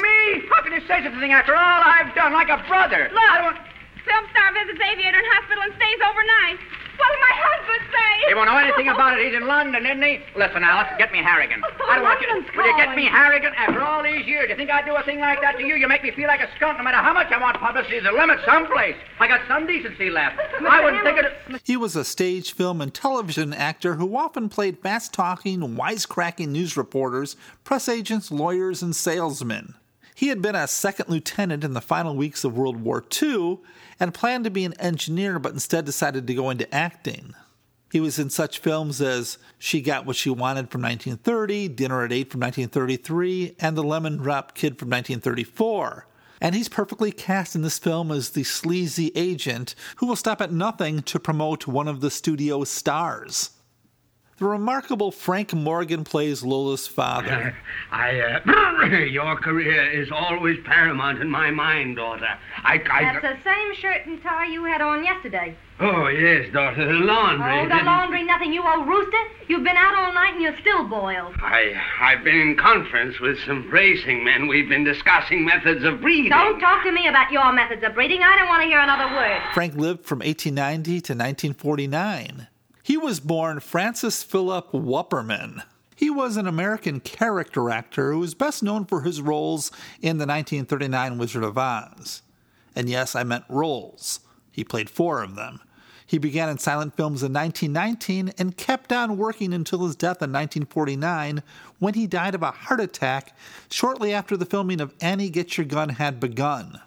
How 0.51 0.63
can 0.63 0.73
you 0.73 0.81
say 0.91 1.07
such 1.07 1.15
a 1.15 1.21
thing 1.21 1.31
after 1.31 1.55
all 1.55 1.83
I've 1.87 2.13
done, 2.17 2.33
like 2.33 2.51
a 2.51 2.59
brother? 2.67 3.07
Look, 3.15 3.55
film 4.03 4.25
star 4.35 4.51
visits 4.59 4.83
aviator 4.83 5.23
in 5.23 5.25
hospital 5.39 5.63
and 5.63 5.73
stays 5.79 6.01
overnight. 6.03 6.59
What 6.97 7.09
did 7.11 7.21
my 7.21 7.35
husband 7.35 7.83
say? 7.91 8.31
You 8.31 8.37
won't 8.37 8.49
know 8.49 8.59
anything 8.59 8.89
about 8.89 9.19
it. 9.19 9.27
He's 9.27 9.35
in 9.35 9.47
London, 9.47 9.85
isn't 9.85 10.03
he? 10.03 10.21
Listen, 10.37 10.63
Alice, 10.63 10.89
get 10.99 11.13
me 11.13 11.19
Harrigan. 11.19 11.63
Oh, 11.65 11.91
I 11.91 11.97
don't 11.97 12.05
want 12.05 12.21
you. 12.21 12.29
London's 12.29 12.57
Will 12.57 12.67
you 12.67 12.77
get 12.77 12.95
me 12.95 13.07
Harrigan 13.07 13.53
after 13.57 13.83
all 13.83 14.03
these 14.03 14.27
years? 14.27 14.49
You 14.49 14.57
think 14.57 14.71
I'd 14.71 14.85
do 14.85 14.95
a 14.95 15.03
thing 15.03 15.21
like 15.21 15.41
that 15.41 15.59
to 15.59 15.65
you? 15.65 15.75
You 15.75 15.89
make 15.89 16.03
me 16.03 16.11
feel 16.13 16.29
like 16.29 16.41
a 16.41 16.49
skunk. 16.57 16.79
No 16.79 16.85
matter 16.85 16.99
how 16.99 17.13
much 17.13 17.31
I 17.33 17.41
want 17.41 17.59
publicity, 17.59 18.01
there's 18.01 18.15
a 18.15 18.17
limit 18.17 18.41
someplace. 18.45 18.97
I 19.21 19.29
got 19.29 19.41
some 19.49 19.67
decency 19.67 20.11
left. 20.11 20.39
I 20.61 20.85
wouldn't 20.85 21.03
think 21.05 21.19
it. 21.19 21.63
He 21.65 21.77
was 21.77 21.97
a 21.97 22.05
stage, 22.05 22.53
film, 22.53 22.81
and 22.81 22.93
television 22.93 23.53
actor 23.53 23.97
who 23.97 24.17
often 24.17 24.49
played 24.49 24.79
fast 24.79 25.13
talking, 25.13 25.61
wisecracking 25.61 26.49
news 26.49 26.77
reporters, 26.77 27.37
press 27.65 27.89
agents, 27.89 28.31
lawyers, 28.31 28.83
and 28.83 28.95
salesmen. 28.95 29.75
He 30.15 30.29
had 30.29 30.43
been 30.43 30.55
a 30.55 30.69
second 30.69 31.09
lieutenant 31.09 31.65
in 31.65 31.73
the 31.73 31.81
final 31.81 32.15
weeks 32.15 32.45
of 32.45 32.57
World 32.57 32.83
War 32.83 33.03
II 33.23 33.59
and 34.03 34.13
planned 34.13 34.43
to 34.43 34.51
be 34.51 34.65
an 34.65 34.75
engineer, 34.81 35.39
but 35.39 35.53
instead 35.53 35.85
decided 35.85 36.27
to 36.27 36.35
go 36.35 36.51
into 36.51 36.75
acting. 36.75 37.37
He 37.93 38.01
was 38.01 38.19
in 38.19 38.31
such 38.31 38.59
films 38.59 39.01
as 39.01 39.39
She 39.61 39.81
Got 39.81 40.05
What 40.05 40.17
She 40.17 40.29
Wanted 40.29 40.73
from 40.73 40.83
1930, 40.83 41.69
Dinner 41.69 42.05
at 42.05 42.11
8 42.11 42.33
from 42.33 42.41
1933, 42.41 43.55
and 43.61 43.77
The 43.77 43.85
Lemon 43.85 44.17
Drop 44.17 44.57
Kid 44.57 44.77
from 44.77 44.89
1934. 44.89 46.09
And 46.41 46.57
he's 46.57 46.69
perfectly 46.69 47.13
cast 47.13 47.55
in 47.55 47.63
this 47.63 47.79
film 47.79 48.11
as 48.11 48.31
the 48.31 48.43
sleazy 48.43 49.13
agent 49.15 49.77
who 49.99 50.07
will 50.07 50.17
stop 50.17 50.41
at 50.41 50.51
nothing 50.51 51.03
to 51.03 51.21
promote 51.21 51.69
one 51.69 51.87
of 51.87 52.01
the 52.01 52.11
studio's 52.11 52.71
stars. 52.71 53.51
The 54.43 54.49
remarkable 54.49 55.13
Frank 55.13 55.55
Morgan 55.55 56.03
plays 56.03 56.43
Lola's 56.43 56.89
father. 56.89 57.57
I, 57.93 58.41
uh, 58.45 58.87
your 59.09 59.37
career 59.37 59.89
is 59.89 60.11
always 60.11 60.59
paramount 60.65 61.23
in 61.23 61.31
my 61.31 61.53
mind, 61.53 61.95
daughter. 61.95 62.27
I, 62.57 62.83
I. 62.91 63.21
That's 63.21 63.23
the 63.23 63.45
same 63.45 63.75
shirt 63.77 64.05
and 64.05 64.21
tie 64.21 64.47
you 64.47 64.65
had 64.65 64.81
on 64.81 65.05
yesterday. 65.05 65.57
Oh, 65.79 66.09
yes, 66.09 66.53
daughter, 66.53 66.85
the 66.85 67.05
laundry. 67.05 67.57
Oh, 67.57 67.63
the 67.63 67.69
didn't- 67.69 67.87
laundry, 67.87 68.25
nothing. 68.25 68.53
You 68.53 68.67
old 68.67 68.89
rooster. 68.89 69.23
You've 69.47 69.63
been 69.63 69.77
out 69.77 69.95
all 69.95 70.13
night 70.13 70.33
and 70.33 70.43
you're 70.43 70.59
still 70.59 70.89
boiled. 70.89 71.37
I, 71.41 71.81
I've 72.01 72.25
been 72.25 72.41
in 72.41 72.57
conference 72.57 73.21
with 73.21 73.39
some 73.47 73.71
racing 73.71 74.25
men. 74.25 74.49
We've 74.49 74.69
been 74.69 74.83
discussing 74.83 75.45
methods 75.45 75.85
of 75.85 76.01
breeding. 76.01 76.31
Don't 76.31 76.59
talk 76.59 76.83
to 76.83 76.91
me 76.91 77.07
about 77.07 77.31
your 77.31 77.53
methods 77.53 77.85
of 77.85 77.95
breeding. 77.95 78.25
I 78.25 78.37
don't 78.39 78.49
want 78.49 78.63
to 78.63 78.67
hear 78.67 78.81
another 78.81 79.15
word. 79.15 79.41
Frank 79.55 79.77
lived 79.77 80.05
from 80.05 80.19
1890 80.19 81.01
to 81.01 81.13
1949. 81.13 82.49
He 82.93 82.99
was 82.99 83.21
born 83.21 83.61
Francis 83.61 84.23
Philip 84.23 84.71
Wupperman. 84.71 85.63
He 85.97 86.11
was 86.11 86.37
an 86.37 86.47
American 86.47 87.01
character 87.01 87.71
actor 87.71 88.13
who 88.13 88.19
was 88.19 88.35
best 88.35 88.63
known 88.63 88.85
for 88.85 89.01
his 89.01 89.23
roles 89.23 89.71
in 90.03 90.19
the 90.19 90.27
1939 90.27 91.17
Wizard 91.17 91.43
of 91.43 91.57
Oz. 91.57 92.21
And 92.77 92.91
yes, 92.91 93.17
I 93.17 93.23
meant 93.23 93.47
roles. 93.49 94.21
He 94.51 94.63
played 94.63 94.91
four 94.91 95.23
of 95.23 95.37
them. 95.37 95.61
He 96.07 96.19
began 96.19 96.51
in 96.51 96.59
silent 96.59 96.95
films 96.95 97.23
in 97.23 97.33
1919 97.33 98.35
and 98.37 98.59
kept 98.59 98.93
on 98.93 99.17
working 99.17 99.55
until 99.55 99.87
his 99.87 99.97
death 99.97 100.21
in 100.21 100.31
1949 100.31 101.43
when 101.79 101.95
he 101.95 102.07
died 102.07 102.35
of 102.35 102.43
a 102.43 102.51
heart 102.51 102.81
attack 102.81 103.35
shortly 103.71 104.13
after 104.13 104.37
the 104.37 104.45
filming 104.45 104.83
of 104.83 104.93
Annie 105.01 105.31
Get 105.31 105.57
Your 105.57 105.65
Gun 105.65 105.89
had 105.89 106.21
begun. 106.21 106.79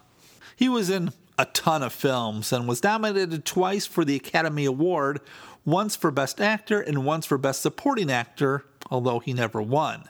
He 0.54 0.68
was 0.68 0.88
in 0.88 1.10
a 1.38 1.46
ton 1.46 1.82
of 1.82 1.92
films 1.92 2.52
and 2.52 2.66
was 2.66 2.82
nominated 2.82 3.44
twice 3.44 3.86
for 3.86 4.04
the 4.04 4.16
Academy 4.16 4.64
Award, 4.64 5.20
once 5.66 5.96
for 5.96 6.10
Best 6.10 6.40
Actor 6.40 6.80
and 6.80 7.04
once 7.04 7.26
for 7.26 7.36
Best 7.36 7.60
Supporting 7.60 8.10
Actor, 8.10 8.64
although 8.88 9.18
he 9.18 9.34
never 9.34 9.60
won. 9.60 10.04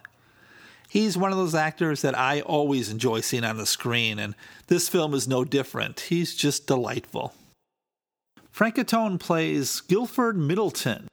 He's 0.88 1.16
one 1.16 1.32
of 1.32 1.38
those 1.38 1.54
actors 1.54 2.02
that 2.02 2.16
I 2.16 2.42
always 2.42 2.90
enjoy 2.90 3.20
seeing 3.20 3.42
on 3.42 3.56
the 3.56 3.66
screen, 3.66 4.18
and 4.18 4.34
this 4.68 4.88
film 4.88 5.14
is 5.14 5.26
no 5.26 5.44
different. 5.44 6.00
He's 6.00 6.36
just 6.36 6.66
delightful. 6.66 7.34
Franchot 8.54 8.86
Tone 8.86 9.18
plays 9.18 9.80
Guilford 9.80 10.36
Middleton, 10.36 11.08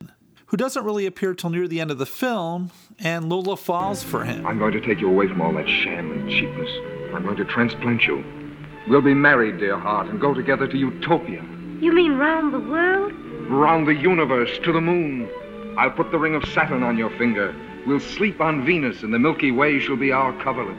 who 0.48 0.58
doesn't 0.58 0.86
really 0.86 1.06
appear 1.06 1.34
till 1.34 1.50
near 1.50 1.68
the 1.68 1.82
end 1.82 1.90
of 1.90 1.98
the 1.98 2.06
film, 2.06 2.72
and 3.00 3.30
Lola 3.30 3.58
falls 3.58 4.04
for 4.04 4.24
him. 4.24 4.46
I'm 4.46 4.60
going 4.60 4.74
to 4.74 4.82
take 4.82 5.00
you 5.00 5.10
away 5.10 5.28
from 5.28 5.42
all 5.42 5.54
that 5.54 5.68
sham 5.68 6.12
and 6.12 6.30
cheapness. 6.30 6.70
I'm 7.14 7.24
going 7.24 7.38
to 7.38 7.46
transplant 7.46 8.06
you. 8.06 8.24
We'll 8.88 9.02
be 9.02 9.14
married, 9.14 9.60
dear 9.60 9.78
heart, 9.78 10.08
and 10.08 10.20
go 10.22 10.34
together 10.34 10.68
to 10.68 10.78
utopia. 10.78 11.42
You 11.82 11.94
mean 11.94 12.14
round 12.14 12.54
the 12.54 12.60
world? 12.60 13.14
Round 13.50 13.88
the 13.88 13.94
universe, 13.94 14.58
to 14.60 14.72
the 14.72 14.82
moon. 14.82 15.30
I'll 15.78 15.92
put 15.92 16.12
the 16.12 16.18
ring 16.18 16.36
of 16.36 16.46
Saturn 16.46 16.84
on 16.84 16.98
your 16.98 17.10
finger. 17.18 17.54
We'll 17.86 18.00
sleep 18.00 18.40
on 18.40 18.66
Venus, 18.66 19.04
and 19.04 19.14
the 19.14 19.20
Milky 19.20 19.52
Way 19.52 19.80
shall 19.80 19.98
be 19.98 20.12
our 20.12 20.32
coverlet. 20.42 20.78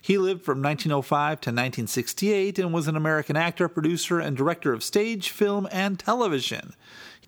He 0.00 0.18
lived 0.18 0.42
from 0.42 0.62
1905 0.62 1.40
to 1.40 1.50
1968 1.50 2.58
and 2.58 2.72
was 2.72 2.88
an 2.88 2.96
American 2.96 3.36
actor, 3.36 3.68
producer, 3.68 4.20
and 4.20 4.36
director 4.36 4.72
of 4.72 4.84
stage, 4.84 5.30
film, 5.30 5.66
and 5.72 5.98
television. 5.98 6.74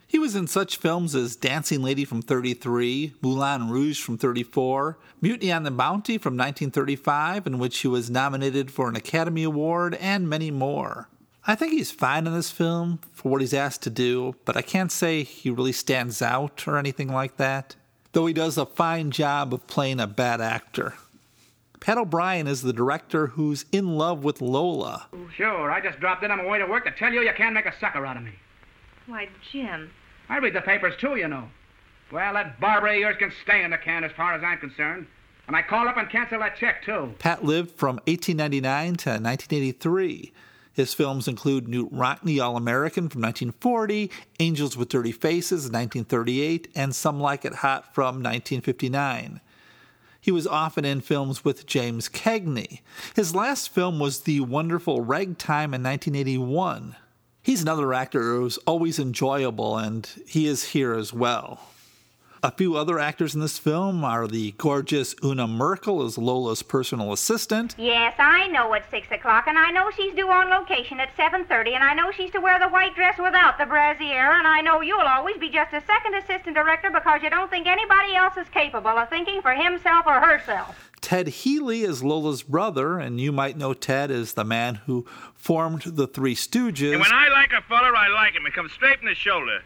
He 0.06 0.18
was 0.18 0.34
in 0.34 0.46
such 0.46 0.76
films 0.76 1.14
as 1.14 1.36
Dancing 1.36 1.82
Lady 1.82 2.04
from 2.04 2.20
33, 2.20 3.14
Moulin 3.22 3.70
Rouge 3.70 4.00
from 4.02 4.18
34, 4.18 4.98
Mutiny 5.20 5.52
on 5.52 5.62
the 5.62 5.70
Bounty 5.70 6.18
from 6.18 6.34
1935, 6.34 7.46
in 7.46 7.58
which 7.58 7.78
he 7.78 7.88
was 7.88 8.10
nominated 8.10 8.70
for 8.70 8.88
an 8.88 8.96
Academy 8.96 9.44
Award, 9.44 9.94
and 9.94 10.28
many 10.28 10.50
more. 10.50 11.08
I 11.50 11.56
think 11.56 11.72
he's 11.72 11.90
fine 11.90 12.28
in 12.28 12.32
this 12.32 12.52
film 12.52 13.00
for 13.12 13.28
what 13.28 13.40
he's 13.40 13.52
asked 13.52 13.82
to 13.82 13.90
do, 13.90 14.36
but 14.44 14.56
I 14.56 14.62
can't 14.62 14.92
say 14.92 15.24
he 15.24 15.50
really 15.50 15.72
stands 15.72 16.22
out 16.22 16.68
or 16.68 16.76
anything 16.76 17.08
like 17.08 17.38
that, 17.38 17.74
though 18.12 18.26
he 18.26 18.32
does 18.32 18.56
a 18.56 18.64
fine 18.64 19.10
job 19.10 19.52
of 19.52 19.66
playing 19.66 19.98
a 19.98 20.06
bad 20.06 20.40
actor. 20.40 20.94
Pat 21.80 21.98
O'Brien 21.98 22.46
is 22.46 22.62
the 22.62 22.72
director 22.72 23.26
who's 23.26 23.64
in 23.72 23.98
love 23.98 24.22
with 24.22 24.40
Lola. 24.40 25.08
Sure, 25.36 25.72
I 25.72 25.80
just 25.80 25.98
dropped 25.98 26.22
in 26.22 26.30
on 26.30 26.38
my 26.38 26.46
way 26.46 26.58
to 26.60 26.66
work 26.66 26.84
to 26.84 26.92
tell 26.92 27.12
you 27.12 27.20
you 27.20 27.32
can't 27.36 27.54
make 27.54 27.66
a 27.66 27.74
sucker 27.80 28.06
out 28.06 28.16
of 28.16 28.22
me. 28.22 28.34
Why, 29.06 29.28
Jim. 29.50 29.90
I 30.28 30.38
read 30.38 30.54
the 30.54 30.60
papers 30.60 30.94
too, 31.00 31.16
you 31.16 31.26
know. 31.26 31.48
Well, 32.12 32.34
that 32.34 32.60
Barbara 32.60 32.92
of 32.92 33.00
yours 33.00 33.16
can 33.18 33.32
stay 33.42 33.64
in 33.64 33.72
the 33.72 33.78
can 33.78 34.04
as 34.04 34.12
far 34.12 34.34
as 34.34 34.44
I'm 34.44 34.58
concerned. 34.58 35.08
And 35.48 35.56
I 35.56 35.62
called 35.62 35.88
up 35.88 35.96
and 35.96 36.08
canceled 36.08 36.42
that 36.42 36.58
check, 36.58 36.84
too. 36.84 37.12
Pat 37.18 37.44
lived 37.44 37.72
from 37.72 37.96
1899 38.06 38.94
to 38.94 39.10
1983. 39.10 40.32
His 40.72 40.94
films 40.94 41.26
include 41.26 41.66
Knute 41.66 41.90
Rockne 41.90 42.40
All 42.40 42.56
American 42.56 43.08
from 43.08 43.22
1940, 43.22 44.10
Angels 44.38 44.76
with 44.76 44.88
Dirty 44.88 45.12
Faces 45.12 45.64
1938, 45.64 46.68
and 46.74 46.94
Some 46.94 47.20
Like 47.20 47.44
It 47.44 47.56
Hot 47.56 47.94
from 47.94 48.22
1959. 48.22 49.40
He 50.20 50.30
was 50.30 50.46
often 50.46 50.84
in 50.84 51.00
films 51.00 51.44
with 51.44 51.66
James 51.66 52.08
Cagney. 52.08 52.80
His 53.16 53.34
last 53.34 53.70
film 53.70 53.98
was 53.98 54.20
The 54.20 54.40
Wonderful 54.40 55.00
Ragtime 55.00 55.74
in 55.74 55.82
1981. 55.82 56.94
He's 57.42 57.62
another 57.62 57.94
actor 57.94 58.34
who's 58.34 58.58
always 58.58 58.98
enjoyable, 58.98 59.78
and 59.78 60.06
he 60.26 60.46
is 60.46 60.64
here 60.64 60.92
as 60.92 61.12
well. 61.12 61.60
A 62.42 62.50
few 62.50 62.74
other 62.74 62.98
actors 62.98 63.34
in 63.34 63.42
this 63.42 63.58
film 63.58 64.02
are 64.02 64.26
the 64.26 64.52
gorgeous 64.52 65.14
Una 65.22 65.46
Merkel 65.46 66.02
as 66.02 66.16
Lola's 66.16 66.62
personal 66.62 67.12
assistant. 67.12 67.74
Yes, 67.76 68.14
I 68.18 68.46
know 68.48 68.72
it's 68.72 68.88
six 68.90 69.10
o'clock, 69.10 69.44
and 69.46 69.58
I 69.58 69.70
know 69.70 69.90
she's 69.94 70.14
due 70.14 70.30
on 70.30 70.48
location 70.48 71.00
at 71.00 71.14
seven 71.18 71.44
thirty, 71.44 71.74
and 71.74 71.84
I 71.84 71.92
know 71.92 72.10
she's 72.10 72.30
to 72.30 72.40
wear 72.40 72.58
the 72.58 72.68
white 72.68 72.94
dress 72.94 73.18
without 73.18 73.58
the 73.58 73.66
brassiere, 73.66 74.32
and 74.38 74.46
I 74.46 74.62
know 74.62 74.80
you'll 74.80 75.00
always 75.00 75.36
be 75.36 75.50
just 75.50 75.74
a 75.74 75.82
second 75.84 76.14
assistant 76.14 76.56
director 76.56 76.90
because 76.90 77.20
you 77.22 77.28
don't 77.28 77.50
think 77.50 77.66
anybody 77.66 78.14
else 78.14 78.38
is 78.38 78.48
capable 78.48 78.88
of 78.88 79.10
thinking 79.10 79.42
for 79.42 79.52
himself 79.52 80.06
or 80.06 80.18
herself. 80.18 80.90
Ted 81.02 81.28
Healy 81.28 81.82
is 81.82 82.02
Lola's 82.02 82.42
brother, 82.42 82.98
and 82.98 83.20
you 83.20 83.32
might 83.32 83.58
know 83.58 83.74
Ted 83.74 84.10
as 84.10 84.32
the 84.32 84.44
man 84.44 84.76
who 84.86 85.04
formed 85.34 85.82
the 85.82 86.06
Three 86.06 86.34
Stooges. 86.34 86.92
And 86.92 87.02
when 87.02 87.12
I 87.12 87.28
like 87.28 87.52
a 87.52 87.60
feller, 87.68 87.94
I 87.94 88.08
like 88.08 88.32
him. 88.32 88.46
It 88.46 88.54
comes 88.54 88.72
straight 88.72 88.98
from 88.98 89.08
the 89.08 89.14
shoulder. 89.14 89.62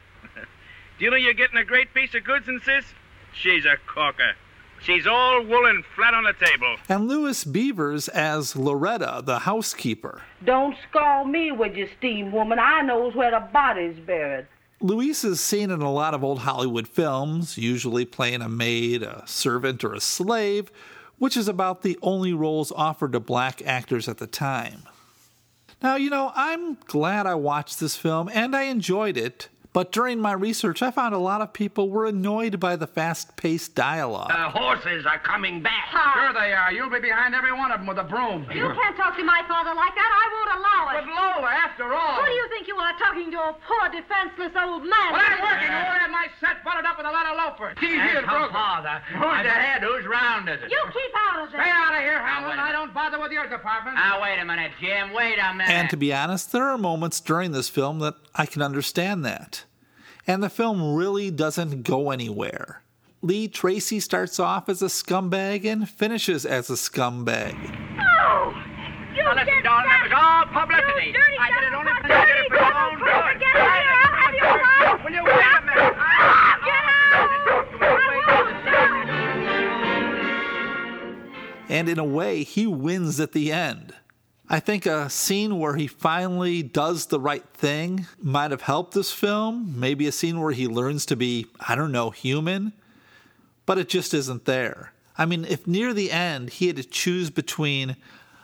Do 0.99 1.05
you 1.05 1.11
know 1.11 1.17
you're 1.17 1.35
getting 1.35 1.57
a 1.57 1.65
great 1.65 1.93
piece 1.93 2.15
of 2.15 2.23
goods, 2.23 2.47
and 2.47 2.63
sis? 2.63 2.85
She's 3.33 3.65
a 3.65 3.77
corker. 3.93 4.35
She's 4.81 5.07
all 5.09 5.43
wool 5.43 5.67
and 5.67 5.85
flat 5.97 6.15
on 6.15 6.23
the 6.23 6.35
table. 6.35 6.77
And 6.89 7.09
Louise 7.09 7.43
Beavers 7.43 8.07
as 8.09 8.55
Loretta, 8.55 9.23
the 9.25 9.41
housekeeper. 9.41 10.23
Don't 10.45 10.77
scald 10.89 11.29
me 11.29 11.51
with 11.51 11.75
your 11.75 11.89
steam, 11.99 12.31
woman. 12.31 12.61
I 12.61 12.83
knows 12.83 13.15
where 13.17 13.33
the 13.33 13.41
body's 13.53 13.99
buried. 13.99 14.47
Louise 14.81 15.25
is 15.25 15.41
seen 15.41 15.71
in 15.71 15.81
a 15.81 15.91
lot 15.91 16.15
of 16.15 16.23
old 16.23 16.41
Hollywood 16.41 16.87
films, 16.87 17.59
usually 17.59 18.05
playing 18.05 18.43
a 18.43 18.49
maid, 18.49 19.03
a 19.03 19.25
servant, 19.27 19.83
or 19.83 19.95
a 19.95 20.01
slave, 20.01 20.71
which 21.19 21.37
is 21.37 21.49
about 21.49 21.83
the 21.83 21.99
only 22.03 22.33
roles 22.33 22.71
offered 22.71 23.13
to 23.13 23.21
black 23.21 23.63
actors 23.67 24.09
at 24.09 24.19
the 24.19 24.27
time. 24.27 24.83
Now, 25.83 25.97
you 25.97 26.11
know, 26.11 26.31
I'm 26.37 26.75
glad 26.87 27.27
I 27.27 27.35
watched 27.35 27.81
this 27.81 27.97
film 27.97 28.31
and 28.33 28.55
I 28.55 28.65
enjoyed 28.65 29.17
it. 29.17 29.49
But 29.75 29.91
during 29.91 30.23
my 30.23 30.31
research, 30.31 30.87
I 30.87 30.95
found 30.95 31.19
a 31.19 31.19
lot 31.19 31.43
of 31.43 31.51
people 31.53 31.91
were 31.91 32.07
annoyed 32.07 32.63
by 32.63 32.79
the 32.79 32.87
fast 32.87 33.35
paced 33.35 33.75
dialogue. 33.75 34.31
The 34.31 34.55
horses 34.55 35.03
are 35.03 35.19
coming 35.19 35.67
back. 35.67 35.91
Sure 35.91 36.31
they 36.31 36.55
are. 36.55 36.71
You'll 36.71 36.95
be 36.95 37.03
behind 37.03 37.35
every 37.35 37.51
one 37.51 37.75
of 37.75 37.83
them 37.83 37.91
with 37.91 37.99
a 37.99 38.07
broom. 38.07 38.47
You 38.55 38.71
can't 38.71 38.95
talk 38.95 39.19
to 39.19 39.27
my 39.27 39.43
father 39.51 39.75
like 39.75 39.91
that. 39.99 40.11
I 40.15 40.27
won't 40.31 40.53
allow 40.63 40.81
it. 40.95 41.03
But 41.03 41.11
Lola, 41.11 41.51
after 41.51 41.91
all. 41.91 42.23
Who 42.23 42.25
do 42.25 42.31
you 42.39 42.47
think 42.55 42.71
you 42.71 42.79
are 42.79 42.95
talking 43.03 43.35
to 43.35 43.39
a 43.51 43.53
poor, 43.67 43.91
defenseless 43.91 44.55
old 44.55 44.87
man? 44.87 45.11
Well, 45.11 45.27
I'm 45.27 45.43
working. 45.43 45.67
You 45.67 45.83
won't 45.83 45.99
have 46.07 46.15
my 46.15 46.31
set 46.39 46.63
buttered 46.63 46.87
up 46.87 46.95
with 46.95 47.11
a 47.11 47.11
lot 47.11 47.27
of 47.27 47.35
loafers. 47.35 47.75
He's 47.83 47.99
here, 47.99 48.23
broker. 48.23 48.55
Father. 48.55 49.03
Who's 49.11 49.43
the 49.43 49.59
head? 49.59 49.83
Whose 49.83 50.07
round 50.07 50.55
is 50.55 50.63
it? 50.63 50.71
You 50.71 50.79
keep 50.95 51.13
out 51.19 51.43
of 51.43 51.51
this. 51.51 51.59
Stay 51.59 51.67
out 51.67 51.99
of 51.99 52.03
here, 52.07 52.23
Hanlon. 52.23 52.63
I 52.63 52.71
don't 52.71 52.95
bother 52.95 53.19
with 53.19 53.35
your 53.35 53.51
department. 53.51 53.99
Now, 53.99 54.23
wait 54.23 54.39
a 54.39 54.47
minute, 54.47 54.71
Jim. 54.79 55.11
Wait 55.11 55.35
a 55.43 55.51
minute. 55.51 55.67
And 55.67 55.91
to 55.91 55.99
be 55.99 56.15
honest, 56.15 56.55
there 56.55 56.71
are 56.71 56.79
moments 56.79 57.19
during 57.19 57.51
this 57.51 57.69
film 57.69 57.99
that 58.07 58.15
I 58.39 58.47
can 58.47 58.63
understand 58.63 59.25
that 59.27 59.64
and 60.27 60.43
the 60.43 60.49
film 60.49 60.95
really 60.95 61.31
doesn't 61.31 61.83
go 61.83 62.11
anywhere. 62.11 62.83
Lee 63.23 63.49
Tracy 63.49 64.01
starts 64.01 64.39
off 64.39 64.69
as 64.69 64.83
a 64.83 64.87
scumbag 64.87 65.65
and 65.65 65.89
finishes 65.89 66.45
as 66.45 66.69
a 66.69 66.75
scumbag. 66.75 67.55
Oh! 67.99 68.55
You 69.15 69.23
now, 69.23 69.33
listen, 69.33 69.47
did 69.47 69.63
darling, 69.65 69.89
that. 69.89 70.09
that 70.11 70.11
was 70.11 70.13
all 70.13 70.45
publicity. 70.65 71.07
You 71.07 71.13
dirty 71.15 71.37
I 71.39 71.49
did 71.49 71.65
it 71.65 71.75
only 71.75 71.93
for 72.03 72.09
dirty 72.09 72.43
you 72.43 72.49
for 72.49 72.57
your 72.57 72.77
own 72.77 72.99
good. 72.99 73.41
Get 73.41 73.57
out 73.57 73.81
here. 73.81 73.97
I'll 73.97 74.13
have 74.21 74.35
your 74.35 74.53
mouth. 74.61 75.05
Will 75.05 75.13
you 75.13 75.25
wait 75.25 75.41
a 75.41 75.61
minute? 75.65 75.95
And 81.69 81.89
in 81.89 81.99
a 81.99 82.05
way, 82.05 82.45
he 82.45 82.67
wins 82.67 83.19
at 83.21 83.33
the 83.33 83.51
end. 83.51 83.95
I 84.49 84.61
think 84.61 84.85
a 84.85 85.09
scene 85.09 85.59
where 85.59 85.75
he 85.75 85.87
finally 85.87 86.63
does 86.63 87.07
the 87.07 87.19
right 87.19 87.47
thing 87.55 88.07
might 88.21 88.51
have 88.51 88.61
helped 88.61 88.93
this 88.93 89.11
film. 89.11 89.81
Maybe 89.81 90.07
a 90.07 90.13
scene 90.13 90.39
where 90.39 90.53
he 90.53 90.69
learns 90.69 91.07
to 91.07 91.17
be, 91.17 91.47
I 91.67 91.75
don't 91.75 91.93
know, 91.93 92.11
human. 92.11 92.75
But 93.65 93.79
it 93.79 93.89
just 93.89 94.13
isn't 94.13 94.45
there. 94.45 94.93
I 95.17 95.25
mean, 95.25 95.47
if 95.47 95.67
near 95.67 95.95
the 95.95 96.11
end 96.11 96.51
he 96.51 96.67
had 96.67 96.77
to 96.77 96.85
choose 96.85 97.31
between 97.31 97.97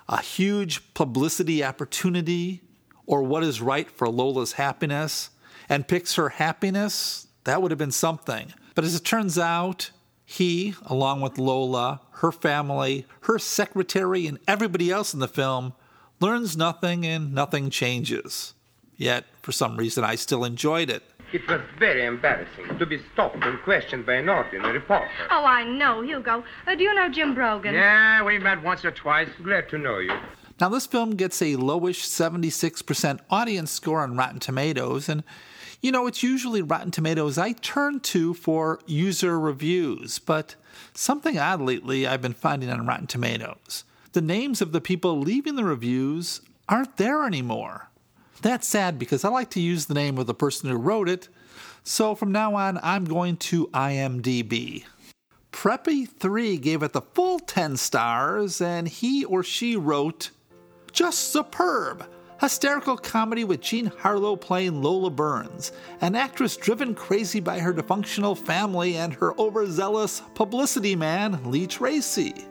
a 0.08 0.22
huge 0.22 0.94
publicity 0.94 1.62
opportunity 1.62 2.62
or 3.04 3.22
what 3.22 3.44
is 3.44 3.60
right 3.60 3.90
for 3.90 4.08
Lola's 4.08 4.52
happiness 4.52 5.30
and 5.68 5.86
picks 5.86 6.14
her 6.14 6.30
happiness, 6.30 7.26
that 7.44 7.60
would 7.60 7.70
have 7.70 7.78
been 7.78 7.90
something. 7.90 8.54
But 8.74 8.84
as 8.84 8.94
it 8.94 9.04
turns 9.04 9.38
out, 9.38 9.90
he, 10.24 10.74
along 10.86 11.20
with 11.20 11.38
Lola, 11.38 12.00
her 12.12 12.32
family, 12.32 13.04
her 13.22 13.38
secretary, 13.38 14.26
and 14.26 14.38
everybody 14.48 14.90
else 14.90 15.12
in 15.12 15.20
the 15.20 15.28
film, 15.28 15.74
learns 16.20 16.56
nothing 16.56 17.06
and 17.06 17.34
nothing 17.34 17.70
changes. 17.70 18.54
Yet, 18.96 19.24
for 19.40 19.52
some 19.52 19.76
reason, 19.76 20.04
I 20.04 20.14
still 20.14 20.44
enjoyed 20.44 20.90
it. 20.90 21.02
It 21.32 21.48
was 21.48 21.60
very 21.78 22.04
embarrassing 22.04 22.78
to 22.78 22.84
be 22.84 23.00
stopped 23.12 23.42
and 23.44 23.58
questioned 23.62 24.04
by 24.04 24.14
an 24.14 24.28
ordinary 24.28 24.74
reporter. 24.74 25.08
Oh, 25.30 25.44
I 25.44 25.64
know, 25.64 26.02
Hugo. 26.02 26.44
Uh, 26.66 26.74
do 26.74 26.82
you 26.82 26.92
know 26.92 27.08
Jim 27.08 27.34
Brogan? 27.34 27.72
Yeah, 27.72 28.22
we 28.24 28.38
met 28.38 28.62
once 28.62 28.84
or 28.84 28.90
twice. 28.90 29.28
Glad 29.42 29.68
to 29.70 29.78
know 29.78 29.98
you. 29.98 30.12
Now, 30.60 30.68
this 30.68 30.86
film 30.86 31.16
gets 31.16 31.40
a 31.40 31.54
lowish 31.56 32.04
76% 32.04 33.20
audience 33.30 33.70
score 33.70 34.00
on 34.00 34.16
Rotten 34.16 34.40
Tomatoes, 34.40 35.08
and 35.08 35.22
you 35.80 35.90
know, 35.90 36.06
it's 36.06 36.22
usually 36.22 36.60
Rotten 36.60 36.90
Tomatoes 36.90 37.38
I 37.38 37.52
turn 37.52 38.00
to 38.00 38.34
for 38.34 38.80
user 38.84 39.40
reviews, 39.40 40.18
but 40.18 40.56
something 40.92 41.38
odd 41.38 41.62
lately 41.62 42.06
I've 42.06 42.20
been 42.20 42.34
finding 42.34 42.68
on 42.68 42.86
Rotten 42.86 43.06
Tomatoes 43.06 43.84
the 44.12 44.20
names 44.20 44.60
of 44.60 44.72
the 44.72 44.80
people 44.80 45.20
leaving 45.20 45.54
the 45.54 45.64
reviews 45.64 46.40
aren't 46.68 46.96
there 46.96 47.24
anymore. 47.24 47.90
That's 48.42 48.66
sad 48.66 48.98
because 48.98 49.24
I 49.24 49.28
like 49.28 49.50
to 49.50 49.60
use 49.60 49.86
the 49.86 49.94
name 49.94 50.18
of 50.18 50.26
the 50.26 50.34
person 50.34 50.70
who 50.70 50.76
wrote 50.76 51.08
it, 51.08 51.28
so 51.84 52.14
from 52.14 52.32
now 52.32 52.54
on 52.54 52.78
I'm 52.82 53.04
going 53.04 53.36
to 53.36 53.68
IMDb. 53.68 54.84
Preppy3 55.52 56.60
gave 56.60 56.82
it 56.82 56.92
the 56.92 57.02
full 57.02 57.38
10 57.38 57.76
stars, 57.76 58.60
and 58.60 58.88
he 58.88 59.24
or 59.24 59.42
she 59.42 59.76
wrote, 59.76 60.30
Just 60.92 61.32
superb! 61.32 62.06
Hysterical 62.40 62.96
comedy 62.96 63.44
with 63.44 63.60
Jean 63.60 63.86
Harlow 63.98 64.34
playing 64.34 64.82
Lola 64.82 65.10
Burns, 65.10 65.72
an 66.00 66.14
actress 66.14 66.56
driven 66.56 66.94
crazy 66.94 67.38
by 67.38 67.58
her 67.58 67.74
dysfunctional 67.74 68.38
family 68.38 68.96
and 68.96 69.12
her 69.12 69.38
overzealous 69.38 70.22
publicity 70.34 70.96
man, 70.96 71.38
Lee 71.50 71.66
Tracy. 71.66 72.46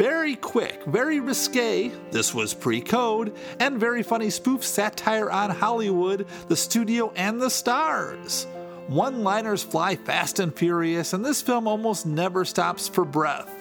Very 0.00 0.34
quick, 0.36 0.82
very 0.86 1.20
risque, 1.20 1.92
this 2.10 2.32
was 2.32 2.54
pre 2.54 2.80
code, 2.80 3.34
and 3.58 3.78
very 3.78 4.02
funny 4.02 4.30
spoof 4.30 4.64
satire 4.64 5.30
on 5.30 5.50
Hollywood, 5.50 6.26
the 6.48 6.56
studio, 6.56 7.12
and 7.16 7.38
the 7.38 7.50
stars. 7.50 8.46
One 8.86 9.22
liners 9.22 9.62
fly 9.62 9.96
fast 9.96 10.38
and 10.38 10.56
furious, 10.56 11.12
and 11.12 11.22
this 11.22 11.42
film 11.42 11.68
almost 11.68 12.06
never 12.06 12.46
stops 12.46 12.88
for 12.88 13.04
breath. 13.04 13.54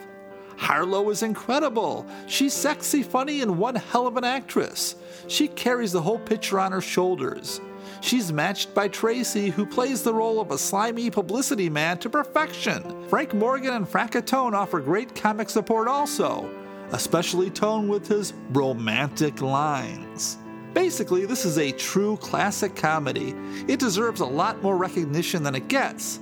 Harlow 0.56 1.10
is 1.10 1.24
incredible. 1.24 2.08
She's 2.26 2.54
sexy, 2.54 3.04
funny, 3.04 3.42
and 3.42 3.60
one 3.60 3.76
hell 3.76 4.08
of 4.08 4.16
an 4.16 4.24
actress. 4.24 4.96
She 5.28 5.50
carries 5.50 5.92
the 5.92 6.02
whole 6.02 6.20
picture 6.20 6.58
on 6.58 6.72
her 6.72 6.80
shoulders. 6.80 7.60
She's 8.02 8.32
matched 8.32 8.74
by 8.74 8.88
Tracy, 8.88 9.50
who 9.50 9.66
plays 9.66 10.04
the 10.04 10.14
role 10.14 10.40
of 10.40 10.52
a 10.52 10.58
slimy 10.58 11.10
publicity 11.10 11.70
man 11.70 11.98
to 12.00 12.10
perfection. 12.10 13.08
Frank 13.10 13.34
Morgan 13.34 13.74
and 13.74 13.88
Franchot 13.88 14.26
Tone 14.26 14.54
offer 14.54 14.80
great 14.80 15.16
comic 15.16 15.50
support 15.50 15.88
also, 15.88 16.50
especially 16.92 17.50
Tone 17.50 17.88
with 17.88 18.08
his 18.08 18.34
romantic 18.52 19.42
lines. 19.42 20.38
Basically, 20.74 21.26
this 21.26 21.46
is 21.46 21.58
a 21.58 21.72
true 21.72 22.16
classic 22.18 22.76
comedy. 22.76 23.36
It 23.68 23.80
deserves 23.80 24.22
a 24.22 24.26
lot 24.26 24.62
more 24.64 24.78
recognition 24.78 25.44
than 25.44 25.56
it 25.56 25.68
gets. 25.68 26.20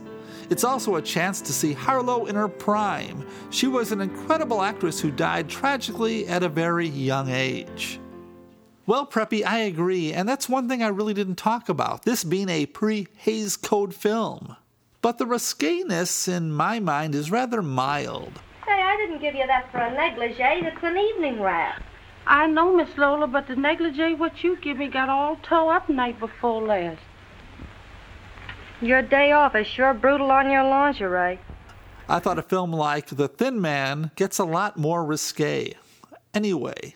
It's 0.49 0.63
also 0.63 0.95
a 0.95 1.01
chance 1.01 1.41
to 1.41 1.53
see 1.53 1.73
Harlow 1.73 2.25
in 2.25 2.35
her 2.35 2.47
prime. 2.47 3.25
She 3.49 3.67
was 3.67 3.91
an 3.91 4.01
incredible 4.01 4.61
actress 4.61 4.99
who 4.99 5.11
died 5.11 5.49
tragically 5.49 6.27
at 6.27 6.43
a 6.43 6.49
very 6.49 6.87
young 6.87 7.29
age. 7.29 7.99
Well, 8.87 9.05
Preppy, 9.05 9.45
I 9.45 9.59
agree, 9.59 10.13
and 10.13 10.29
that's 10.29 10.47
one 10.47 10.69
thing 10.69 10.81
I 10.81 10.87
really 10.87 11.13
didn't 11.13 11.35
talk 11.35 11.67
about, 11.67 12.05
this 12.05 12.23
being 12.23 12.47
a 12.47 12.65
pre 12.65 13.09
Hays 13.17 13.57
Code 13.57 13.93
film. 13.93 14.55
But 15.01 15.17
the 15.17 15.25
risqueness, 15.25 16.29
in 16.29 16.53
my 16.53 16.79
mind, 16.79 17.13
is 17.13 17.29
rather 17.29 17.61
mild. 17.61 18.39
Say, 18.65 18.71
I 18.71 18.95
didn't 18.95 19.19
give 19.19 19.35
you 19.35 19.45
that 19.45 19.69
for 19.73 19.79
a 19.79 19.93
negligee. 19.93 20.65
It's 20.65 20.81
an 20.83 20.97
evening 20.97 21.41
wrap. 21.41 21.83
I 22.25 22.47
know, 22.47 22.77
Miss 22.77 22.97
Lola, 22.97 23.27
but 23.27 23.47
the 23.47 23.57
negligee 23.57 24.13
what 24.13 24.41
you 24.41 24.55
give 24.55 24.77
me 24.77 24.87
got 24.87 25.09
all 25.09 25.35
tore 25.43 25.73
up 25.73 25.89
night 25.89 26.17
before 26.17 26.61
last. 26.61 27.01
Your 28.79 29.01
day 29.01 29.33
off 29.33 29.53
is 29.53 29.67
sure 29.67 29.93
brutal 29.93 30.31
on 30.31 30.49
your 30.49 30.63
lingerie. 30.63 31.39
I 32.07 32.19
thought 32.19 32.39
a 32.39 32.41
film 32.41 32.71
like 32.71 33.07
The 33.07 33.27
Thin 33.27 33.59
Man 33.59 34.11
gets 34.15 34.39
a 34.39 34.45
lot 34.45 34.77
more 34.77 35.03
risque. 35.03 35.73
Anyway, 36.33 36.95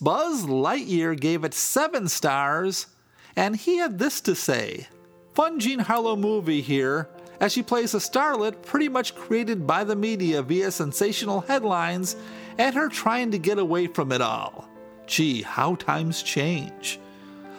Buzz 0.00 0.44
Lightyear 0.44 1.18
gave 1.18 1.44
it 1.44 1.54
seven 1.54 2.08
stars, 2.08 2.86
and 3.34 3.56
he 3.56 3.78
had 3.78 3.98
this 3.98 4.20
to 4.20 4.34
say 4.34 4.86
Fun 5.34 5.58
Jean 5.58 5.80
Harlow 5.80 6.14
movie 6.14 6.60
here, 6.60 7.08
as 7.40 7.52
she 7.52 7.62
plays 7.62 7.94
a 7.94 7.98
starlet 7.98 8.62
pretty 8.62 8.88
much 8.88 9.16
created 9.16 9.66
by 9.66 9.82
the 9.82 9.96
media 9.96 10.42
via 10.42 10.70
sensational 10.70 11.40
headlines 11.40 12.16
and 12.58 12.74
her 12.74 12.88
trying 12.88 13.32
to 13.32 13.38
get 13.38 13.58
away 13.58 13.88
from 13.88 14.12
it 14.12 14.20
all. 14.20 14.68
Gee, 15.06 15.42
how 15.42 15.74
times 15.74 16.22
change. 16.22 17.00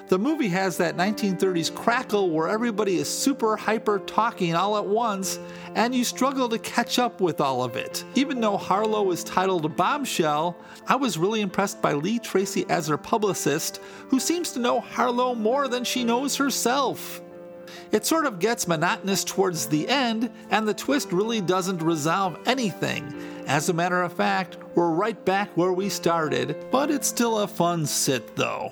The 0.08 0.20
movie 0.20 0.50
has 0.50 0.78
that 0.78 0.98
1930s 0.98 1.74
crackle 1.74 2.30
where 2.30 2.48
everybody 2.48 2.98
is 2.98 3.10
super 3.10 3.58
hyper 3.58 3.98
talking 3.98 4.54
all 4.54 4.78
at 4.78 4.86
once, 4.86 5.40
and 5.74 5.96
you 5.96 6.04
struggle 6.04 6.48
to 6.50 6.60
catch 6.60 7.00
up 7.00 7.22
with 7.22 7.42
all 7.42 7.64
of 7.64 7.76
it. 7.76 8.04
Even 8.14 8.40
though 8.40 8.56
Harlow 8.56 9.10
is 9.10 9.24
titled 9.24 9.66
a 9.66 9.70
Bombshell, 9.70 10.56
I 10.88 10.96
was 10.96 11.18
really 11.18 11.42
impressed 11.42 11.82
by 11.82 11.94
Lee 11.94 12.20
Tracy 12.20 12.68
as 12.70 12.88
her 12.88 13.00
publicist, 13.00 13.82
who 14.10 14.20
seems 14.20 14.52
to 14.52 14.60
know 14.60 14.80
Harlow 14.80 15.34
more 15.34 15.68
than 15.68 15.84
she 15.84 16.04
knows 16.04 16.36
herself. 16.36 17.24
It 17.92 18.06
sort 18.06 18.28
of 18.28 18.38
gets 18.38 18.68
monotonous 18.68 19.24
towards 19.24 19.66
the 19.66 19.90
end, 19.90 20.30
and 20.52 20.68
the 20.68 20.74
twist 20.76 21.12
really 21.14 21.42
doesn't 21.42 21.82
resolve 21.82 22.38
anything. 22.46 23.12
As 23.48 23.70
a 23.70 23.74
matter 23.74 24.04
of 24.04 24.14
fact, 24.14 24.58
we're 24.76 24.92
right 24.92 25.26
back 25.26 25.50
where 25.58 25.74
we 25.74 25.90
started, 25.90 26.68
but 26.70 26.92
it's 26.92 27.08
still 27.08 27.40
a 27.40 27.48
fun 27.48 27.88
sit 27.88 28.36
though. 28.36 28.72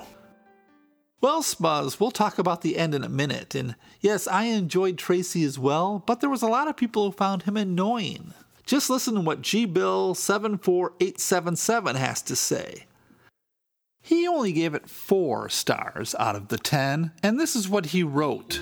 Well, 1.24 1.42
Spuzz, 1.42 2.02
we'll 2.02 2.12
talk 2.12 2.38
about 2.38 2.64
the 2.64 2.76
end 2.76 2.94
in 2.94 3.02
a 3.02 3.08
minute. 3.08 3.56
And 3.56 3.78
yes, 4.02 4.28
I 4.28 4.44
enjoyed 4.44 4.98
Tracy 4.98 5.46
as 5.46 5.58
well, 5.58 6.04
but 6.06 6.20
there 6.20 6.30
was 6.30 6.42
a 6.42 6.48
lot 6.48 6.68
of 6.68 6.76
people 6.76 7.06
who 7.06 7.12
found 7.14 7.44
him 7.44 7.56
annoying. 7.56 8.34
Just 8.66 8.90
listen 8.90 9.16
to 9.16 9.22
what 9.22 9.42
G 9.42 9.64
Bill 9.64 10.16
74877 10.16 11.96
has 11.96 12.22
to 12.24 12.36
say. 12.36 12.88
He 14.02 14.28
only 14.28 14.52
gave 14.52 14.74
it 14.74 14.90
four 14.90 15.48
stars 15.48 16.14
out 16.20 16.36
of 16.36 16.50
the 16.50 16.58
ten, 16.58 17.14
and 17.24 17.40
this 17.40 17.56
is 17.56 17.70
what 17.70 17.86
he 17.86 18.04
wrote. 18.04 18.62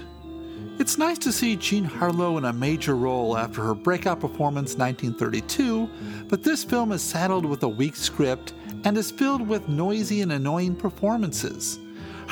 It's 0.77 0.99
nice 0.99 1.17
to 1.17 1.31
see 1.31 1.55
Jean 1.55 1.83
Harlow 1.85 2.37
in 2.37 2.45
a 2.45 2.53
major 2.53 2.95
role 2.95 3.35
after 3.35 3.63
her 3.63 3.73
breakout 3.73 4.19
performance 4.19 4.75
1932, 4.75 6.27
but 6.29 6.43
this 6.43 6.63
film 6.63 6.91
is 6.91 7.01
saddled 7.01 7.47
with 7.47 7.63
a 7.63 7.67
weak 7.67 7.95
script 7.95 8.53
and 8.83 8.95
is 8.99 9.09
filled 9.09 9.47
with 9.47 9.67
noisy 9.67 10.21
and 10.21 10.31
annoying 10.31 10.75
performances. 10.75 11.79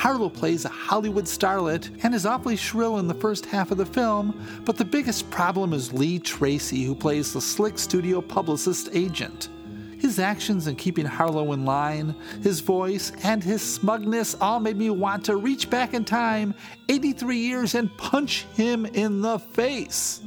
Harlow 0.00 0.30
plays 0.30 0.64
a 0.64 0.70
Hollywood 0.70 1.26
starlet 1.26 1.90
and 2.02 2.14
is 2.14 2.24
awfully 2.24 2.56
shrill 2.56 3.00
in 3.00 3.06
the 3.06 3.12
first 3.12 3.44
half 3.44 3.70
of 3.70 3.76
the 3.76 3.84
film, 3.84 4.62
but 4.64 4.78
the 4.78 4.84
biggest 4.84 5.30
problem 5.30 5.74
is 5.74 5.92
Lee 5.92 6.18
Tracy, 6.18 6.84
who 6.84 6.94
plays 6.94 7.34
the 7.34 7.40
slick 7.42 7.78
studio 7.78 8.22
publicist 8.22 8.88
agent. 8.94 9.50
His 9.98 10.18
actions 10.18 10.68
in 10.68 10.76
keeping 10.76 11.04
Harlow 11.04 11.52
in 11.52 11.66
line, 11.66 12.14
his 12.42 12.60
voice, 12.60 13.12
and 13.24 13.44
his 13.44 13.60
smugness 13.60 14.34
all 14.40 14.58
made 14.58 14.78
me 14.78 14.88
want 14.88 15.22
to 15.26 15.36
reach 15.36 15.68
back 15.68 15.92
in 15.92 16.06
time 16.06 16.54
83 16.88 17.36
years 17.36 17.74
and 17.74 17.94
punch 17.98 18.46
him 18.54 18.86
in 18.86 19.20
the 19.20 19.38
face. 19.38 20.22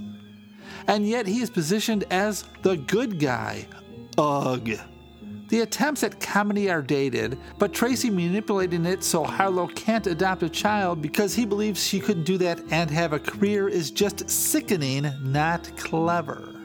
And 0.86 1.10
yet 1.10 1.26
he 1.26 1.42
is 1.42 1.50
positioned 1.50 2.04
as 2.12 2.46
the 2.62 2.78
good 2.78 3.18
guy. 3.18 3.68
Ugh. 4.20 4.78
The 5.54 5.62
attempts 5.62 6.02
at 6.02 6.20
comedy 6.20 6.72
are 6.72 6.82
dated, 6.82 7.38
but 7.60 7.76
Tracy 7.76 8.10
manipulating 8.10 8.88
it 8.88 9.04
so 9.04 9.24
Harlow 9.24 9.68
can't 9.68 10.08
adopt 10.08 10.42
a 10.42 10.50
child 10.50 11.00
because 11.00 11.36
he 11.36 11.46
believes 11.46 11.86
she 11.86 12.00
couldn't 12.00 12.24
do 12.24 12.40
that 12.40 12.60
and 12.72 12.90
have 12.90 13.14
a 13.14 13.20
career 13.20 13.70
is 13.70 13.92
just 13.92 14.28
sickening, 14.28 15.12
not 15.22 15.78
clever. 15.78 16.56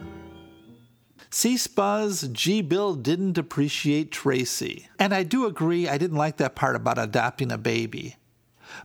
C. 1.29 1.57
Spuzz, 1.57 2.33
G. 2.33 2.62
Bill 2.62 2.94
didn't 2.94 3.37
appreciate 3.37 4.11
Tracy. 4.11 4.88
And 4.98 5.12
I 5.12 5.22
do 5.22 5.44
agree, 5.44 5.87
I 5.87 5.98
didn't 5.98 6.16
like 6.16 6.38
that 6.38 6.57
part 6.57 6.74
about 6.74 6.98
adopting 6.98 7.53
a 7.53 7.59
baby. 7.59 8.16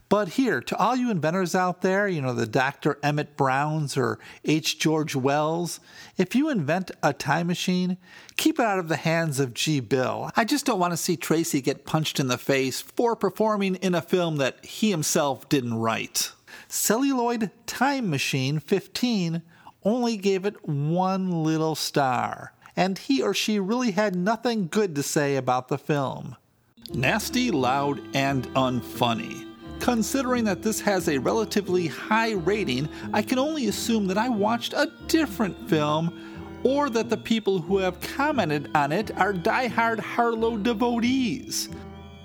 But 0.08 0.30
here, 0.30 0.60
to 0.60 0.76
all 0.76 0.96
you 0.96 1.10
inventors 1.10 1.54
out 1.54 1.82
there, 1.82 2.08
you 2.08 2.20
know, 2.20 2.34
the 2.34 2.46
Dr. 2.46 2.98
Emmett 3.02 3.36
Browns 3.36 3.96
or 3.96 4.18
H. 4.44 4.78
George 4.78 5.14
Wells, 5.14 5.80
if 6.16 6.34
you 6.34 6.50
invent 6.50 6.90
a 7.02 7.12
time 7.12 7.46
machine, 7.46 7.96
keep 8.36 8.58
it 8.58 8.64
out 8.64 8.78
of 8.78 8.88
the 8.88 8.96
hands 8.96 9.40
of 9.40 9.54
G. 9.54 9.80
Bill. 9.80 10.30
I 10.36 10.44
just 10.44 10.66
don't 10.66 10.78
want 10.78 10.92
to 10.92 10.96
see 10.96 11.16
Tracy 11.16 11.60
get 11.60 11.84
punched 11.84 12.20
in 12.20 12.28
the 12.28 12.38
face 12.38 12.80
for 12.80 13.16
performing 13.16 13.76
in 13.76 13.94
a 13.94 14.02
film 14.02 14.36
that 14.36 14.64
he 14.64 14.90
himself 14.90 15.48
didn't 15.48 15.74
write. 15.74 16.32
Celluloid 16.68 17.50
Time 17.66 18.10
Machine 18.10 18.58
15 18.58 19.42
only 19.84 20.16
gave 20.16 20.44
it 20.44 20.66
one 20.66 21.30
little 21.44 21.74
star, 21.74 22.52
and 22.76 22.98
he 22.98 23.22
or 23.22 23.34
she 23.34 23.58
really 23.58 23.92
had 23.92 24.16
nothing 24.16 24.68
good 24.68 24.94
to 24.94 25.02
say 25.02 25.36
about 25.36 25.68
the 25.68 25.78
film. 25.78 26.36
Nasty, 26.92 27.50
loud, 27.50 28.00
and 28.14 28.46
unfunny. 28.54 29.53
Considering 29.84 30.44
that 30.44 30.62
this 30.62 30.80
has 30.80 31.10
a 31.10 31.18
relatively 31.18 31.86
high 31.86 32.32
rating, 32.32 32.88
I 33.12 33.20
can 33.20 33.38
only 33.38 33.66
assume 33.66 34.06
that 34.06 34.16
I 34.16 34.30
watched 34.30 34.72
a 34.72 34.90
different 35.08 35.68
film 35.68 36.58
or 36.62 36.88
that 36.88 37.10
the 37.10 37.18
people 37.18 37.58
who 37.58 37.76
have 37.76 38.00
commented 38.00 38.70
on 38.74 38.92
it 38.92 39.14
are 39.18 39.34
die-hard 39.34 40.00
Harlow 40.00 40.56
devotees. 40.56 41.68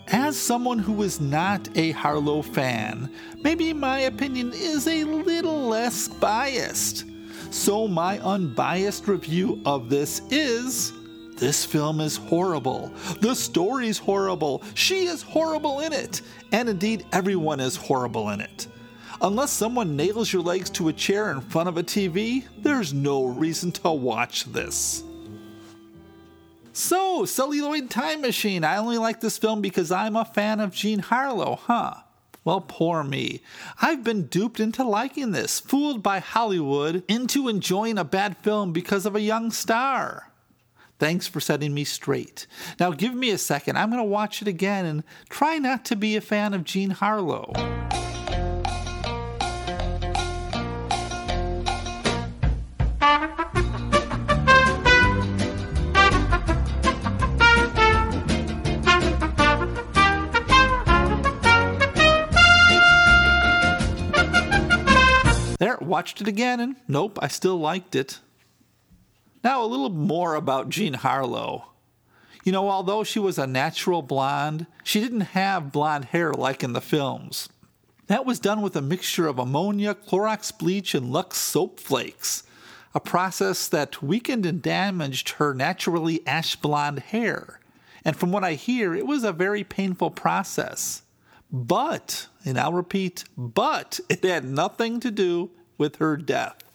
As 0.07 0.39
someone 0.39 0.79
who 0.79 1.03
is 1.03 1.19
not 1.19 1.67
a 1.75 1.91
Harlow 1.91 2.41
fan, 2.41 3.13
maybe 3.41 3.73
my 3.73 3.99
opinion 3.99 4.53
is 4.53 4.87
a 4.87 5.03
little 5.03 5.67
less 5.67 6.07
biased. 6.07 7.03
So, 7.51 7.89
my 7.89 8.19
unbiased 8.19 9.05
review 9.09 9.61
of 9.65 9.89
this 9.89 10.21
is 10.31 10.93
this 11.39 11.65
film 11.65 12.01
is 12.01 12.17
horrible. 12.17 12.91
The 13.21 13.33
story's 13.33 13.97
horrible. 13.97 14.61
She 14.73 15.05
is 15.05 15.21
horrible 15.21 15.79
in 15.79 15.93
it. 15.93 16.21
And 16.51 16.69
indeed, 16.69 17.05
everyone 17.11 17.59
is 17.59 17.75
horrible 17.75 18.29
in 18.29 18.41
it. 18.41 18.67
Unless 19.21 19.51
someone 19.51 19.95
nails 19.95 20.31
your 20.31 20.41
legs 20.41 20.69
to 20.71 20.87
a 20.87 20.93
chair 20.93 21.31
in 21.31 21.41
front 21.41 21.67
of 21.67 21.77
a 21.77 21.83
TV, 21.83 22.45
there's 22.59 22.93
no 22.93 23.25
reason 23.25 23.71
to 23.73 23.91
watch 23.91 24.45
this. 24.45 25.03
So, 26.71 27.25
Celluloid 27.25 27.89
Time 27.89 28.21
Machine. 28.21 28.63
I 28.63 28.77
only 28.77 28.97
like 28.97 29.19
this 29.19 29.37
film 29.37 29.61
because 29.61 29.91
I'm 29.91 30.15
a 30.15 30.23
fan 30.23 30.61
of 30.61 30.73
Jean 30.73 30.99
Harlow, 30.99 31.59
huh? 31.63 31.95
Well, 32.45 32.61
poor 32.61 33.03
me. 33.03 33.41
I've 33.81 34.03
been 34.03 34.27
duped 34.27 34.61
into 34.61 34.85
liking 34.85 35.31
this, 35.31 35.59
fooled 35.59 36.01
by 36.01 36.19
Hollywood 36.19 37.03
into 37.09 37.49
enjoying 37.49 37.97
a 37.97 38.05
bad 38.05 38.37
film 38.37 38.71
because 38.71 39.05
of 39.05 39.15
a 39.15 39.21
young 39.21 39.51
star. 39.51 40.28
Thanks 40.99 41.27
for 41.27 41.39
setting 41.39 41.73
me 41.73 41.85
straight. 41.85 42.45
Now 42.77 42.91
give 42.91 43.13
me 43.13 43.29
a 43.29 43.37
second. 43.37 43.77
I'm 43.77 43.89
going 43.89 44.01
to 44.01 44.03
watch 44.03 44.41
it 44.41 44.49
again 44.49 44.85
and 44.85 45.03
try 45.29 45.57
not 45.57 45.85
to 45.85 45.95
be 45.95 46.17
a 46.17 46.21
fan 46.21 46.53
of 46.53 46.65
Jean 46.65 46.89
Harlow. 46.89 47.53
There, 65.59 65.77
watched 65.81 66.21
it 66.21 66.27
again, 66.27 66.59
and 66.59 66.75
nope, 66.87 67.19
I 67.21 67.27
still 67.27 67.57
liked 67.57 67.95
it. 67.95 68.19
Now, 69.43 69.63
a 69.63 69.67
little 69.67 69.89
more 69.89 70.35
about 70.35 70.69
Jean 70.69 70.95
Harlow. 70.95 71.71
You 72.43 72.51
know, 72.51 72.69
although 72.69 73.03
she 73.03 73.19
was 73.19 73.37
a 73.37 73.47
natural 73.47 74.01
blonde, 74.01 74.65
she 74.83 74.99
didn't 74.99 75.21
have 75.21 75.71
blonde 75.71 76.05
hair 76.05 76.33
like 76.33 76.63
in 76.63 76.73
the 76.73 76.81
films. 76.81 77.49
That 78.07 78.25
was 78.25 78.39
done 78.39 78.61
with 78.61 78.75
a 78.75 78.81
mixture 78.81 79.27
of 79.27 79.37
ammonia, 79.37 79.93
Clorox 79.93 80.57
bleach, 80.57 80.95
and 80.95 81.11
Lux 81.11 81.37
soap 81.37 81.79
flakes, 81.79 82.43
a 82.95 82.99
process 82.99 83.67
that 83.67 84.01
weakened 84.01 84.45
and 84.45 84.61
damaged 84.61 85.29
her 85.31 85.53
naturally 85.53 86.25
ash 86.25 86.55
blonde 86.55 86.99
hair. 86.99 87.59
And 88.03 88.15
from 88.15 88.31
what 88.31 88.43
I 88.43 88.53
hear, 88.53 88.95
it 88.95 89.05
was 89.05 89.23
a 89.23 89.31
very 89.31 89.63
painful 89.63 90.11
process. 90.11 91.03
But, 91.51 92.27
and 92.45 92.59
I'll 92.59 92.73
repeat, 92.73 93.25
but 93.37 93.99
it 94.09 94.23
had 94.23 94.45
nothing 94.45 94.99
to 95.01 95.11
do 95.11 95.51
with 95.77 95.97
her 95.97 96.17
death. 96.17 96.68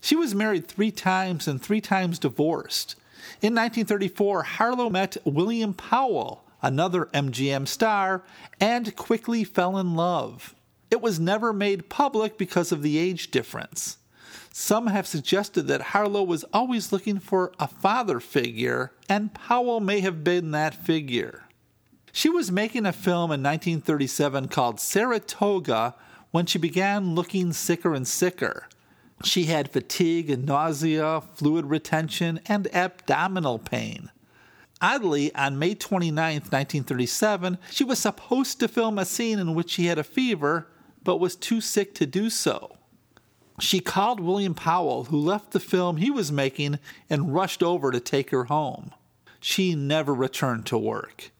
She 0.00 0.16
was 0.16 0.34
married 0.34 0.66
three 0.66 0.90
times 0.90 1.48
and 1.48 1.60
three 1.60 1.80
times 1.80 2.18
divorced. 2.18 2.96
In 3.42 3.54
1934, 3.54 4.42
Harlow 4.42 4.90
met 4.90 5.16
William 5.24 5.74
Powell, 5.74 6.44
another 6.62 7.06
MGM 7.06 7.66
star, 7.66 8.22
and 8.60 8.94
quickly 8.96 9.44
fell 9.44 9.76
in 9.78 9.94
love. 9.94 10.54
It 10.90 11.00
was 11.00 11.18
never 11.18 11.52
made 11.52 11.88
public 11.88 12.38
because 12.38 12.72
of 12.72 12.82
the 12.82 12.98
age 12.98 13.30
difference. 13.30 13.98
Some 14.52 14.86
have 14.86 15.06
suggested 15.06 15.64
that 15.64 15.92
Harlow 15.92 16.22
was 16.22 16.44
always 16.52 16.92
looking 16.92 17.18
for 17.18 17.52
a 17.58 17.68
father 17.68 18.20
figure, 18.20 18.92
and 19.08 19.34
Powell 19.34 19.80
may 19.80 20.00
have 20.00 20.24
been 20.24 20.52
that 20.52 20.74
figure. 20.74 21.44
She 22.12 22.30
was 22.30 22.50
making 22.50 22.86
a 22.86 22.92
film 22.92 23.30
in 23.30 23.42
1937 23.42 24.48
called 24.48 24.80
Saratoga 24.80 25.94
when 26.30 26.46
she 26.46 26.58
began 26.58 27.14
looking 27.14 27.52
sicker 27.52 27.92
and 27.92 28.08
sicker. 28.08 28.68
She 29.24 29.44
had 29.44 29.70
fatigue 29.70 30.30
and 30.30 30.44
nausea, 30.44 31.22
fluid 31.34 31.66
retention, 31.66 32.40
and 32.46 32.72
abdominal 32.74 33.58
pain. 33.58 34.10
Oddly, 34.80 35.34
on 35.34 35.58
May 35.58 35.74
29, 35.74 36.34
1937, 36.34 37.58
she 37.70 37.82
was 37.82 37.98
supposed 37.98 38.60
to 38.60 38.68
film 38.68 38.98
a 38.98 39.04
scene 39.06 39.38
in 39.38 39.54
which 39.54 39.70
she 39.70 39.86
had 39.86 39.98
a 39.98 40.04
fever, 40.04 40.68
but 41.02 41.16
was 41.16 41.34
too 41.34 41.60
sick 41.60 41.94
to 41.94 42.06
do 42.06 42.28
so. 42.28 42.76
She 43.58 43.80
called 43.80 44.20
William 44.20 44.54
Powell, 44.54 45.04
who 45.04 45.16
left 45.16 45.52
the 45.52 45.60
film 45.60 45.96
he 45.96 46.10
was 46.10 46.30
making 46.30 46.78
and 47.08 47.32
rushed 47.34 47.62
over 47.62 47.90
to 47.90 48.00
take 48.00 48.30
her 48.30 48.44
home. 48.44 48.92
She 49.40 49.74
never 49.74 50.12
returned 50.12 50.66
to 50.66 50.76
work. 50.76 51.30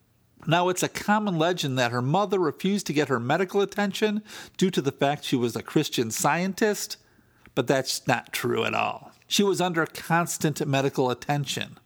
Now, 0.47 0.69
it's 0.69 0.83
a 0.83 0.89
common 0.89 1.39
legend 1.39 1.79
that 1.79 1.91
her 1.91 2.01
mother 2.01 2.39
refused 2.39 2.87
to 2.87 2.93
get 2.93 3.09
her 3.09 3.21
medical 3.21 3.61
attention 3.61 4.23
due 4.57 4.71
to 4.71 4.81
the 4.81 4.93
fact 4.93 5.25
she 5.25 5.37
was 5.37 5.57
a 5.57 5.63
Christian 5.63 6.11
scientist, 6.11 6.97
but 7.57 7.67
that's 7.67 8.07
not 8.07 8.33
true 8.33 8.65
at 8.65 8.75
all. 8.75 9.11
She 9.27 9.43
was 9.43 9.61
under 9.61 9.85
constant 9.87 10.65
medical 10.65 11.11
attention. 11.11 11.79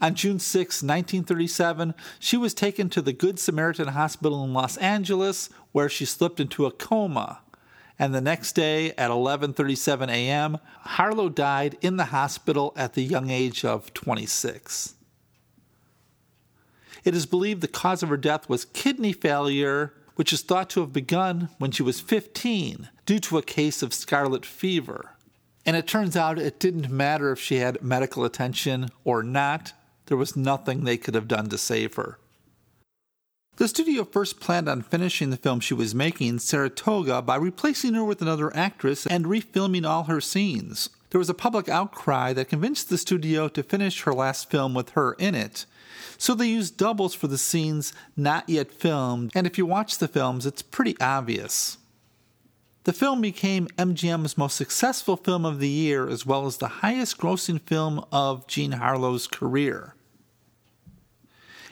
On 0.00 0.14
June 0.14 0.38
6, 0.38 0.82
1937, 0.82 1.94
she 2.20 2.36
was 2.36 2.52
taken 2.52 2.90
to 2.90 3.00
the 3.00 3.14
Good 3.14 3.40
Samaritan 3.40 3.88
Hospital 3.88 4.44
in 4.44 4.52
Los 4.52 4.76
Angeles 4.76 5.48
where 5.72 5.88
she 5.88 6.04
slipped 6.04 6.38
into 6.38 6.66
a 6.66 6.70
coma. 6.70 7.40
And 7.98 8.14
the 8.14 8.20
next 8.20 8.52
day 8.52 8.92
at 8.92 9.10
11:37 9.10 10.10
a.m., 10.10 10.58
Harlow 10.80 11.28
died 11.28 11.78
in 11.80 11.96
the 11.96 12.06
hospital 12.06 12.72
at 12.76 12.92
the 12.92 13.04
young 13.04 13.30
age 13.30 13.64
of 13.64 13.94
26. 13.94 14.94
It 17.04 17.14
is 17.14 17.24
believed 17.24 17.62
the 17.62 17.68
cause 17.68 18.02
of 18.02 18.08
her 18.10 18.16
death 18.16 18.48
was 18.48 18.64
kidney 18.66 19.12
failure, 19.12 19.94
which 20.14 20.32
is 20.32 20.42
thought 20.42 20.70
to 20.70 20.80
have 20.80 20.92
begun 20.92 21.48
when 21.58 21.70
she 21.70 21.82
was 21.82 22.00
15 22.00 22.88
due 23.06 23.18
to 23.18 23.38
a 23.38 23.42
case 23.42 23.82
of 23.82 23.94
scarlet 23.94 24.46
fever. 24.46 25.16
And 25.66 25.76
it 25.76 25.86
turns 25.86 26.16
out 26.16 26.38
it 26.38 26.60
didn't 26.60 26.90
matter 26.90 27.32
if 27.32 27.40
she 27.40 27.56
had 27.56 27.82
medical 27.82 28.24
attention 28.24 28.90
or 29.04 29.22
not, 29.22 29.72
there 30.06 30.16
was 30.16 30.36
nothing 30.36 30.84
they 30.84 30.96
could 30.96 31.14
have 31.14 31.28
done 31.28 31.48
to 31.48 31.58
save 31.58 31.94
her. 31.94 32.18
The 33.56 33.68
studio 33.68 34.04
first 34.04 34.40
planned 34.40 34.68
on 34.68 34.82
finishing 34.82 35.30
the 35.30 35.36
film 35.36 35.60
she 35.60 35.74
was 35.74 35.94
making, 35.94 36.40
Saratoga, 36.40 37.22
by 37.22 37.36
replacing 37.36 37.94
her 37.94 38.04
with 38.04 38.20
another 38.20 38.54
actress 38.54 39.06
and 39.06 39.26
refilming 39.26 39.88
all 39.88 40.04
her 40.04 40.20
scenes. 40.20 40.90
There 41.10 41.20
was 41.20 41.30
a 41.30 41.34
public 41.34 41.68
outcry 41.68 42.32
that 42.32 42.48
convinced 42.48 42.88
the 42.88 42.98
studio 42.98 43.46
to 43.46 43.62
finish 43.62 44.02
her 44.02 44.12
last 44.12 44.50
film 44.50 44.74
with 44.74 44.90
her 44.90 45.12
in 45.20 45.36
it, 45.36 45.66
so 46.18 46.34
they 46.34 46.48
used 46.48 46.76
doubles 46.76 47.14
for 47.14 47.26
the 47.26 47.38
scenes 47.38 47.92
not 48.16 48.48
yet 48.48 48.70
filmed, 48.70 49.32
and 49.34 49.46
if 49.46 49.58
you 49.58 49.66
watch 49.66 49.98
the 49.98 50.08
films, 50.08 50.46
it's 50.46 50.62
pretty 50.62 50.96
obvious. 51.00 51.78
The 52.84 52.92
film 52.92 53.22
became 53.22 53.68
MGM's 53.78 54.36
most 54.36 54.56
successful 54.56 55.16
film 55.16 55.46
of 55.46 55.58
the 55.58 55.68
year, 55.68 56.06
as 56.06 56.26
well 56.26 56.46
as 56.46 56.58
the 56.58 56.68
highest 56.68 57.16
grossing 57.16 57.60
film 57.60 58.04
of 58.12 58.46
Jean 58.46 58.72
Harlow's 58.72 59.26
career. 59.26 59.94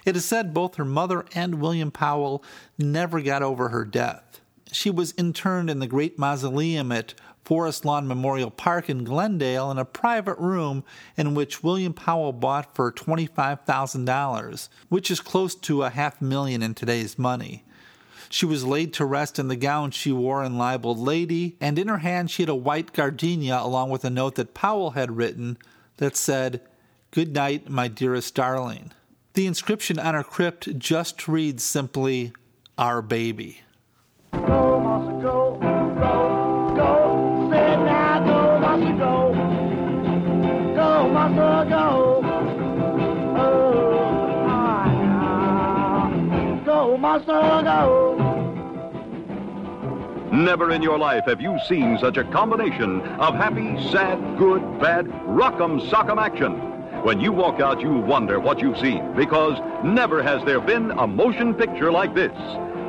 It 0.07 0.17
is 0.17 0.25
said 0.25 0.55
both 0.55 0.77
her 0.77 0.85
mother 0.85 1.27
and 1.35 1.61
William 1.61 1.91
Powell 1.91 2.43
never 2.79 3.21
got 3.21 3.43
over 3.43 3.69
her 3.69 3.85
death. 3.85 4.41
She 4.73 4.91
was 4.91 5.15
interned 5.19 5.69
in 5.69 5.81
the 5.81 5.87
great 5.87 6.19
mausoleum 6.19 6.91
at 6.91 7.15
Forest 7.45 7.85
Lawn 7.85 8.07
Memorial 8.07 8.51
Park 8.51 8.89
in 8.89 9.05
Glendale 9.05 9.71
in 9.71 9.79
a 9.79 9.85
private 9.85 10.39
room 10.39 10.85
in 11.17 11.35
which 11.35 11.63
William 11.63 11.93
Powell 11.93 12.33
bought 12.33 12.75
for 12.75 12.93
$25,000, 12.93 14.69
which 14.89 15.11
is 15.11 15.21
close 15.21 15.55
to 15.57 15.83
a 15.83 15.91
half 15.91 16.23
million 16.23 16.63
in 16.63 16.75
today's 16.75 17.19
money. 17.19 17.65
She 18.29 18.47
was 18.47 18.65
laid 18.65 18.95
to 18.95 19.05
rest 19.05 19.39
in 19.39 19.49
the 19.49 19.57
gown 19.57 19.91
she 19.91 20.11
wore 20.11 20.43
in 20.43 20.57
Libeled 20.57 20.99
Lady, 20.99 21.57
and 21.61 21.79
in 21.79 21.89
her 21.89 21.99
hand 21.99 22.31
she 22.31 22.43
had 22.43 22.49
a 22.49 22.55
white 22.55 22.93
gardenia 22.93 23.61
along 23.61 23.91
with 23.91 24.05
a 24.05 24.11
note 24.11 24.37
that 24.37 24.55
Powell 24.55 24.93
had 24.93 25.17
written 25.17 25.59
that 25.99 26.17
said, 26.17 26.63
Good 27.11 27.35
night, 27.35 27.69
my 27.69 27.89
dearest 27.89 28.35
darling. 28.35 28.93
The 29.35 29.47
inscription 29.47 29.99
on 29.99 30.15
her 30.15 30.25
crypt 30.25 30.79
just 30.79 31.29
reads 31.29 31.63
simply, 31.63 32.33
Our 32.79 33.03
baby. 33.03 33.61
Never 50.33 50.71
in 50.73 50.83
your 50.83 50.99
life 50.99 51.25
have 51.27 51.41
you 51.41 51.59
seen 51.69 51.99
such 51.99 52.17
a 52.17 52.25
combination 52.25 53.01
of 53.03 53.35
happy, 53.35 53.77
sad, 53.91 54.39
good, 54.39 54.63
bad, 54.81 55.07
rock'em 55.07 55.81
sock'em 55.89 56.19
action. 56.19 56.53
When 57.05 57.21
you 57.21 57.33
walk 57.33 57.61
out, 57.61 57.81
you 57.81 57.93
wonder 57.93 58.41
what 58.41 58.61
you've 58.61 58.79
seen 58.79 59.13
because 59.15 59.59
never 59.85 60.23
has 60.23 60.43
there 60.45 60.61
been 60.61 60.91
a 60.93 61.07
motion 61.07 61.55
picture 61.55 61.93
like 61.93 62.15
this. 62.15 62.33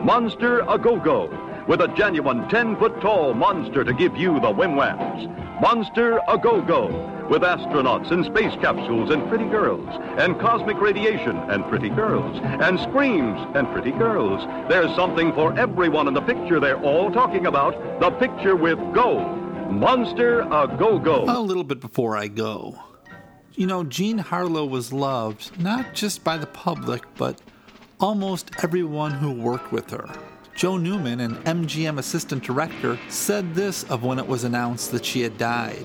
Monster 0.03 0.61
a 0.61 0.77
Go 0.77 0.99
Go, 0.99 1.27
with 1.67 1.81
a 1.81 1.87
genuine 1.89 2.47
10 2.49 2.77
foot 2.77 2.99
tall 3.01 3.33
monster 3.33 3.83
to 3.83 3.93
give 3.93 4.15
you 4.17 4.39
the 4.39 4.51
whams. 4.51 5.27
Monster 5.61 6.19
a 6.27 6.37
Go 6.37 6.61
Go, 6.61 6.87
with 7.29 7.41
astronauts 7.41 8.11
and 8.11 8.25
space 8.25 8.53
capsules 8.59 9.11
and 9.11 9.27
pretty 9.29 9.45
girls, 9.45 9.87
and 10.17 10.39
cosmic 10.39 10.79
radiation 10.81 11.37
and 11.37 11.63
pretty 11.69 11.89
girls, 11.89 12.39
and 12.43 12.79
screams 12.79 13.39
and 13.55 13.71
pretty 13.71 13.91
girls. 13.91 14.43
There's 14.69 14.93
something 14.95 15.31
for 15.33 15.57
everyone 15.57 16.07
in 16.07 16.13
the 16.13 16.21
picture 16.21 16.59
they're 16.59 16.81
all 16.81 17.11
talking 17.11 17.45
about 17.45 17.99
the 17.99 18.11
picture 18.11 18.55
with 18.55 18.77
Go. 18.93 19.25
Monster 19.69 20.41
a 20.41 20.75
Go 20.77 20.99
Go. 20.99 21.25
A 21.27 21.39
little 21.39 21.63
bit 21.63 21.79
before 21.79 22.17
I 22.17 22.27
go. 22.27 22.77
You 23.55 23.67
know, 23.67 23.83
Jean 23.83 24.17
Harlow 24.17 24.65
was 24.65 24.91
loved 24.91 25.59
not 25.59 25.93
just 25.93 26.23
by 26.23 26.37
the 26.37 26.47
public, 26.47 27.03
but 27.15 27.39
almost 27.99 28.51
everyone 28.63 29.11
who 29.11 29.31
worked 29.31 29.71
with 29.71 29.91
her. 29.91 30.09
Joe 30.63 30.77
Newman, 30.77 31.19
an 31.19 31.35
MGM 31.43 31.97
assistant 31.97 32.41
director, 32.41 32.97
said 33.09 33.53
this 33.53 33.83
of 33.89 34.05
when 34.05 34.17
it 34.17 34.25
was 34.25 34.45
announced 34.45 34.93
that 34.93 35.03
she 35.03 35.19
had 35.19 35.37
died. 35.37 35.83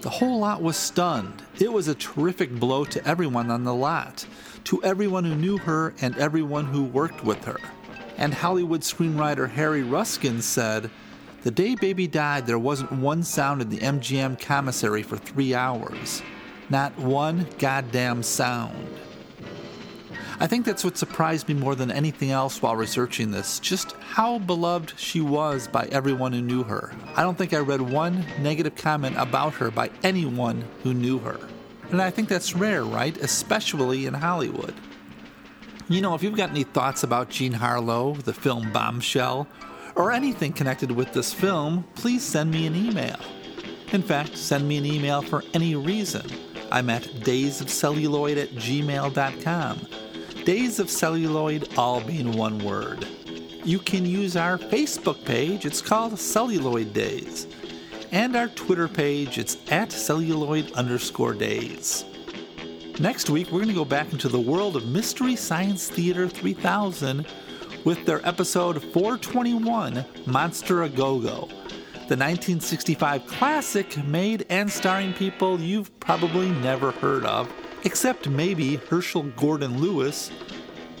The 0.00 0.08
whole 0.08 0.38
lot 0.38 0.62
was 0.62 0.78
stunned. 0.78 1.42
It 1.60 1.70
was 1.70 1.88
a 1.88 1.94
terrific 1.94 2.50
blow 2.58 2.86
to 2.86 3.06
everyone 3.06 3.50
on 3.50 3.64
the 3.64 3.74
lot, 3.74 4.26
to 4.64 4.82
everyone 4.82 5.24
who 5.24 5.34
knew 5.34 5.58
her 5.58 5.92
and 6.00 6.16
everyone 6.16 6.64
who 6.64 6.84
worked 6.84 7.22
with 7.22 7.44
her. 7.44 7.58
And 8.16 8.32
Hollywood 8.32 8.80
screenwriter 8.80 9.50
Harry 9.50 9.82
Ruskin 9.82 10.40
said, 10.40 10.90
The 11.42 11.50
day 11.50 11.74
baby 11.74 12.06
died, 12.06 12.46
there 12.46 12.58
wasn't 12.58 12.92
one 12.92 13.22
sound 13.22 13.60
in 13.60 13.68
the 13.68 13.80
MGM 13.80 14.40
commissary 14.40 15.02
for 15.02 15.18
three 15.18 15.54
hours. 15.54 16.22
Not 16.70 16.96
one 16.96 17.46
goddamn 17.58 18.22
sound. 18.22 18.88
I 20.42 20.48
think 20.48 20.66
that's 20.66 20.82
what 20.82 20.98
surprised 20.98 21.46
me 21.46 21.54
more 21.54 21.76
than 21.76 21.92
anything 21.92 22.32
else 22.32 22.60
while 22.60 22.74
researching 22.74 23.30
this 23.30 23.60
just 23.60 23.92
how 23.92 24.40
beloved 24.40 24.94
she 24.98 25.20
was 25.20 25.68
by 25.68 25.84
everyone 25.92 26.32
who 26.32 26.42
knew 26.42 26.64
her. 26.64 26.92
I 27.14 27.22
don't 27.22 27.38
think 27.38 27.54
I 27.54 27.58
read 27.58 27.80
one 27.80 28.26
negative 28.40 28.74
comment 28.74 29.14
about 29.16 29.52
her 29.54 29.70
by 29.70 29.90
anyone 30.02 30.64
who 30.82 30.94
knew 30.94 31.20
her. 31.20 31.38
And 31.92 32.02
I 32.02 32.10
think 32.10 32.28
that's 32.28 32.56
rare, 32.56 32.82
right? 32.82 33.16
Especially 33.18 34.06
in 34.06 34.14
Hollywood. 34.14 34.74
You 35.88 36.00
know, 36.00 36.16
if 36.16 36.24
you've 36.24 36.36
got 36.36 36.50
any 36.50 36.64
thoughts 36.64 37.04
about 37.04 37.30
Jean 37.30 37.52
Harlow, 37.52 38.14
the 38.14 38.34
film 38.34 38.72
Bombshell, 38.72 39.46
or 39.94 40.10
anything 40.10 40.52
connected 40.52 40.90
with 40.90 41.12
this 41.12 41.32
film, 41.32 41.84
please 41.94 42.24
send 42.24 42.50
me 42.50 42.66
an 42.66 42.74
email. 42.74 43.20
In 43.92 44.02
fact, 44.02 44.36
send 44.36 44.66
me 44.66 44.78
an 44.78 44.86
email 44.86 45.22
for 45.22 45.44
any 45.54 45.76
reason. 45.76 46.26
I'm 46.72 46.90
at 46.90 47.04
daysofcelluloid 47.04 48.42
at 48.42 48.48
gmail.com. 48.50 50.01
Days 50.44 50.80
of 50.80 50.90
Celluloid, 50.90 51.68
all 51.78 52.00
being 52.00 52.32
one 52.32 52.58
word. 52.64 53.06
You 53.64 53.78
can 53.78 54.04
use 54.04 54.36
our 54.36 54.58
Facebook 54.58 55.24
page, 55.24 55.64
it's 55.64 55.80
called 55.80 56.18
Celluloid 56.18 56.92
Days. 56.92 57.46
And 58.10 58.34
our 58.34 58.48
Twitter 58.48 58.88
page, 58.88 59.38
it's 59.38 59.56
at 59.70 59.92
celluloid 59.92 60.72
underscore 60.72 61.34
days. 61.34 62.04
Next 62.98 63.30
week, 63.30 63.52
we're 63.52 63.60
going 63.60 63.68
to 63.68 63.74
go 63.74 63.84
back 63.84 64.12
into 64.12 64.28
the 64.28 64.40
world 64.40 64.74
of 64.74 64.88
Mystery 64.88 65.36
Science 65.36 65.88
Theater 65.88 66.28
3000 66.28 67.24
with 67.84 68.04
their 68.04 68.26
episode 68.26 68.82
421 68.82 70.04
Monster 70.26 70.82
a 70.82 70.88
Go 70.88 71.20
Go, 71.20 71.46
the 72.08 72.18
1965 72.18 73.28
classic 73.28 74.04
made 74.04 74.44
and 74.50 74.68
starring 74.68 75.12
people 75.14 75.60
you've 75.60 75.98
probably 76.00 76.50
never 76.50 76.90
heard 76.90 77.24
of, 77.24 77.48
except 77.84 78.28
maybe 78.28 78.76
Herschell 78.76 79.24
Gordon 79.36 79.80
Lewis, 79.80 80.30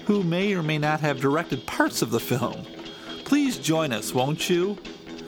who 0.06 0.22
may 0.22 0.54
or 0.54 0.62
may 0.62 0.78
not 0.78 1.00
have 1.00 1.20
directed 1.20 1.66
parts 1.66 2.02
of 2.02 2.10
the 2.10 2.20
film. 2.20 2.64
Please 3.24 3.58
join 3.58 3.92
us, 3.92 4.12
won't 4.12 4.50
you? 4.50 4.76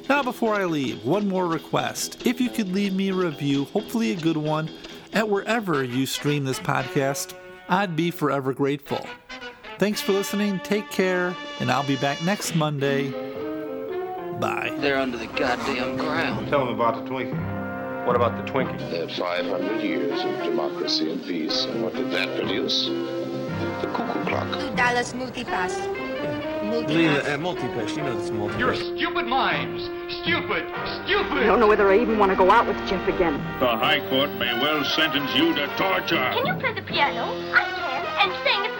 Now, 0.08 0.22
before 0.22 0.54
I 0.54 0.64
leave, 0.66 1.04
one 1.04 1.28
more 1.28 1.46
request. 1.46 2.26
If 2.26 2.40
you 2.40 2.50
could 2.50 2.72
leave 2.72 2.92
me 2.92 3.08
a 3.08 3.14
review, 3.14 3.64
hopefully 3.66 4.12
a 4.12 4.16
good 4.16 4.36
one, 4.36 4.70
at 5.12 5.28
wherever 5.28 5.82
you 5.82 6.04
stream 6.04 6.44
this 6.44 6.60
podcast, 6.60 7.34
I'd 7.68 7.96
be 7.96 8.10
forever 8.10 8.52
grateful. 8.52 9.06
Thanks 9.78 10.00
for 10.00 10.12
listening, 10.12 10.60
take 10.60 10.90
care, 10.90 11.34
and 11.60 11.70
I'll 11.70 11.86
be 11.86 11.96
back 11.96 12.22
next 12.22 12.54
Monday. 12.54 13.10
Bye. 14.38 14.74
They're 14.78 14.98
under 14.98 15.16
the 15.16 15.26
goddamn 15.28 15.96
ground. 15.96 16.48
Tell 16.48 16.66
them 16.66 16.74
about 16.74 17.04
the 17.04 17.10
Twinkie. 17.10 17.63
What 18.04 18.16
about 18.16 18.36
the 18.36 18.52
Twinkie? 18.52 18.78
They 18.90 18.98
had 18.98 19.10
500 19.12 19.80
years 19.80 20.22
of 20.22 20.44
democracy 20.44 21.10
and 21.10 21.24
peace. 21.24 21.64
And 21.64 21.82
what 21.82 21.94
did 21.94 22.10
that 22.10 22.38
produce? 22.38 22.86
The 22.86 23.90
cuckoo 23.94 24.24
clock. 24.28 24.60
Two 24.60 24.76
dollars 24.76 25.14
multipass. 25.14 25.72
Lena, 26.88 27.20
uh, 27.20 27.38
multi-pass. 27.38 27.96
You 27.96 28.02
know 28.02 28.18
this 28.20 28.30
multi 28.30 28.58
You're 28.58 28.74
stupid 28.74 29.26
minds. 29.26 29.84
Stupid. 30.22 30.64
Stupid. 31.04 31.32
I 31.32 31.46
don't 31.46 31.60
know 31.60 31.66
whether 31.66 31.90
I 31.90 31.98
even 31.98 32.18
want 32.18 32.30
to 32.30 32.36
go 32.36 32.50
out 32.50 32.66
with 32.66 32.76
Jeff 32.86 33.08
again. 33.08 33.34
The 33.58 33.68
High 33.68 34.00
Court 34.10 34.30
may 34.32 34.52
well 34.60 34.84
sentence 34.84 35.34
you 35.34 35.54
to 35.54 35.66
torture. 35.78 36.16
Can 36.16 36.46
you 36.46 36.54
play 36.54 36.74
the 36.74 36.82
piano? 36.82 37.24
I 37.54 37.64
can. 37.64 38.28
And 38.28 38.44
sing 38.44 38.64
at 38.66 38.74